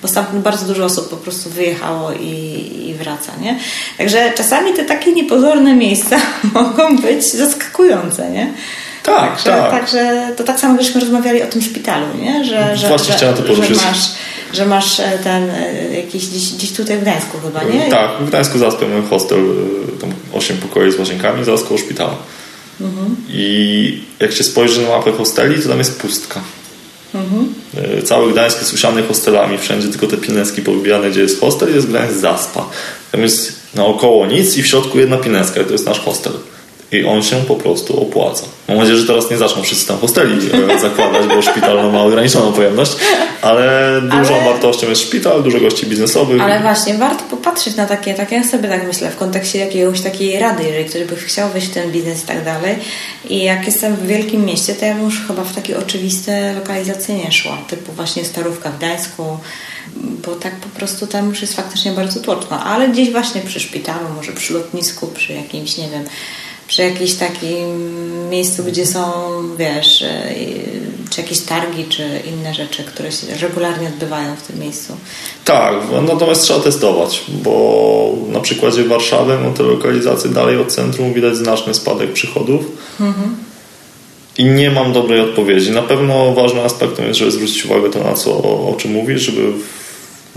bo 0.02 0.08
stamtąd 0.08 0.44
bardzo 0.44 0.66
dużo 0.66 0.86
osób 0.86 1.10
po 1.10 1.18
prostu 1.18 1.50
wyjechało 1.50 2.12
i, 2.12 2.88
i 2.90 2.94
wraca, 2.94 3.32
nie? 3.42 3.60
Także 3.98 4.32
czasami 4.36 4.74
te 4.74 4.86
takie 4.86 5.14
niepozorne 5.14 5.76
miejsca 5.76 6.18
mogą 6.54 6.98
być 6.98 7.32
zaskakujące, 7.32 8.32
nie? 8.32 8.54
Tak, 9.04 9.30
także, 9.30 9.52
tak. 9.52 9.72
Także 9.72 10.32
to 10.38 10.44
tak 10.44 10.60
samo, 10.60 10.82
żeśmy 10.82 11.02
rozmawiali 11.02 11.44
o 11.44 11.48
tym 11.48 11.62
szpitalu, 11.62 12.06
nie? 12.22 12.46
Że, 12.46 12.78
że, 12.78 12.88
Właśnie 12.88 13.12
że, 13.12 13.18
chciałem 13.18 13.36
to 13.36 13.44
poruszyć. 13.44 13.80
Że 13.80 13.86
masz 13.86 14.12
że 14.54 14.66
masz 14.66 15.00
e, 15.00 15.20
ten 15.24 15.52
jakiś 15.96 16.28
gdzieś, 16.28 16.54
gdzieś 16.54 16.72
tutaj 16.72 16.98
w 16.98 17.02
Gdańsku 17.02 17.38
chyba, 17.40 17.64
nie? 17.64 17.90
Tak, 17.90 18.12
w 18.20 18.28
Gdańsku 18.28 18.58
zaraz 18.58 18.76
hostel, 19.10 19.40
tam 20.02 20.14
8 20.34 20.58
pokoi 20.58 20.92
z 20.92 21.00
łazienkami, 21.00 21.46
zaraz 21.46 21.64
koło 21.64 21.78
szpitala. 21.78 22.16
Mhm. 22.82 23.16
I 23.30 24.02
jak 24.20 24.32
się 24.32 24.44
spojrzy 24.44 24.82
na 24.82 24.90
mapę 24.90 25.12
hosteli, 25.12 25.62
to 25.62 25.70
tam 25.70 25.78
jest 25.78 26.02
pustka. 26.02 26.42
Mhm. 27.16 27.54
Cały 28.04 28.32
Gdańsk 28.32 28.60
jest 28.60 28.74
usiany 28.74 29.04
hostelami, 29.04 29.58
wszędzie 29.58 29.88
tylko 29.88 30.08
te 30.08 30.18
pineski 30.18 30.62
powybijane, 30.62 31.12
gdzie 31.12 31.22
jest 31.22 31.40
hostel, 31.40 31.76
jest 31.76 31.88
Gdańsk 31.88 32.20
Zaspa. 32.20 32.70
Tam 33.12 33.22
jest 33.22 33.60
naokoło 33.76 34.26
nic 34.26 34.58
i 34.58 34.64
w 34.64 34.68
środku 34.68 35.00
jedna 35.00 35.18
pineska, 35.18 35.64
to 35.64 35.72
jest 35.72 35.86
nasz 35.86 36.00
hostel 36.00 36.34
i 36.92 37.06
on 37.06 37.24
się 37.24 37.36
po 37.36 37.56
prostu 37.56 38.02
opłaca. 38.02 38.46
Mam 38.68 38.78
nadzieję, 38.78 38.98
że 38.98 39.08
teraz 39.08 39.32
nie 39.32 39.38
zaczną 39.38 39.64
wszyscy 39.64 39.88
tam 39.88 39.98
hosteli 39.98 40.50
e, 40.74 40.80
zakładać, 40.90 41.28
bo 41.28 41.42
szpital 41.42 41.92
ma 41.92 42.02
ograniczoną 42.02 42.54
pojemność, 42.54 42.92
ale 43.42 44.02
dużą 44.02 44.36
ale... 44.36 44.46
wartością 44.46 44.90
jest 44.90 45.02
szpital, 45.02 45.44
dużo 45.44 45.60
gości 45.60 45.86
biznesowych. 45.86 46.42
Ale 46.42 46.60
właśnie, 46.60 46.94
warto 46.94 47.24
popatrzeć 47.30 47.76
na 47.76 47.86
takie, 47.86 48.14
tak 48.14 48.32
ja 48.32 48.44
sobie 48.44 48.70
tak 48.70 48.88
myślę, 48.88 49.10
w 49.10 49.16
kontekście 49.16 49.60
jakiegoś 49.60 50.02
takiej 50.02 50.40
rady, 50.40 50.64
jeżeli 50.64 50.86
ktoś 50.86 51.04
by 51.04 51.16
chciał 51.16 51.50
wejść 51.50 51.68
w 51.68 51.74
ten 51.74 51.92
biznes 51.92 52.24
i 52.24 52.28
tak 52.28 52.46
dalej. 52.46 52.76
I 53.30 53.44
jak 53.44 53.66
jestem 53.66 53.96
w 53.96 54.08
wielkim 54.08 54.46
mieście, 54.46 54.76
to 54.76 54.86
ja 54.86 54.96
bym 54.96 55.06
już 55.06 55.28
chyba 55.28 55.44
w 55.44 55.56
takie 55.56 55.78
oczywiste 55.78 56.54
lokalizacje 56.54 57.16
nie 57.16 57.32
szła, 57.32 57.58
typu 57.70 57.92
właśnie 57.92 58.26
Starówka 58.26 58.70
w 58.70 58.78
Gdańsku, 58.78 59.38
bo 59.96 60.36
tak 60.36 60.56
po 60.56 60.80
prostu 60.80 61.08
tam 61.08 61.30
już 61.30 61.42
jest 61.42 61.56
faktycznie 61.56 61.92
bardzo 61.92 62.20
tłoczno, 62.20 62.64
ale 62.64 62.90
gdzieś 62.90 63.12
właśnie 63.12 63.42
przy 63.42 63.60
szpitalu, 63.60 64.10
może 64.16 64.32
przy 64.32 64.54
lotnisku, 64.54 65.08
przy 65.08 65.34
jakimś, 65.34 65.78
nie 65.78 65.90
wiem, 65.90 66.04
przy 66.68 66.82
jakimś 66.82 67.14
takim 67.14 68.30
miejscu, 68.30 68.64
gdzie 68.64 68.86
są, 68.86 69.02
wiesz, 69.58 70.02
e, 70.02 70.36
czy 71.10 71.22
jakieś 71.22 71.40
targi, 71.40 71.86
czy 71.86 72.04
inne 72.28 72.54
rzeczy, 72.54 72.84
które 72.84 73.12
się 73.12 73.28
regularnie 73.42 73.88
odbywają 73.88 74.36
w 74.36 74.42
tym 74.42 74.60
miejscu. 74.60 74.98
Tak, 75.46 75.74
natomiast 76.08 76.42
trzeba 76.42 76.60
testować, 76.60 77.24
bo 77.28 78.14
na 78.30 78.40
przykładzie 78.40 78.84
Warszawy, 78.84 79.38
no 79.44 79.52
te 79.52 79.64
lokalizacje 79.64 80.30
dalej 80.30 80.58
od 80.58 80.68
centrum 80.68 81.14
widać 81.14 81.36
znaczny 81.36 81.74
spadek 81.74 82.14
przychodów. 82.14 82.66
Mhm. 83.00 83.36
I 84.38 84.46
nie 84.46 84.72
mam 84.72 84.94
dobrej 84.94 85.22
odpowiedzi. 85.22 85.72
Na 85.72 85.82
pewno 85.82 86.34
ważnym 86.34 86.66
aspektem 86.66 87.06
jest, 87.06 87.20
żeby 87.20 87.32
zwrócić 87.32 87.66
uwagę 87.66 87.90
to, 87.90 88.04
na 88.04 88.14
co, 88.14 88.32
o 88.44 88.76
czym 88.78 88.92
mówisz, 88.92 89.22
żeby 89.22 89.54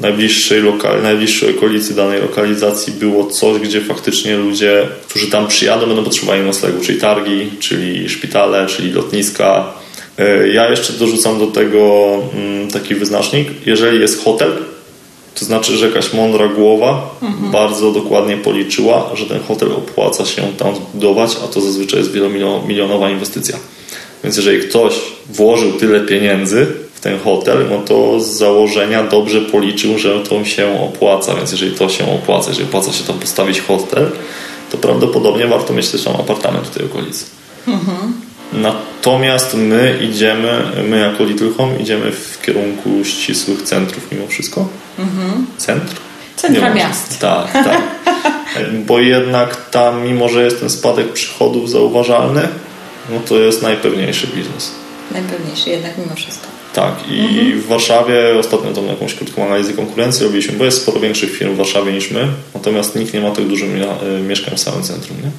najbliższej, 0.00 0.62
lokal, 0.62 1.02
najbliższej 1.02 1.56
okolicy 1.56 1.94
danej 1.94 2.20
lokalizacji 2.20 2.92
było 2.92 3.26
coś, 3.26 3.60
gdzie 3.60 3.80
faktycznie 3.80 4.36
ludzie, 4.36 4.88
którzy 5.08 5.30
tam 5.30 5.48
przyjadą, 5.48 5.86
będą 5.86 6.04
potrzebowali 6.04 6.42
noclegu, 6.42 6.80
czyli 6.84 7.00
targi, 7.00 7.50
czyli 7.60 8.08
szpitale, 8.08 8.66
czyli 8.66 8.92
lotniska. 8.92 9.72
E, 10.18 10.48
ja 10.48 10.70
jeszcze 10.70 10.92
dorzucam 10.92 11.38
do 11.38 11.46
tego 11.46 12.12
mm, 12.34 12.70
taki 12.70 12.94
wyznacznik. 12.94 13.48
Jeżeli 13.66 14.00
jest 14.00 14.24
hotel, 14.24 14.52
to 15.34 15.44
znaczy, 15.44 15.76
że 15.76 15.86
jakaś 15.86 16.12
mądra 16.12 16.48
głowa 16.48 17.16
mhm. 17.22 17.52
bardzo 17.52 17.92
dokładnie 17.92 18.36
policzyła, 18.36 19.10
że 19.14 19.26
ten 19.26 19.40
hotel 19.40 19.72
opłaca 19.72 20.26
się 20.26 20.42
tam 20.58 20.74
zbudować, 20.76 21.36
a 21.44 21.46
to 21.48 21.60
zazwyczaj 21.60 21.98
jest 21.98 22.12
wielomilionowa 22.12 23.10
inwestycja. 23.10 23.56
Więc 24.24 24.36
jeżeli 24.36 24.60
ktoś 24.60 24.94
włożył 25.28 25.72
tyle 25.72 26.00
pieniędzy, 26.00 26.66
ten 27.00 27.18
hotel, 27.18 27.66
no 27.70 27.78
to 27.78 28.20
z 28.20 28.26
założenia 28.26 29.02
dobrze 29.02 29.40
policzył, 29.40 29.98
że 29.98 30.20
to 30.20 30.44
się 30.44 30.80
opłaca, 30.80 31.34
więc 31.34 31.52
jeżeli 31.52 31.76
to 31.76 31.88
się 31.88 32.14
opłaca, 32.14 32.48
jeżeli 32.48 32.68
opłaca 32.68 32.92
się 32.92 33.04
tam 33.04 33.18
postawić 33.18 33.60
hotel, 33.60 34.10
to 34.70 34.78
prawdopodobnie 34.78 35.46
warto 35.46 35.72
mieć 35.72 35.88
też 35.88 36.04
tam 36.04 36.14
apartament 36.14 36.66
w 36.66 36.70
tej 36.70 36.86
okolicy. 36.86 37.24
Mhm. 37.68 38.12
Natomiast 38.52 39.54
my 39.54 39.98
idziemy, 40.02 40.62
my 40.88 40.98
jako 40.98 41.24
Little 41.24 41.50
Home 41.56 41.78
idziemy 41.78 42.12
w 42.12 42.42
kierunku 42.42 42.90
ścisłych 43.04 43.62
centrów 43.62 44.12
mimo 44.12 44.26
wszystko. 44.26 44.68
Mhm. 44.98 45.46
Centr? 45.58 45.96
Centra 46.36 46.74
miast. 46.74 47.18
Tak, 47.18 47.52
tak. 47.52 47.82
Bo 48.86 48.98
jednak 48.98 49.70
tam, 49.70 50.02
mimo 50.02 50.28
że 50.28 50.44
jest 50.44 50.60
ten 50.60 50.70
spadek 50.70 51.12
przychodów 51.12 51.70
zauważalny, 51.70 52.48
no 53.10 53.20
to 53.28 53.38
jest 53.38 53.62
najpewniejszy 53.62 54.26
biznes. 54.26 54.72
Najpewniejszy 55.10 55.70
jednak 55.70 55.98
mimo 55.98 56.14
wszystko. 56.14 56.49
Tak, 56.74 56.94
i 57.08 57.20
mhm. 57.20 57.60
w 57.60 57.66
Warszawie 57.66 58.38
ostatnio 58.38 58.72
tą 58.72 58.86
jakąś 58.86 59.14
krótką 59.14 59.46
analizę 59.46 59.72
konkurencji 59.72 60.24
robiliśmy, 60.24 60.58
bo 60.58 60.64
jest 60.64 60.82
sporo 60.82 61.00
większych 61.00 61.38
firm 61.38 61.54
w 61.54 61.56
Warszawie 61.56 61.92
niż 61.92 62.10
my, 62.10 62.28
natomiast 62.54 62.96
nikt 62.96 63.14
nie 63.14 63.20
ma 63.20 63.30
tak 63.30 63.44
dużo 63.44 63.66
e, 63.66 64.20
mieszkań 64.20 64.56
w 64.56 64.60
samym 64.60 64.82
centrum. 64.82 65.16
Nie? 65.16 65.30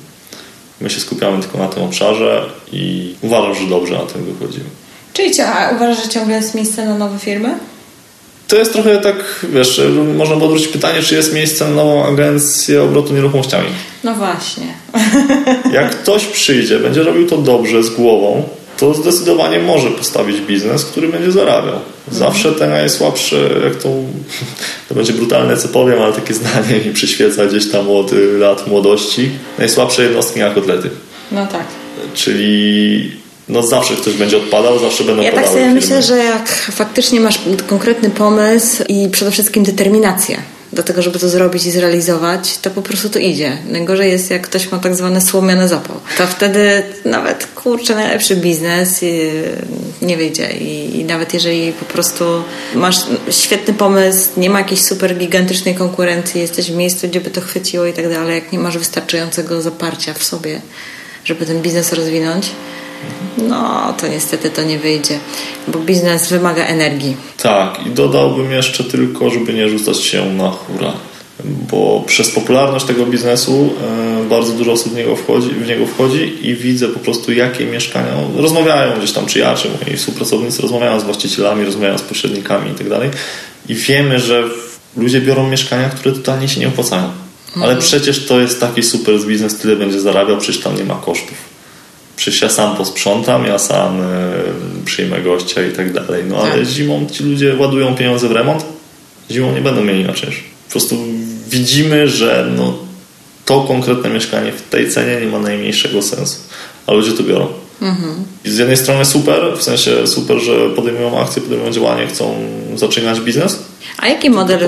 My 0.82 0.90
się 0.90 1.00
skupiamy 1.00 1.42
tylko 1.42 1.58
na 1.58 1.68
tym 1.68 1.84
obszarze 1.84 2.46
i 2.72 3.14
uważam, 3.22 3.56
że 3.56 3.68
dobrze 3.70 3.94
na 3.94 4.06
tym 4.06 4.24
wychodzimy. 4.24 4.66
Czyli 5.14 5.32
co, 5.32 5.48
a 5.48 5.76
uważasz, 5.76 6.04
że 6.04 6.10
ciągle 6.10 6.36
jest 6.36 6.56
miejsce 6.56 6.86
na 6.86 6.98
nowe 6.98 7.20
firmy? 7.20 7.58
To 8.48 8.56
jest 8.56 8.74
trochę 8.74 8.98
tak, 8.98 9.46
wiesz, 9.54 9.82
można 10.18 10.36
by 10.36 10.44
odwrócić 10.44 10.68
pytanie, 10.68 11.04
czy 11.04 11.16
jest 11.16 11.34
miejsce 11.34 11.66
na 11.66 11.72
nową 11.72 12.06
agencję 12.06 12.84
obrotu 12.84 13.14
nieruchomościami. 13.14 13.70
No 14.04 14.14
właśnie. 14.14 14.66
Jak 15.74 15.90
ktoś 15.90 16.26
przyjdzie, 16.26 16.80
będzie 16.80 17.04
robił 17.04 17.28
to 17.28 17.38
dobrze, 17.38 17.84
z 17.84 17.90
głową, 17.90 18.44
to 18.78 18.94
zdecydowanie 18.94 19.60
może 19.60 19.92
postawić 19.92 20.42
biznes, 20.42 20.86
który 20.86 21.08
będzie 21.08 21.32
zarabiał. 21.32 21.80
Zawsze 22.12 22.52
ten 22.52 22.70
najsłabszy, 22.70 23.62
jak 23.64 23.76
to, 23.76 23.90
to 24.90 24.96
będzie 24.96 25.14
brutalne, 25.14 25.58
co 25.58 25.68
powiem, 25.68 26.02
ale 26.02 26.14
takie 26.14 26.34
zdanie 26.34 26.80
mi 26.86 26.94
przyświeca 26.94 27.46
gdzieś 27.46 27.72
tam 27.72 27.90
od 27.90 28.12
lat 28.38 28.68
młodości. 28.68 29.30
Najsłabsze 29.58 30.04
jednostki 30.04 30.40
na 30.40 30.50
kotlety. 30.50 30.90
No 31.32 31.48
tak. 31.48 31.66
Czyli 32.14 33.12
no 33.50 33.64
zawsze 33.64 33.94
ktoś 33.94 34.14
będzie 34.14 34.38
odpadał, 34.38 34.80
zawsze 34.80 35.04
będą 35.04 35.22
Ja 35.22 35.32
tak 35.32 35.48
sobie 35.48 35.60
firmy. 35.60 35.74
myślę, 35.74 36.02
że 36.02 36.18
jak 36.18 36.50
faktycznie 36.50 37.20
masz 37.20 37.40
konkretny 37.68 38.10
pomysł 38.10 38.84
i 38.88 39.10
przede 39.12 39.32
wszystkim 39.32 39.64
determinację, 39.64 40.38
do 40.74 40.84
tego, 40.84 41.02
żeby 41.02 41.20
to 41.20 41.30
zrobić 41.30 41.66
i 41.66 41.72
zrealizować, 41.72 42.58
to 42.58 42.70
po 42.70 42.82
prostu 42.82 43.10
to 43.10 43.20
idzie. 43.20 43.58
Najgorzej 43.70 44.12
jest, 44.12 44.32
jak 44.32 44.42
ktoś 44.42 44.72
ma 44.72 44.80
tak 44.80 44.96
zwany 44.96 45.22
słomiany 45.22 45.68
zapał. 45.68 46.00
To 46.18 46.28
wtedy 46.28 46.84
nawet, 47.06 47.48
kurczę, 47.56 47.96
najlepszy 47.96 48.36
biznes 48.36 49.02
nie 50.02 50.18
wyjdzie. 50.18 50.52
I, 50.52 51.00
I, 51.00 51.06
nawet 51.06 51.34
jeżeli 51.34 51.74
po 51.74 51.86
prostu 51.86 52.26
masz 52.76 52.96
świetny 53.30 53.74
pomysł, 53.74 54.30
nie 54.38 54.50
ma 54.50 54.60
jakiejś 54.60 54.82
super 54.82 55.18
gigantycznej 55.18 55.76
konkurencji, 55.76 56.42
jesteś 56.42 56.72
w 56.72 56.76
miejscu, 56.76 57.08
gdzie 57.08 57.22
by 57.22 57.30
to 57.30 57.42
chwyciło 57.42 57.86
i 57.86 57.94
tak 57.94 58.10
dalej, 58.10 58.36
jak 58.36 58.52
nie 58.52 58.60
masz 58.60 58.78
wystarczającego 58.78 59.62
zaparcia 59.62 60.14
w 60.14 60.24
sobie, 60.24 60.62
żeby 61.26 61.46
ten 61.46 61.62
biznes 61.62 61.94
rozwinąć, 61.94 62.52
no 63.38 63.94
to 63.94 64.08
niestety 64.08 64.50
to 64.50 64.64
nie 64.64 64.80
wyjdzie, 64.80 65.20
bo 65.68 65.80
biznes 65.80 66.30
wymaga 66.30 66.66
energii. 66.66 67.18
Tak, 67.44 67.86
i 67.86 67.90
dodałbym 67.90 68.52
jeszcze 68.52 68.84
tylko, 68.84 69.30
żeby 69.30 69.54
nie 69.54 69.70
rzucać 69.70 69.98
się 69.98 70.34
na 70.34 70.50
hura, 70.50 70.94
bo 71.44 72.04
przez 72.08 72.32
popularność 72.32 72.86
tego 72.86 73.06
biznesu 73.06 73.74
e, 74.24 74.30
bardzo 74.30 74.54
dużo 74.54 74.72
osób 74.72 74.94
w 74.94 74.96
niego 74.96 75.16
wchodzi, 75.16 75.50
w 75.50 75.68
niego 75.68 75.86
wchodzi 75.86 76.48
i 76.48 76.56
widzę 76.56 76.88
po 76.88 77.00
prostu, 77.00 77.34
jakie 77.34 77.66
mieszkania. 77.66 78.12
Rozmawiają 78.36 78.98
gdzieś 78.98 79.12
tam, 79.12 79.26
czy 79.26 79.44
moi 79.86 79.98
współpracownicy 79.98 80.62
rozmawiają 80.62 81.00
z 81.00 81.04
właścicielami, 81.04 81.66
rozmawiają 81.66 81.98
z 81.98 82.02
pośrednikami 82.02 82.72
i 82.72 82.74
tak. 82.74 83.02
I 83.70 83.76
wiemy, 83.76 84.20
że 84.20 84.44
ludzie 84.98 85.22
biorą 85.22 85.50
mieszkania, 85.50 85.90
które 85.90 86.16
totalnie 86.16 86.48
się 86.48 86.60
nie 86.60 86.68
opłacają. 86.68 87.10
Ale 87.56 87.64
mhm. 87.64 87.80
przecież 87.80 88.26
to 88.26 88.40
jest 88.40 88.60
taki 88.60 88.84
super 88.84 89.16
biznes, 89.28 89.58
tyle 89.58 89.76
będzie 89.76 90.00
zarabiał, 90.00 90.38
przecież 90.38 90.62
tam 90.62 90.78
nie 90.78 90.84
ma 90.84 90.96
kosztów 90.96 91.51
przecież 92.22 92.42
ja 92.42 92.50
sam 92.50 92.76
posprzątam, 92.76 93.46
ja 93.46 93.60
sam 93.60 94.02
y, 94.02 94.06
przyjmę 94.86 95.22
gościa 95.22 95.66
i 95.66 95.72
tak 95.72 95.94
dalej. 95.94 96.24
No 96.28 96.38
ale 96.38 96.52
tak. 96.52 96.66
zimą 96.66 97.08
ci 97.12 97.24
ludzie 97.24 97.56
ładują 97.56 97.96
pieniądze 97.96 98.28
w 98.28 98.32
remont, 98.32 98.66
zimą 99.32 99.54
nie 99.54 99.62
będą 99.62 99.84
mieli 99.84 100.04
na 100.04 100.14
czynsz. 100.14 100.44
Po 100.66 100.72
prostu 100.72 100.98
widzimy, 101.50 102.08
że 102.08 102.52
no, 102.58 102.78
to 103.46 103.62
konkretne 103.62 104.10
mieszkanie 104.10 104.52
w 104.52 104.62
tej 104.62 104.90
cenie 104.90 105.26
nie 105.26 105.32
ma 105.32 105.40
najmniejszego 105.40 106.02
sensu, 106.02 106.38
a 106.88 106.94
ludzie 106.94 107.12
to 107.12 107.24
biorą. 107.24 107.48
Mhm. 107.82 108.16
I 108.46 108.50
z 108.50 108.58
jednej 108.58 108.78
strony 108.78 109.06
super, 109.06 109.58
w 109.58 109.64
sensie 109.64 110.08
super, 110.08 110.40
że 110.40 110.70
podejmują 110.70 111.20
akcje, 111.20 111.42
podejmują 111.42 111.72
działanie, 111.72 112.08
chcą 112.08 112.36
zaczynać 112.76 113.20
biznes. 113.20 113.60
A 113.98 114.08
jaki 114.08 114.30
model, 114.30 114.60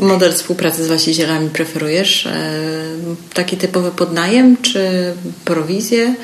model 0.00 0.32
współpracy 0.32 0.84
z 0.84 0.86
właścicielami 0.86 1.50
preferujesz? 1.50 2.26
E, 2.26 2.52
taki 3.34 3.56
typowy 3.56 3.90
podnajem 3.90 4.56
czy 4.62 5.12
prowizję? 5.44 6.14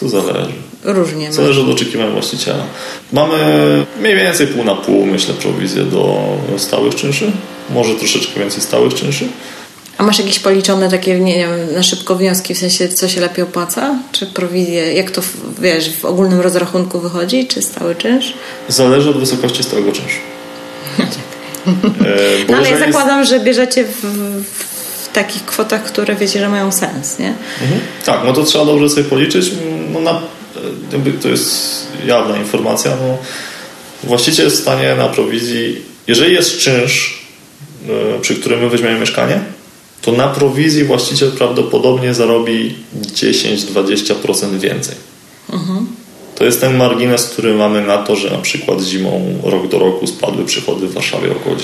To 0.00 0.08
zależy. 0.08 0.52
Różnie. 0.84 1.32
Zależy 1.32 1.60
od 1.60 1.68
oczekiwań 1.68 2.12
właściciela. 2.12 2.64
Mamy 3.12 3.36
mniej 4.00 4.16
więcej 4.16 4.46
pół 4.46 4.64
na 4.64 4.74
pół, 4.74 5.06
myślę, 5.06 5.34
prowizję 5.34 5.82
do 5.82 6.24
stałych 6.56 6.94
czynszy. 6.94 7.32
Może 7.70 7.94
troszeczkę 7.94 8.40
więcej 8.40 8.62
stałych 8.62 8.94
czynszy. 8.94 9.28
A 9.98 10.02
masz 10.02 10.18
jakieś 10.18 10.38
policzone 10.38 10.90
takie 10.90 11.20
nie 11.20 11.34
wiem, 11.34 11.50
na 11.74 11.82
szybko 11.82 12.16
wnioski, 12.16 12.54
w 12.54 12.58
sensie 12.58 12.88
co 12.88 13.08
się 13.08 13.20
lepiej 13.20 13.44
opłaca? 13.44 13.98
Czy 14.12 14.26
prowizję, 14.26 14.94
jak 14.94 15.10
to 15.10 15.22
wiesz, 15.60 15.90
w 15.90 16.04
ogólnym 16.04 16.40
rozrachunku 16.40 17.00
wychodzi? 17.00 17.46
Czy 17.46 17.62
stały 17.62 17.94
czynsz? 17.94 18.34
Zależy 18.68 19.10
od 19.10 19.18
wysokości 19.18 19.62
stałego 19.62 19.92
czynszu. 19.92 20.18
e, 20.98 21.04
no 22.48 22.56
ale 22.56 22.70
ja 22.70 22.78
zakładam, 22.78 23.18
jest... 23.18 23.30
że 23.30 23.40
bierzecie 23.40 23.84
w, 23.84 24.04
w 25.02 25.12
takich 25.12 25.44
kwotach, 25.44 25.84
które 25.84 26.16
wiecie, 26.16 26.40
że 26.40 26.48
mają 26.48 26.72
sens, 26.72 27.18
nie? 27.18 27.34
Mhm. 27.62 27.80
Tak, 28.04 28.20
no 28.24 28.32
to 28.32 28.42
trzeba 28.42 28.64
dobrze 28.64 28.88
sobie 28.88 29.04
policzyć. 29.04 29.52
No 29.94 30.00
na, 30.00 30.20
to 31.22 31.28
jest 31.28 31.86
jawna 32.06 32.36
informacja. 32.36 32.90
No, 32.90 33.18
właściciel 34.04 34.44
jest 34.44 34.56
w 34.56 34.60
stanie 34.62 34.94
na 34.94 35.08
prowizji 35.08 35.94
jeżeli 36.06 36.34
jest 36.34 36.58
czynsz, 36.58 37.18
e, 38.16 38.20
przy 38.20 38.34
którym 38.34 38.60
my 38.60 38.68
weźmiemy 38.68 39.00
mieszkanie, 39.00 39.40
to 40.02 40.12
na 40.12 40.28
prowizji 40.28 40.84
właściciel 40.84 41.32
prawdopodobnie 41.32 42.14
zarobi 42.14 42.74
10-20% 43.02 44.58
więcej. 44.58 44.94
Mhm. 45.52 45.86
To 46.34 46.44
jest 46.44 46.60
ten 46.60 46.76
margines, 46.76 47.24
który 47.24 47.54
mamy 47.54 47.82
na 47.82 47.98
to, 47.98 48.16
że 48.16 48.30
na 48.30 48.38
przykład 48.38 48.82
zimą 48.82 49.38
rok 49.42 49.68
do 49.68 49.78
roku 49.78 50.06
spadły 50.06 50.44
przychody 50.44 50.86
w 50.86 50.92
Warszawie 50.92 51.32
około 51.32 51.56
10%. 51.56 51.60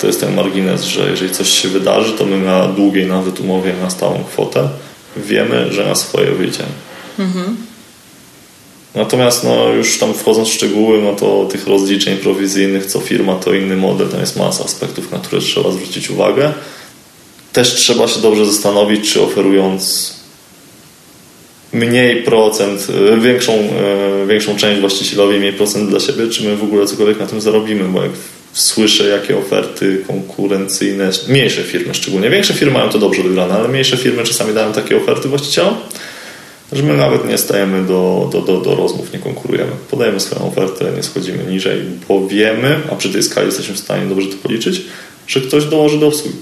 To 0.00 0.06
jest 0.06 0.20
ten 0.20 0.34
margines, 0.34 0.84
że 0.84 1.10
jeżeli 1.10 1.30
coś 1.30 1.48
się 1.48 1.68
wydarzy, 1.68 2.12
to 2.12 2.24
my 2.24 2.38
na 2.38 2.68
długiej 2.68 3.06
nawet 3.06 3.40
umowie 3.40 3.74
na 3.82 3.90
stałą 3.90 4.24
kwotę 4.24 4.68
wiemy, 5.16 5.72
że 5.72 5.84
na 5.84 5.94
swoje 5.94 6.30
wyjdziemy. 6.30 6.68
Mhm. 7.18 7.56
Natomiast 8.94 9.44
no, 9.44 9.68
już 9.68 9.98
tam 9.98 10.14
wchodząc 10.14 10.48
w 10.48 10.52
szczegóły, 10.52 11.02
no 11.02 11.12
to 11.12 11.48
tych 11.52 11.66
rozliczeń 11.66 12.16
prowizyjnych, 12.16 12.86
co 12.86 13.00
firma, 13.00 13.34
to 13.34 13.54
inny 13.54 13.76
model, 13.76 14.08
tam 14.08 14.20
jest 14.20 14.36
masa 14.36 14.64
aspektów, 14.64 15.12
na 15.12 15.18
które 15.18 15.42
trzeba 15.42 15.70
zwrócić 15.70 16.10
uwagę. 16.10 16.52
Też 17.52 17.74
trzeba 17.74 18.08
się 18.08 18.20
dobrze 18.20 18.46
zastanowić, 18.46 19.12
czy 19.12 19.22
oferując 19.22 20.14
mniej 21.72 22.22
procent, 22.22 22.86
e, 23.14 23.20
większą, 23.20 23.52
e, 23.52 24.26
większą 24.26 24.56
część 24.56 24.80
właścicielowi, 24.80 25.38
mniej 25.38 25.52
procent 25.52 25.90
dla 25.90 26.00
siebie, 26.00 26.28
czy 26.28 26.44
my 26.44 26.56
w 26.56 26.62
ogóle 26.62 26.86
cokolwiek 26.86 27.20
na 27.20 27.26
tym 27.26 27.40
zarobimy, 27.40 27.84
bo 27.84 28.02
jak 28.02 28.12
słyszę, 28.52 29.08
jakie 29.08 29.38
oferty 29.38 30.04
konkurencyjne, 30.06 31.10
mniejsze 31.28 31.62
firmy 31.62 31.94
szczególnie, 31.94 32.30
większe 32.30 32.54
firmy 32.54 32.74
mają 32.74 32.88
to 32.90 32.98
dobrze 32.98 33.22
wygrane, 33.22 33.54
ale 33.54 33.68
mniejsze 33.68 33.96
firmy 33.96 34.24
czasami 34.24 34.54
dają 34.54 34.72
takie 34.72 34.96
oferty 34.96 35.28
właścicielom, 35.28 35.74
że 36.72 36.82
my 36.82 36.96
nawet 36.96 37.28
nie 37.28 37.38
stajemy 37.38 37.84
do, 37.84 38.28
do, 38.32 38.40
do, 38.40 38.60
do 38.60 38.74
rozmów, 38.74 39.12
nie 39.12 39.18
konkurujemy. 39.18 39.72
Podajemy 39.90 40.20
swoją 40.20 40.48
ofertę, 40.48 40.92
nie 40.96 41.02
schodzimy 41.02 41.44
niżej, 41.44 41.82
bo 42.08 42.28
wiemy, 42.28 42.80
a 42.92 42.94
przy 42.94 43.12
tej 43.12 43.22
skali 43.22 43.46
jesteśmy 43.46 43.74
w 43.74 43.78
stanie 43.78 44.06
dobrze 44.06 44.28
to 44.28 44.36
policzyć, 44.42 44.82
że 45.26 45.40
ktoś 45.40 45.64
dołoży 45.64 45.98
do 45.98 46.06
obsługi. 46.06 46.36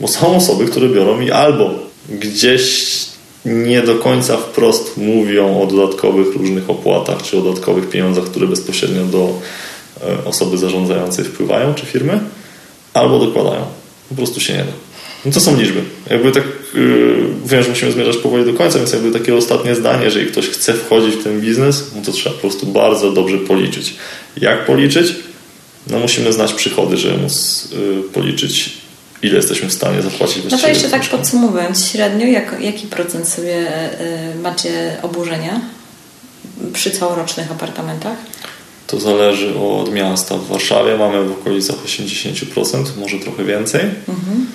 Bo 0.00 0.08
są 0.08 0.36
osoby, 0.36 0.64
które 0.64 0.88
biorą 0.88 1.20
i 1.20 1.30
albo 1.30 1.70
gdzieś 2.08 2.96
nie 3.44 3.82
do 3.82 3.94
końca 3.94 4.36
wprost 4.36 4.96
mówią 4.96 5.62
o 5.62 5.66
dodatkowych 5.66 6.36
różnych 6.36 6.70
opłatach 6.70 7.22
czy 7.22 7.38
o 7.38 7.40
dodatkowych 7.40 7.88
pieniądzach, 7.88 8.24
które 8.24 8.46
bezpośrednio 8.46 9.04
do 9.04 9.38
e, 10.00 10.24
osoby 10.24 10.58
zarządzającej 10.58 11.24
wpływają 11.24 11.74
czy 11.74 11.86
firmy, 11.86 12.20
albo 12.94 13.18
dokładają. 13.18 13.64
Po 14.08 14.14
prostu 14.14 14.40
się 14.40 14.52
nie 14.52 14.64
da. 14.64 14.72
No 15.24 15.32
to 15.32 15.40
są 15.40 15.56
liczby. 15.56 15.80
Jakby 16.10 16.32
tak 16.32 16.44
wiem, 17.46 17.62
że 17.62 17.68
musimy 17.68 17.92
zmierzać 17.92 18.16
powoli 18.16 18.44
do 18.44 18.54
końca, 18.54 18.78
więc 18.78 18.92
jakby 18.92 19.10
takie 19.10 19.34
ostatnie 19.34 19.74
zdanie, 19.74 20.04
jeżeli 20.04 20.26
ktoś 20.26 20.48
chce 20.48 20.74
wchodzić 20.74 21.14
w 21.14 21.24
ten 21.24 21.40
biznes, 21.40 21.84
no 21.96 22.02
to 22.02 22.12
trzeba 22.12 22.34
po 22.34 22.40
prostu 22.40 22.66
bardzo 22.66 23.12
dobrze 23.12 23.38
policzyć. 23.38 23.94
Jak 24.36 24.66
policzyć? 24.66 25.14
No 25.90 25.98
musimy 25.98 26.32
znać 26.32 26.52
przychody, 26.52 26.96
żeby 26.96 27.18
móc 27.18 27.68
yy, 27.72 28.02
policzyć 28.12 28.70
ile 29.22 29.36
jesteśmy 29.36 29.68
w 29.68 29.72
stanie 29.72 30.02
zapłacić. 30.02 30.44
No 30.50 30.58
to 30.58 30.68
jeszcze 30.68 30.90
tak 30.90 31.08
podsumowując, 31.08 31.86
średnio 31.86 32.26
jak, 32.26 32.56
jaki 32.60 32.86
procent 32.86 33.28
sobie 33.28 33.68
y, 34.00 34.34
macie 34.42 34.96
oburzenia 35.02 35.60
przy 36.72 36.90
całorocznych 36.90 37.52
apartamentach? 37.52 38.16
To 38.86 39.00
zależy 39.00 39.58
od 39.58 39.92
miasta. 39.92 40.36
W 40.38 40.46
Warszawie 40.46 40.96
mamy 40.96 41.24
w 41.24 41.32
okolicach 41.32 41.76
80%, 41.76 42.84
może 42.96 43.18
trochę 43.18 43.44
więcej. 43.44 43.80
Mhm. 44.08 44.46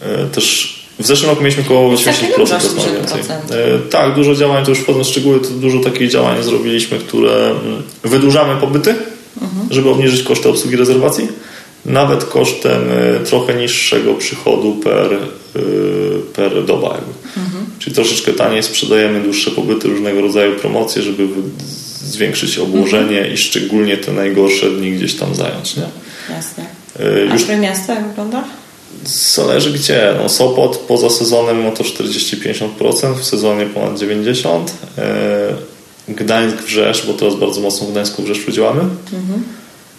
E, 0.00 0.26
też 0.26 0.79
w 1.00 1.06
zeszłym 1.06 1.30
roku 1.30 1.42
mieliśmy 1.42 1.62
około 1.62 1.94
80%, 1.94 2.06
tak 2.48 2.92
więcej. 2.94 3.20
E, 3.50 3.78
tak, 3.90 4.14
dużo 4.14 4.34
działań, 4.34 4.64
to 4.64 4.70
już 4.70 4.78
wchodząc 4.78 5.06
w 5.06 5.10
szczegóły, 5.10 5.40
to 5.40 5.48
dużo 5.48 5.80
takich 5.80 6.10
działań 6.10 6.42
zrobiliśmy, 6.42 6.98
które 6.98 7.50
mm, 7.50 7.82
wydłużamy 8.04 8.60
pobyty, 8.60 8.94
mhm. 9.42 9.66
żeby 9.70 9.90
obniżyć 9.90 10.22
koszty 10.22 10.48
obsługi 10.48 10.76
rezerwacji, 10.76 11.28
nawet 11.84 12.24
kosztem 12.24 12.82
e, 12.90 13.24
trochę 13.24 13.54
niższego 13.54 14.14
przychodu 14.14 14.74
per, 14.74 15.18
per 16.32 16.64
doba. 16.64 17.00
Mhm. 17.36 17.66
Czyli 17.78 17.96
troszeczkę 17.96 18.32
taniej 18.32 18.62
sprzedajemy 18.62 19.20
dłuższe 19.20 19.50
pobyty, 19.50 19.88
różnego 19.88 20.20
rodzaju 20.20 20.56
promocje, 20.56 21.02
żeby 21.02 21.28
zwiększyć 22.04 22.58
obłożenie 22.58 23.18
mhm. 23.18 23.34
i 23.34 23.36
szczególnie 23.36 23.96
te 23.96 24.12
najgorsze 24.12 24.70
dni 24.70 24.92
gdzieś 24.92 25.14
tam 25.14 25.34
zająć. 25.34 25.76
Nie? 25.76 25.82
Jasne. 26.34 26.66
A 27.30 27.34
już... 27.34 27.48
miasto 27.60 27.92
jak 27.92 28.08
wygląda? 28.08 28.44
Zależy 29.04 29.72
gdzie. 29.72 30.14
No, 30.22 30.28
Sopot 30.28 30.76
poza 30.76 31.10
sezonem 31.10 31.64
no 31.64 31.70
to 31.70 31.84
40-50%, 31.84 33.14
w 33.14 33.24
sezonie 33.24 33.66
ponad 33.66 33.98
90%. 33.98 34.64
E, 34.98 35.54
Gdańsk 36.08 36.56
Wrzesz, 36.56 37.06
bo 37.06 37.12
teraz 37.12 37.34
bardzo 37.34 37.60
mocno 37.60 37.86
w 37.86 37.90
Gdańsku 37.90 38.22
Wrzesz 38.22 38.46
działamy. 38.46 38.80
Mhm. 38.80 39.42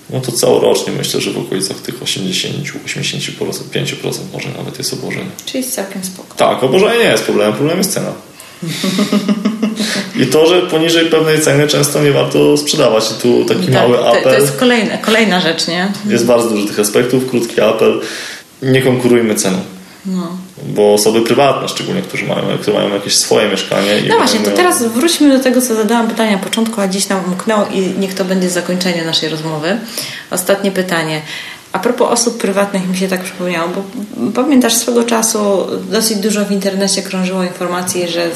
No 0.09 0.21
to 0.21 0.31
całorocznie 0.31 0.93
myślę, 0.93 1.21
że 1.21 1.31
w 1.31 1.37
okolicach 1.37 1.77
tych 1.77 1.99
80-85% 1.99 4.11
może 4.33 4.49
nawet 4.57 4.77
jest 4.77 4.93
obłożenie. 4.93 5.29
Czyli 5.45 5.63
jest 5.63 5.75
całkiem 5.75 6.03
spoko. 6.03 6.35
Tak, 6.35 6.63
obłożenie 6.63 6.99
nie 6.99 7.09
jest 7.09 7.23
problemem, 7.23 7.53
problem 7.53 7.77
jest 7.77 7.93
cena. 7.93 8.13
I 10.21 10.25
to, 10.25 10.47
że 10.47 10.61
poniżej 10.61 11.05
pewnej 11.05 11.41
ceny 11.41 11.67
często 11.67 12.03
nie 12.03 12.11
warto 12.11 12.57
sprzedawać. 12.57 13.11
I 13.11 13.21
tu 13.21 13.45
taki 13.45 13.65
tak, 13.65 13.73
mały 13.73 14.07
apel. 14.07 14.23
To, 14.23 14.29
to 14.29 14.35
jest 14.35 14.57
kolejna, 14.57 14.97
kolejna 14.97 15.41
rzecz, 15.41 15.67
nie? 15.67 15.91
Jest 16.09 16.25
bardzo 16.25 16.49
dużo 16.49 16.67
tych 16.67 16.79
aspektów. 16.79 17.29
Krótki 17.29 17.61
apel 17.61 18.01
nie 18.61 18.81
konkurujmy 18.81 19.35
ceną. 19.35 19.57
No. 20.05 20.37
Bo 20.65 20.93
osoby 20.93 21.21
prywatne, 21.21 21.69
szczególnie, 21.69 22.01
którzy 22.01 22.25
mają, 22.25 22.57
które 22.61 22.77
mają 22.77 22.93
jakieś 22.93 23.17
swoje 23.17 23.49
mieszkanie. 23.49 24.03
No 24.09 24.17
właśnie, 24.17 24.39
to 24.39 24.51
teraz 24.51 24.83
wróćmy 24.83 25.37
do 25.37 25.43
tego, 25.43 25.61
co 25.61 25.75
zadałam 25.75 26.07
pytania 26.07 26.31
na 26.31 26.37
początku, 26.37 26.81
a 26.81 26.87
dziś 26.87 27.09
nam 27.09 27.25
umknęło 27.25 27.65
i 27.73 27.99
niech 27.99 28.13
to 28.13 28.25
będzie 28.25 28.49
zakończenie 28.49 29.05
naszej 29.05 29.29
rozmowy. 29.29 29.77
Ostatnie 30.31 30.71
pytanie. 30.71 31.21
A 31.71 31.79
propos 31.79 32.09
osób 32.11 32.37
prywatnych 32.37 32.89
mi 32.89 32.97
się 32.97 33.07
tak 33.07 33.23
przypomniało, 33.23 33.69
bo 33.69 33.83
pamiętasz 34.31 34.73
swego 34.73 35.03
czasu 35.03 35.67
dosyć 35.89 36.17
dużo 36.17 36.45
w 36.45 36.51
internecie 36.51 37.01
krążyło 37.01 37.43
informacji, 37.43 38.07
że 38.07 38.29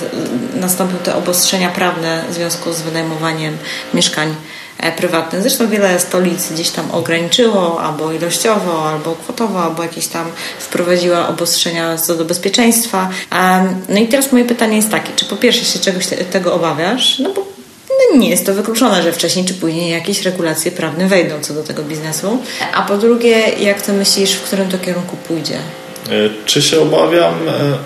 nastąpią 0.56 0.98
te 0.98 1.16
obostrzenia 1.16 1.70
prawne 1.70 2.24
w 2.30 2.34
związku 2.34 2.74
z 2.74 2.82
wynajmowaniem 2.82 3.58
mieszkań 3.94 4.36
E, 4.80 4.92
prywatne. 4.92 5.42
Zresztą 5.42 5.70
wiele 5.70 6.00
stolic 6.00 6.52
gdzieś 6.52 6.70
tam 6.70 6.92
ograniczyło 6.92 7.82
albo 7.82 8.12
ilościowo, 8.12 8.90
albo 8.90 9.16
kwotowo, 9.16 9.64
albo 9.64 9.84
jakieś 9.84 10.08
tam 10.08 10.26
wprowadziła 10.60 11.28
obostrzenia 11.28 11.98
co 11.98 12.16
do 12.16 12.26
bezpieczeństwa. 12.26 13.10
No 13.90 14.00
i 14.00 14.08
teraz 14.08 14.32
moje 14.32 14.46
pytanie 14.46 14.76
jest 14.76 14.92
takie, 14.92 15.10
czy 15.16 15.26
po 15.26 15.36
pierwsze 15.36 15.66
się 15.66 15.80
czegoś 15.80 16.08
tego 16.32 16.54
obawiasz? 16.54 17.20
No 17.20 17.30
bo 17.34 17.46
no 17.90 18.20
nie 18.20 18.30
jest 18.30 18.46
to 18.46 18.54
wykluczone, 18.54 19.04
że 19.04 19.14
wcześniej 19.14 19.46
czy 19.46 19.54
później 19.54 19.92
jakieś 19.92 20.22
regulacje 20.22 20.72
prawne 20.72 21.08
wejdą 21.08 21.36
co 21.42 21.54
do 21.54 21.64
tego 21.64 21.84
biznesu. 21.84 22.38
A 22.74 22.82
po 22.82 22.98
drugie, 22.98 23.50
jak 23.50 23.82
to 23.82 23.94
myślisz, 23.94 24.34
w 24.34 24.42
którym 24.42 24.70
to 24.70 24.78
kierunku 24.78 25.18
pójdzie? 25.28 25.56
E, 25.56 26.10
czy 26.46 26.62
się 26.62 26.82
obawiam? 26.82 27.34
E, 27.48 27.78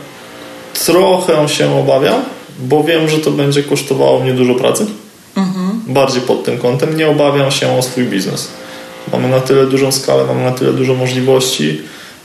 trochę 0.86 1.50
się 1.50 1.80
obawiam, 1.80 2.22
bo 2.60 2.84
wiem, 2.84 3.10
że 3.10 3.18
to 3.18 3.32
będzie 3.32 3.64
kosztowało 3.64 4.20
mnie 4.20 4.34
dużo 4.34 4.56
pracy 4.56 4.86
bardziej 5.90 6.22
pod 6.22 6.44
tym 6.44 6.58
kątem. 6.58 6.98
Nie 6.98 7.08
obawiam 7.08 7.52
się 7.52 7.78
o 7.78 7.82
swój 7.82 8.04
biznes. 8.04 8.48
Mamy 9.12 9.30
na 9.30 9.40
tyle 9.40 9.66
dużą 9.66 9.92
skalę, 9.92 10.24
mamy 10.28 10.44
na 10.44 10.52
tyle 10.52 10.74
dużo 10.74 10.94
możliwości. 10.94 11.82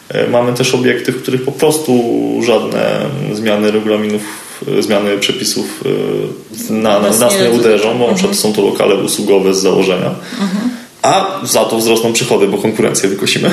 E, 0.09 0.29
mamy 0.29 0.53
też 0.53 0.75
obiekty, 0.75 1.13
w 1.13 1.23
których 1.23 1.43
po 1.43 1.53
prostu 1.53 2.03
żadne 2.47 3.07
zmiany 3.33 3.71
regulaminów, 3.71 4.23
e, 4.79 4.83
zmiany 4.83 5.19
przepisów 5.19 5.85
e, 6.71 6.73
na, 6.73 7.01
na 7.01 7.11
nas 7.11 7.41
nie 7.41 7.51
uderzą, 7.51 7.99
bo 7.99 8.09
na 8.09 8.15
przykład 8.15 8.37
są 8.37 8.53
to 8.53 8.63
lokale 8.63 8.95
usługowe 8.95 9.55
z 9.55 9.59
założenia. 9.59 10.15
Mhm. 10.41 10.71
A 11.03 11.41
za 11.43 11.65
to 11.65 11.79
wzrosną 11.79 12.13
przychody, 12.13 12.47
bo 12.47 12.59
konkurencję 12.59 13.09
wykosimy. 13.09 13.51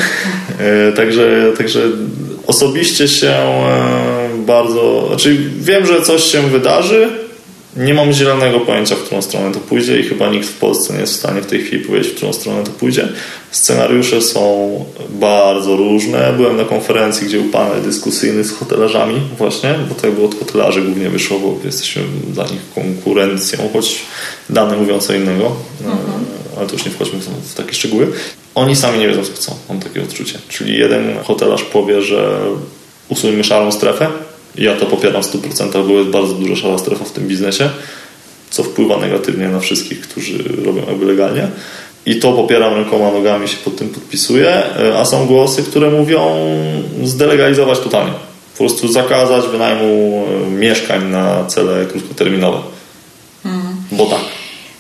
także, 0.96 1.54
także 1.58 1.82
osobiście 2.48 3.08
się 3.08 3.36
bardzo. 4.38 5.08
Znaczy 5.08 5.38
wiem, 5.60 5.86
że 5.86 6.02
coś 6.02 6.24
się 6.24 6.42
wydarzy, 6.42 7.10
nie 7.76 7.94
mam 7.94 8.14
zielonego 8.14 8.60
pojęcia, 8.60 8.96
w 8.96 9.00
którą 9.00 9.22
stronę 9.22 9.54
to 9.54 9.60
pójdzie 9.60 10.00
i 10.00 10.04
chyba 10.04 10.30
nikt 10.30 10.48
w 10.48 10.58
Polsce 10.58 10.94
nie 10.94 11.00
jest 11.00 11.14
w 11.14 11.16
stanie 11.16 11.42
w 11.42 11.46
tej 11.46 11.62
chwili 11.62 11.86
powiedzieć, 11.86 12.12
w 12.12 12.16
którą 12.16 12.34
stronę 12.34 12.64
to 12.64 12.72
pójdzie. 12.72 13.08
Scenariusze 13.52 14.22
są 14.22 14.86
bardzo 15.10 15.76
różne. 15.76 16.34
Byłem 16.38 16.58
na 16.58 16.64
konferencji, 16.64 17.28
gdzie 17.28 17.38
był 17.38 17.52
panel 17.52 17.82
dyskusyjny 17.82 18.44
z 18.44 18.52
hotelarzami 18.52 19.22
właśnie, 19.38 19.76
bo 19.90 19.96
to 19.96 20.08
jakby 20.08 20.24
od 20.24 20.40
hotelarzy 20.40 20.82
głównie 20.82 21.10
wyszło, 21.10 21.40
bo 21.40 21.58
jesteśmy 21.66 22.04
dla 22.28 22.44
nich 22.44 22.62
konkurencją, 22.76 23.70
choć 23.74 24.02
dane 24.50 24.78
mówią 24.78 25.00
co 25.00 25.14
innego, 25.14 25.52
mhm. 25.82 26.26
ale 26.58 26.68
to 26.68 26.74
już 26.74 26.86
nie 26.86 26.92
wchodźmy 26.92 27.20
w 27.20 27.54
takie 27.54 27.74
szczegóły. 27.74 28.08
Oni 28.56 28.76
sami 28.76 29.00
nie 29.00 29.08
wiedzą, 29.08 29.24
co 29.24 29.34
chcą, 29.34 29.56
mam 29.70 29.80
takie 29.80 30.04
odczucie. 30.04 30.40
Czyli 30.50 30.78
jeden 30.78 31.20
hotelarz 31.24 31.64
powie, 31.64 32.02
że 32.02 32.40
usuńmy 33.10 33.44
szarą 33.44 33.72
strefę, 33.72 34.08
ja 34.56 34.76
to 34.76 34.86
popieram 34.86 35.24
w 35.24 35.26
100%, 35.26 35.88
bo 35.88 35.94
jest 35.94 36.10
bardzo 36.10 36.34
duża 36.34 36.56
szara 36.56 36.78
strefa 36.78 37.06
w 37.06 37.12
tym 37.12 37.28
biznesie, 37.28 37.70
co 38.50 38.64
wpływa 38.64 38.98
negatywnie 38.98 39.48
na 39.48 39.60
wszystkich, 39.60 40.02
którzy 40.02 40.44
robią 40.66 40.82
jakby 40.88 41.06
legalnie. 41.06 41.48
I 42.06 42.20
to 42.20 42.34
popieram 42.34 42.74
rękoma, 42.74 43.12
nogami, 43.12 43.48
się 43.48 43.58
pod 43.58 43.76
tym 43.76 43.90
podpisuję, 43.90 44.50
e, 44.50 45.00
a 45.00 45.06
są 45.06 45.28
głosy, 45.28 45.64
które 45.64 45.90
mówią 45.90 46.36
zdelegalizować 47.04 47.80
totalnie. 47.80 48.14
Po 48.52 48.58
prostu 48.58 48.88
zakazać 48.88 49.46
wynajmu 49.48 50.26
e, 50.28 50.50
mieszkań 50.50 51.12
na 51.12 51.46
cele 51.46 51.86
krótkoterminowe. 51.86 52.60
Mhm. 53.46 53.76
Bo 53.92 54.06
tak. 54.06 54.22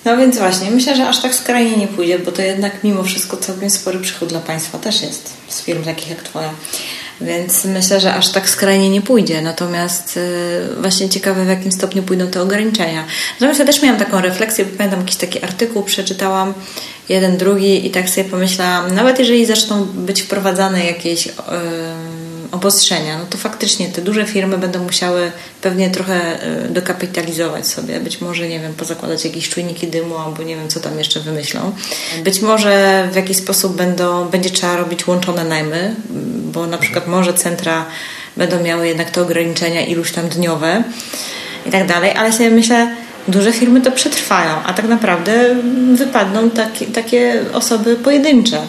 No 0.05 0.17
więc 0.17 0.37
właśnie, 0.37 0.71
myślę, 0.71 0.95
że 0.95 1.07
aż 1.07 1.21
tak 1.21 1.35
skrajnie 1.35 1.77
nie 1.77 1.87
pójdzie, 1.87 2.19
bo 2.19 2.31
to 2.31 2.41
jednak 2.41 2.83
mimo 2.83 3.03
wszystko 3.03 3.37
całkiem 3.37 3.69
spory 3.69 3.99
przychód 3.99 4.29
dla 4.29 4.39
państwa 4.39 4.77
też 4.77 5.01
jest 5.01 5.33
z 5.47 5.61
firm 5.61 5.83
takich 5.83 6.09
jak 6.09 6.23
Twoja. 6.23 6.53
Więc 7.21 7.65
myślę, 7.65 7.99
że 7.99 8.13
aż 8.13 8.29
tak 8.29 8.49
skrajnie 8.49 8.89
nie 8.89 9.01
pójdzie. 9.01 9.41
Natomiast 9.41 10.15
yy, 10.15 10.81
właśnie 10.81 11.09
ciekawe, 11.09 11.45
w 11.45 11.47
jakim 11.47 11.71
stopniu 11.71 12.03
pójdą 12.03 12.27
te 12.27 12.41
ograniczenia. 12.41 13.05
Natomiast 13.33 13.59
ja 13.59 13.65
też 13.65 13.81
miałam 13.81 13.99
taką 13.99 14.21
refleksję, 14.21 14.65
bo 14.65 14.77
pamiętam 14.77 14.99
jakiś 14.99 15.15
taki 15.15 15.43
artykuł, 15.43 15.83
przeczytałam 15.83 16.53
jeden, 17.09 17.37
drugi 17.37 17.87
i 17.87 17.91
tak 17.91 18.09
sobie 18.09 18.29
pomyślałam, 18.29 18.95
nawet 18.95 19.19
jeżeli 19.19 19.45
zaczną 19.45 19.85
być 19.85 20.21
wprowadzane 20.21 20.85
jakieś. 20.85 21.29
Obostrzenia, 22.51 23.17
no 23.17 23.25
to 23.29 23.37
faktycznie 23.37 23.89
te 23.89 24.01
duże 24.01 24.25
firmy 24.25 24.57
będą 24.57 24.83
musiały 24.83 25.31
pewnie 25.61 25.89
trochę 25.89 26.43
e, 26.43 26.67
dokapitalizować 26.69 27.67
sobie. 27.67 27.99
Być 27.99 28.21
może, 28.21 28.49
nie 28.49 28.59
wiem, 28.59 28.73
pozakładać 28.73 29.25
jakieś 29.25 29.49
czujniki 29.49 29.87
dymu 29.87 30.17
albo 30.17 30.43
nie 30.43 30.55
wiem, 30.55 30.69
co 30.69 30.79
tam 30.79 30.97
jeszcze 30.97 31.19
wymyślą. 31.19 31.71
Być 32.23 32.41
może 32.41 33.07
w 33.11 33.15
jakiś 33.15 33.37
sposób 33.37 33.75
będą, 33.75 34.29
będzie 34.29 34.49
trzeba 34.49 34.77
robić 34.77 35.07
łączone 35.07 35.43
najmy, 35.43 35.95
bo 36.53 36.67
na 36.67 36.77
przykład 36.77 37.07
może 37.07 37.33
centra 37.33 37.85
będą 38.37 38.63
miały 38.63 38.87
jednak 38.87 39.09
te 39.09 39.21
ograniczenia 39.21 39.85
iluś 39.85 40.11
tam 40.11 40.29
dniowe 40.29 40.83
i 41.65 41.71
tak 41.71 41.87
dalej, 41.87 42.11
ale 42.11 42.33
sobie 42.33 42.49
myślę, 42.49 42.95
duże 43.27 43.53
firmy 43.53 43.81
to 43.81 43.91
przetrwają, 43.91 44.55
a 44.65 44.73
tak 44.73 44.87
naprawdę 44.87 45.55
wypadną 45.95 46.49
takie 46.93 47.39
osoby 47.53 47.95
pojedyncze. 47.95 48.61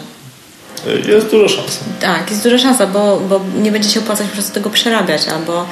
Jest 1.07 1.27
duża 1.27 1.55
szansa. 1.55 1.79
Tak, 2.01 2.31
jest 2.31 2.43
duża 2.43 2.57
szansa, 2.57 2.87
bo, 2.87 3.19
bo 3.19 3.41
nie 3.61 3.71
będzie 3.71 3.89
się 3.89 3.99
opłacać 3.99 4.27
po 4.27 4.33
prostu 4.33 4.53
tego 4.53 4.69
przerabiać, 4.69 5.27
albo 5.27 5.65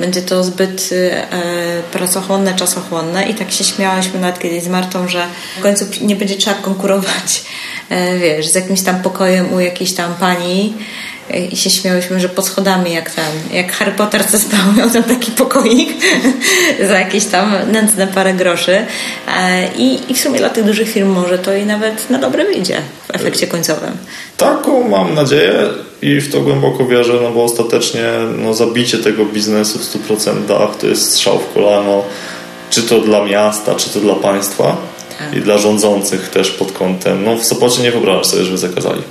będzie 0.00 0.22
to 0.22 0.44
zbyt 0.44 0.90
e, 0.92 1.82
pracochłonne, 1.92 2.54
czasochłonne 2.54 3.28
i 3.28 3.34
tak 3.34 3.52
się 3.52 3.64
śmiałyśmy 3.64 4.20
nawet 4.20 4.38
kiedyś 4.38 4.62
z 4.62 4.68
Martą, 4.68 5.08
że 5.08 5.26
w 5.58 5.62
końcu 5.62 5.84
nie 6.00 6.16
będzie 6.16 6.36
trzeba 6.36 6.56
konkurować 6.56 7.44
e, 7.90 8.18
wiesz, 8.18 8.46
z 8.46 8.54
jakimś 8.54 8.82
tam 8.82 9.02
pokojem 9.02 9.52
u 9.52 9.60
jakiejś 9.60 9.92
tam 9.92 10.14
pani 10.14 10.74
i 11.52 11.56
się 11.56 11.70
śmiałyśmy, 11.70 12.20
że 12.20 12.28
pod 12.28 12.46
schodami 12.46 12.92
jak 12.92 13.10
ten, 13.10 13.24
jak 13.52 13.72
Harry 13.72 13.92
Potter 13.92 14.26
co 14.26 14.38
spał, 14.38 14.72
miał 14.76 14.90
tam 14.90 15.02
taki 15.02 15.32
pokoik 15.32 15.88
za 16.88 16.98
jakieś 16.98 17.24
tam 17.24 17.54
nędzne 17.72 18.06
parę 18.06 18.34
groszy 18.34 18.86
e, 19.36 19.68
I, 19.78 20.12
i 20.12 20.14
w 20.14 20.20
sumie 20.20 20.38
dla 20.38 20.50
tych 20.50 20.64
dużych 20.64 20.88
firm 20.88 21.08
może 21.08 21.38
to 21.38 21.56
i 21.56 21.66
nawet 21.66 22.10
na 22.10 22.18
dobre 22.18 22.44
wyjdzie 22.44 22.76
w 23.12 23.14
efekcie 23.14 23.46
końcowym. 23.46 23.96
Taką 24.36 24.88
mam 24.88 25.14
nadzieję 25.14 25.68
i 26.02 26.20
w 26.20 26.32
to 26.32 26.40
głęboko 26.40 26.86
wierzę, 26.86 27.12
no 27.22 27.30
bo 27.30 27.44
ostatecznie 27.44 28.04
no, 28.38 28.54
zabicie 28.54 28.98
tego 28.98 29.24
biznesu 29.24 29.78
w 29.78 30.08
100% 30.08 30.76
to 30.80 30.86
jest 30.86 31.10
strzał 31.10 31.38
w 31.38 31.54
kolano, 31.54 32.04
czy 32.70 32.82
to 32.82 33.00
dla 33.00 33.24
miasta, 33.24 33.74
czy 33.74 33.90
to 33.90 34.00
dla 34.00 34.14
państwa 34.14 34.76
tak. 35.18 35.36
i 35.36 35.40
dla 35.40 35.58
rządzących 35.58 36.28
też 36.28 36.50
pod 36.50 36.72
kątem, 36.72 37.24
no 37.24 37.36
w 37.36 37.44
Sopocie 37.44 37.82
nie 37.82 37.90
wyobrażasz 37.90 38.26
sobie, 38.26 38.44
żeby 38.44 38.58
zakazali. 38.58 39.02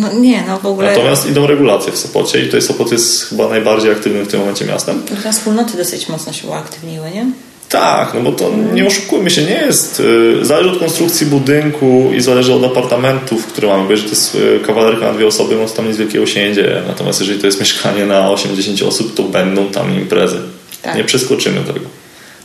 No 0.00 0.12
nie, 0.12 0.44
no 0.48 0.58
w 0.58 0.66
ogóle. 0.66 0.90
Natomiast 0.90 1.30
idą 1.30 1.46
regulacje 1.46 1.92
w 1.92 1.98
Sopocie 1.98 2.40
i 2.40 2.44
tutaj 2.44 2.62
Sopot 2.62 2.92
jest 2.92 3.28
chyba 3.28 3.48
najbardziej 3.48 3.92
aktywnym 3.92 4.24
w 4.24 4.28
tym 4.28 4.40
momencie 4.40 4.64
miastem. 4.64 5.02
Teraz 5.22 5.38
wspólnoty 5.38 5.76
dosyć 5.76 6.08
mocno 6.08 6.32
się 6.32 6.48
uaktywniły, 6.48 7.10
nie? 7.10 7.26
Tak, 7.68 8.14
no 8.14 8.20
bo 8.20 8.32
to 8.32 8.50
nie 8.74 8.86
oszukujmy 8.86 9.30
się, 9.30 9.42
nie 9.42 9.62
jest. 9.66 10.00
Y, 10.00 10.44
zależy 10.44 10.70
od 10.70 10.78
konstrukcji 10.78 11.26
budynku 11.26 12.10
i 12.16 12.20
zależy 12.20 12.54
od 12.54 12.64
apartamentów, 12.64 13.46
które 13.46 13.68
mamy. 13.68 13.84
Bo 13.84 13.90
jeżeli 13.90 14.10
to 14.10 14.16
jest 14.16 14.34
y, 14.34 14.60
kawalerka 14.66 15.06
na 15.06 15.12
dwie 15.12 15.26
osoby, 15.26 15.56
no 15.56 15.66
to 15.68 15.74
tam 15.74 15.88
nic 15.88 15.96
wielkiego 15.96 16.26
się 16.26 16.48
nie 16.48 16.54
dzieje. 16.54 16.82
Natomiast 16.86 17.20
jeżeli 17.20 17.40
to 17.40 17.46
jest 17.46 17.60
mieszkanie 17.60 18.06
na 18.06 18.30
80 18.30 18.82
osób, 18.82 19.14
to 19.14 19.22
będą 19.22 19.66
tam 19.66 19.94
imprezy. 19.94 20.38
Tak. 20.82 20.96
Nie 20.96 21.04
przeskoczymy 21.04 21.60
tego. 21.60 21.97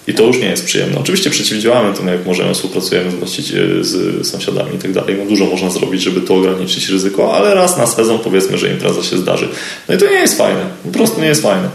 I 0.08 0.14
to 0.14 0.24
już 0.24 0.38
nie 0.38 0.48
jest 0.48 0.66
przyjemne. 0.66 1.00
Oczywiście 1.00 1.30
przeciwdziałamy 1.30 1.94
temu, 1.98 2.10
jak 2.10 2.26
możemy, 2.26 2.54
współpracujemy 2.54 3.12
z, 3.28 3.86
z 3.86 4.28
sąsiadami 4.28 4.76
i 4.76 4.80
tak 4.80 4.92
dalej. 4.92 5.16
No 5.20 5.26
dużo 5.26 5.46
można 5.46 5.70
zrobić, 5.70 6.02
żeby 6.02 6.22
to 6.22 6.36
ograniczyć 6.36 6.90
ryzyko, 6.90 7.36
ale 7.36 7.56
raz 7.56 7.78
na 7.78 7.88
sezon 7.88 8.20
powiedzmy, 8.20 8.58
że 8.58 8.70
impreza 8.70 9.04
się 9.04 9.18
zdarzy. 9.18 9.48
No 9.90 9.96
i 9.96 9.98
to 9.98 10.06
nie 10.06 10.20
jest 10.20 10.38
fajne. 10.38 10.66
Po 10.84 10.90
prostu 10.90 11.22
nie 11.22 11.28
jest 11.28 11.42
fajne. 11.42 11.70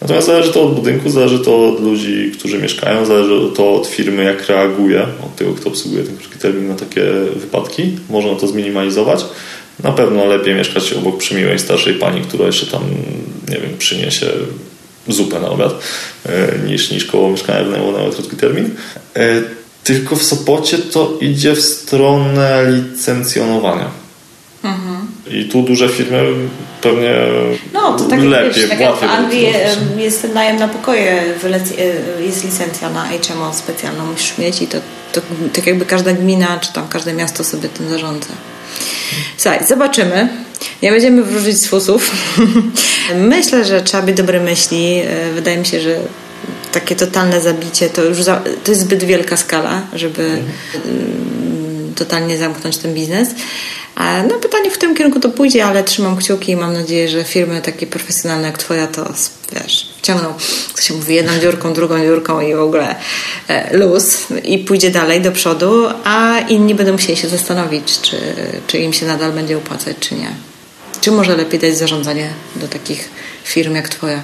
Natomiast 0.00 0.26
zależy 0.26 0.52
to 0.52 0.62
od 0.62 0.74
budynku, 0.74 1.10
zależy 1.10 1.38
to 1.38 1.68
od 1.68 1.80
ludzi, 1.80 2.32
którzy 2.38 2.58
mieszkają, 2.58 3.06
zależy 3.06 3.50
to 3.56 3.74
od 3.74 3.86
firmy, 3.86 4.24
jak 4.24 4.48
reaguje, 4.48 5.02
od 5.02 5.36
tego, 5.36 5.54
kto 5.54 5.68
obsługuje 5.68 6.04
ten 6.04 6.16
krótki 6.16 6.38
termin 6.38 6.68
na 6.68 6.74
takie 6.74 7.04
wypadki. 7.36 7.82
Można 8.10 8.34
to 8.34 8.46
zminimalizować. 8.46 9.24
Na 9.82 9.92
pewno 9.92 10.24
lepiej 10.24 10.54
mieszkać 10.54 10.92
obok 10.92 11.18
przymiłej 11.18 11.58
starszej 11.58 11.94
pani, 11.94 12.20
która 12.20 12.46
jeszcze 12.46 12.66
tam, 12.66 12.82
nie 13.48 13.56
wiem, 13.56 13.70
przyniesie 13.78 14.26
zupę 15.08 15.40
na 15.40 15.48
obiad 15.48 15.72
e, 16.26 16.58
niż, 16.66 16.90
niż 16.90 17.04
koło 17.04 17.30
mieszkania 17.30 17.64
wynajmowanego 17.64 18.08
na 18.08 18.14
krótki 18.14 18.36
termin. 18.36 18.70
E, 19.16 19.42
tylko 19.84 20.16
w 20.16 20.22
Sopocie 20.22 20.78
to 20.78 21.18
idzie 21.20 21.54
w 21.54 21.60
stronę 21.60 22.64
licencjonowania. 22.70 23.90
Mhm. 24.64 25.06
I 25.30 25.44
tu 25.44 25.62
duże 25.62 25.88
firmy 25.88 26.24
pewnie 26.80 27.14
no, 27.72 27.98
to 27.98 28.04
tak 28.04 28.20
lepiej, 28.20 28.52
wiesz, 28.54 28.70
tak 28.70 28.80
jak 28.80 28.96
w 28.96 29.02
Anglii 29.02 29.46
jest 29.96 30.34
najem 30.34 30.58
na 30.58 30.68
pokoje, 30.68 31.22
e, 31.22 32.22
jest 32.22 32.44
licencja 32.44 32.90
na 32.90 33.04
HMO 33.04 33.54
specjalną, 33.54 34.06
musisz 34.06 34.38
mieć 34.38 34.62
i 34.62 34.66
to, 34.66 34.78
to 35.12 35.20
tak 35.52 35.66
jakby 35.66 35.86
każda 35.86 36.12
gmina 36.12 36.60
czy 36.60 36.72
tam 36.72 36.88
każde 36.88 37.12
miasto 37.12 37.44
sobie 37.44 37.68
tym 37.68 37.88
zarządza. 37.88 38.28
Słuchaj, 39.36 39.66
zobaczymy. 39.66 40.28
Nie 40.82 40.90
będziemy 40.90 41.22
wróżyć 41.22 41.56
z 41.56 41.66
fusów. 41.66 42.10
Myślę, 43.14 43.64
że 43.64 43.82
trzeba 43.82 44.02
być 44.02 44.16
dobre 44.16 44.40
myśli. 44.40 45.02
E, 45.06 45.32
wydaje 45.34 45.58
mi 45.58 45.66
się, 45.66 45.80
że 45.80 45.96
takie 46.72 46.96
totalne 46.96 47.40
zabicie 47.40 47.90
to 47.90 48.04
już 48.04 48.22
za, 48.22 48.42
to 48.64 48.70
jest 48.70 48.80
zbyt 48.80 49.04
wielka 49.04 49.36
skala, 49.36 49.82
żeby 49.92 50.22
mm, 50.22 51.94
totalnie 51.94 52.38
zamknąć 52.38 52.76
ten 52.76 52.94
biznes. 52.94 53.28
No 54.28 54.34
pytanie, 54.34 54.70
w 54.70 54.74
którym 54.74 54.96
kierunku 54.96 55.20
to 55.20 55.28
pójdzie, 55.28 55.64
ale 55.64 55.84
trzymam 55.84 56.16
kciuki 56.16 56.52
i 56.52 56.56
mam 56.56 56.72
nadzieję, 56.72 57.08
że 57.08 57.24
firmy 57.24 57.62
takie 57.62 57.86
profesjonalne 57.86 58.46
jak 58.46 58.58
Twoja 58.58 58.86
to 58.86 59.12
wiesz, 59.54 59.88
wciągną, 59.98 60.34
co 60.74 60.82
się 60.82 60.94
mówi, 60.94 61.14
jedną 61.14 61.38
dziurką, 61.38 61.72
drugą 61.72 62.00
dziurką 62.00 62.40
i 62.40 62.54
w 62.54 62.60
ogóle 62.60 62.96
e, 63.48 63.76
luz 63.76 64.26
i 64.44 64.58
pójdzie 64.58 64.90
dalej 64.90 65.20
do 65.20 65.32
przodu, 65.32 65.86
a 66.04 66.38
inni 66.48 66.74
będą 66.74 66.92
musieli 66.92 67.16
się 67.16 67.28
zastanowić, 67.28 68.00
czy, 68.00 68.16
czy 68.66 68.78
im 68.78 68.92
się 68.92 69.06
nadal 69.06 69.32
będzie 69.32 69.56
opłacać, 69.56 69.96
czy 70.00 70.14
nie. 70.14 70.30
Czy 71.00 71.10
może 71.10 71.36
lepiej 71.36 71.60
dać 71.60 71.78
zarządzanie 71.78 72.30
do 72.56 72.68
takich 72.68 73.08
firm 73.44 73.74
jak 73.74 73.88
Twoja? 73.88 74.22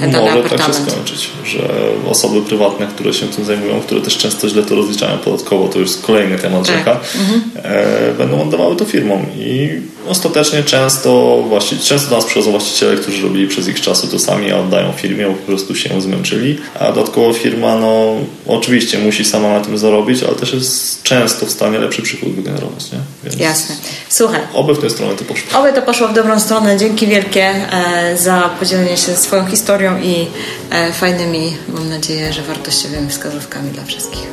Może 0.00 0.50
tak 0.50 0.66
się 0.66 0.74
skończyć, 0.74 1.30
że 1.44 1.68
osoby 2.10 2.42
prywatne, 2.42 2.86
które 2.86 3.14
się 3.14 3.26
tym 3.26 3.44
zajmują, 3.44 3.80
które 3.80 4.00
też 4.00 4.18
często 4.18 4.48
źle 4.48 4.62
to 4.62 4.74
rozliczają 4.74 5.18
podatkowo, 5.18 5.68
to 5.68 5.78
już 5.78 5.88
jest 5.88 6.02
kolejny 6.02 6.38
temat 6.38 6.66
tak. 6.66 6.76
rzeka, 6.76 7.00
mhm. 7.20 7.42
e, 7.62 8.14
będą 8.14 8.42
oddawały 8.42 8.76
to 8.76 8.84
firmom 8.84 9.26
i 9.38 9.68
ostatecznie 10.08 10.62
często 10.62 11.42
właści- 11.48 11.88
często 11.88 12.10
do 12.10 12.16
nas 12.16 12.24
przychodzą 12.24 12.50
właściciele, 12.50 12.96
którzy 12.96 13.22
robili 13.22 13.48
przez 13.48 13.68
ich 13.68 13.80
czasu 13.80 14.06
to 14.06 14.18
sami, 14.18 14.52
a 14.52 14.58
oddają 14.58 14.92
firmie, 14.92 15.26
bo 15.26 15.32
po 15.32 15.46
prostu 15.46 15.74
się 15.74 16.00
zmęczyli, 16.00 16.58
a 16.80 16.92
dodatkowo 16.92 17.32
firma 17.32 17.78
no 17.78 18.14
oczywiście 18.46 18.98
musi 18.98 19.24
sama 19.24 19.48
na 19.48 19.60
tym 19.60 19.78
zarobić, 19.78 20.22
ale 20.22 20.34
też 20.34 20.54
jest 20.54 21.02
często 21.02 21.46
w 21.46 21.50
stanie 21.50 21.78
lepszy 21.78 22.02
przychód 22.02 22.34
wygenerować. 22.34 22.92
Nie? 22.92 22.98
Więc 23.24 23.36
Jasne. 23.40 23.74
Słuchaj. 24.08 24.40
Oby 24.54 24.74
w 24.74 24.78
tę 24.78 24.90
stronę 24.90 25.14
to 25.14 25.24
poszło. 25.24 25.60
Oby 25.60 25.72
to 25.72 25.82
poszło 25.82 26.08
w 26.08 26.14
dobrą 26.14 26.40
stronę. 26.40 26.76
Dzięki 26.76 27.06
wielkie 27.06 27.44
e, 27.44 28.16
za 28.16 28.50
podzielenie 28.60 28.96
się 28.96 29.16
swoją 29.16 29.46
historią 29.46 29.75
i 29.84 30.26
e, 30.70 30.92
fajnymi, 30.92 31.56
mam 31.68 31.88
nadzieję, 31.88 32.32
że 32.32 32.42
wartościowymi 32.42 33.08
wskazówkami 33.08 33.70
dla 33.70 33.84
wszystkich. 33.84 34.26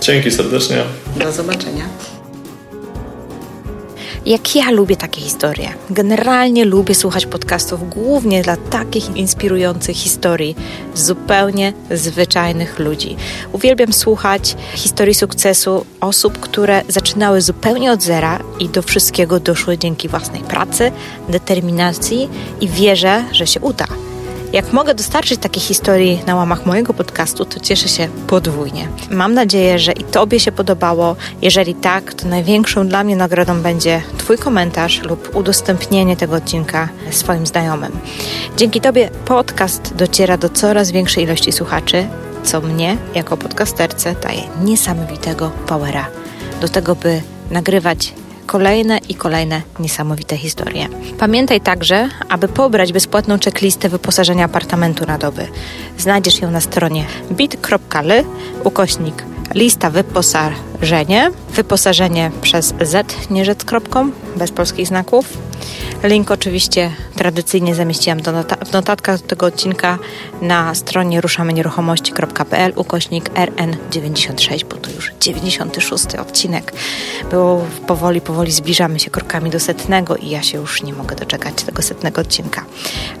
Dzięki 0.00 0.30
serdecznie. 0.30 0.82
Do 1.16 1.32
zobaczenia. 1.32 1.84
Jak 4.26 4.56
ja 4.56 4.70
lubię 4.70 4.96
takie 4.96 5.20
historie. 5.20 5.68
Generalnie 5.90 6.64
lubię 6.64 6.94
słuchać 6.94 7.26
podcastów 7.26 7.90
głównie 7.90 8.42
dla 8.42 8.56
takich 8.56 9.16
inspirujących 9.16 9.96
historii 9.96 10.56
zupełnie 10.94 11.72
zwyczajnych 11.90 12.78
ludzi. 12.78 13.16
Uwielbiam 13.52 13.92
słuchać 13.92 14.56
historii 14.74 15.14
sukcesu 15.14 15.86
osób, 16.00 16.40
które 16.40 16.82
zaczynały 16.88 17.40
zupełnie 17.40 17.92
od 17.92 18.02
zera 18.02 18.38
i 18.60 18.68
do 18.68 18.82
wszystkiego 18.82 19.40
doszły 19.40 19.78
dzięki 19.78 20.08
własnej 20.08 20.40
pracy, 20.40 20.92
determinacji 21.28 22.28
i 22.60 22.68
wierze, 22.68 23.24
że 23.32 23.46
się 23.46 23.60
uda. 23.60 23.86
Jak 24.56 24.72
mogę 24.72 24.94
dostarczyć 24.94 25.40
takie 25.40 25.60
historii 25.60 26.22
na 26.26 26.34
łamach 26.34 26.66
mojego 26.66 26.94
podcastu, 26.94 27.44
to 27.44 27.60
cieszę 27.60 27.88
się 27.88 28.08
podwójnie. 28.26 28.88
Mam 29.10 29.34
nadzieję, 29.34 29.78
że 29.78 29.92
i 29.92 30.04
Tobie 30.04 30.40
się 30.40 30.52
podobało. 30.52 31.16
Jeżeli 31.42 31.74
tak, 31.74 32.14
to 32.14 32.28
największą 32.28 32.88
dla 32.88 33.04
mnie 33.04 33.16
nagrodą 33.16 33.62
będzie 33.62 34.02
Twój 34.18 34.38
komentarz 34.38 35.02
lub 35.02 35.36
udostępnienie 35.36 36.16
tego 36.16 36.36
odcinka 36.36 36.88
swoim 37.10 37.46
znajomym. 37.46 37.92
Dzięki 38.56 38.80
Tobie 38.80 39.10
podcast 39.24 39.94
dociera 39.94 40.36
do 40.36 40.48
coraz 40.48 40.90
większej 40.90 41.24
ilości 41.24 41.52
słuchaczy, 41.52 42.06
co 42.44 42.60
mnie 42.60 42.96
jako 43.14 43.36
podcasterce 43.36 44.14
daje 44.22 44.42
niesamowitego 44.64 45.50
powera 45.66 46.06
do 46.60 46.68
tego, 46.68 46.94
by 46.94 47.22
nagrywać 47.50 48.14
kolejne 48.46 48.98
i 49.08 49.14
kolejne 49.14 49.62
niesamowite 49.78 50.36
historie. 50.36 50.88
Pamiętaj 51.18 51.60
także, 51.60 52.08
aby 52.28 52.48
pobrać 52.48 52.92
bezpłatną 52.92 53.38
checklistę 53.44 53.88
wyposażenia 53.88 54.44
apartamentu 54.44 55.06
na 55.06 55.18
doby. 55.18 55.48
Znajdziesz 55.98 56.40
ją 56.40 56.50
na 56.50 56.60
stronie 56.60 57.04
bit.ly 57.30 58.24
ukośnik 58.64 59.24
lista 59.54 59.90
wyposażenie, 60.80 61.30
wyposażenie 61.50 62.30
przez 62.42 62.74
z, 62.80 63.30
nie 63.30 63.44
kropką, 63.64 64.10
bez 64.36 64.50
polskich 64.50 64.86
znaków. 64.86 65.38
Link 66.04 66.30
oczywiście 66.30 66.90
tradycyjnie 67.14 67.74
zamieściłam 67.74 68.20
nota 68.32 68.56
w 68.56 68.72
notatkach 68.72 69.20
do 69.20 69.26
tego 69.26 69.46
odcinka 69.46 69.98
na 70.42 70.74
stronie 70.74 71.20
ruszamenieruchomości.pl 71.20 72.72
ukośnik 72.76 73.30
RN96, 73.30 74.64
bo 74.64 74.76
to 74.76 74.90
już 74.90 75.12
96 75.20 76.14
odcinek. 76.14 76.72
Było 77.30 77.66
powoli, 77.86 78.20
powoli 78.20 78.52
zbliżamy 78.52 79.00
się 79.00 79.10
krokami 79.10 79.50
do 79.50 79.60
setnego 79.60 80.16
i 80.16 80.30
ja 80.30 80.42
się 80.42 80.58
już 80.58 80.82
nie 80.82 80.92
mogę 80.92 81.16
doczekać 81.16 81.54
tego 81.54 81.82
setnego 81.82 82.20
odcinka. 82.20 82.64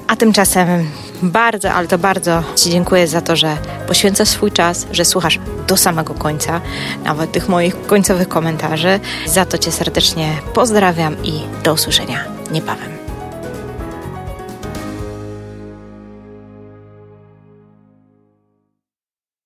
A 0.06 0.16
tymczasem 0.16 0.90
bardzo, 1.22 1.72
ale 1.72 1.88
to 1.88 1.98
bardzo 1.98 2.42
Ci 2.56 2.70
dziękuję 2.70 3.08
za 3.08 3.20
to, 3.20 3.36
że 3.36 3.56
poświęcasz 3.86 4.28
swój 4.28 4.52
czas, 4.52 4.86
że 4.92 5.04
słuchasz 5.04 5.38
do 5.66 5.76
samego 5.76 6.14
końca, 6.14 6.60
nawet 7.04 7.32
tych 7.32 7.45
moich 7.48 7.86
końcowych 7.86 8.28
komentarzy. 8.28 9.00
Za 9.26 9.44
to 9.44 9.58
Cię 9.58 9.72
serdecznie 9.72 10.28
pozdrawiam 10.54 11.16
i 11.24 11.40
do 11.64 11.72
usłyszenia 11.72 12.24
niebawem. 12.50 12.95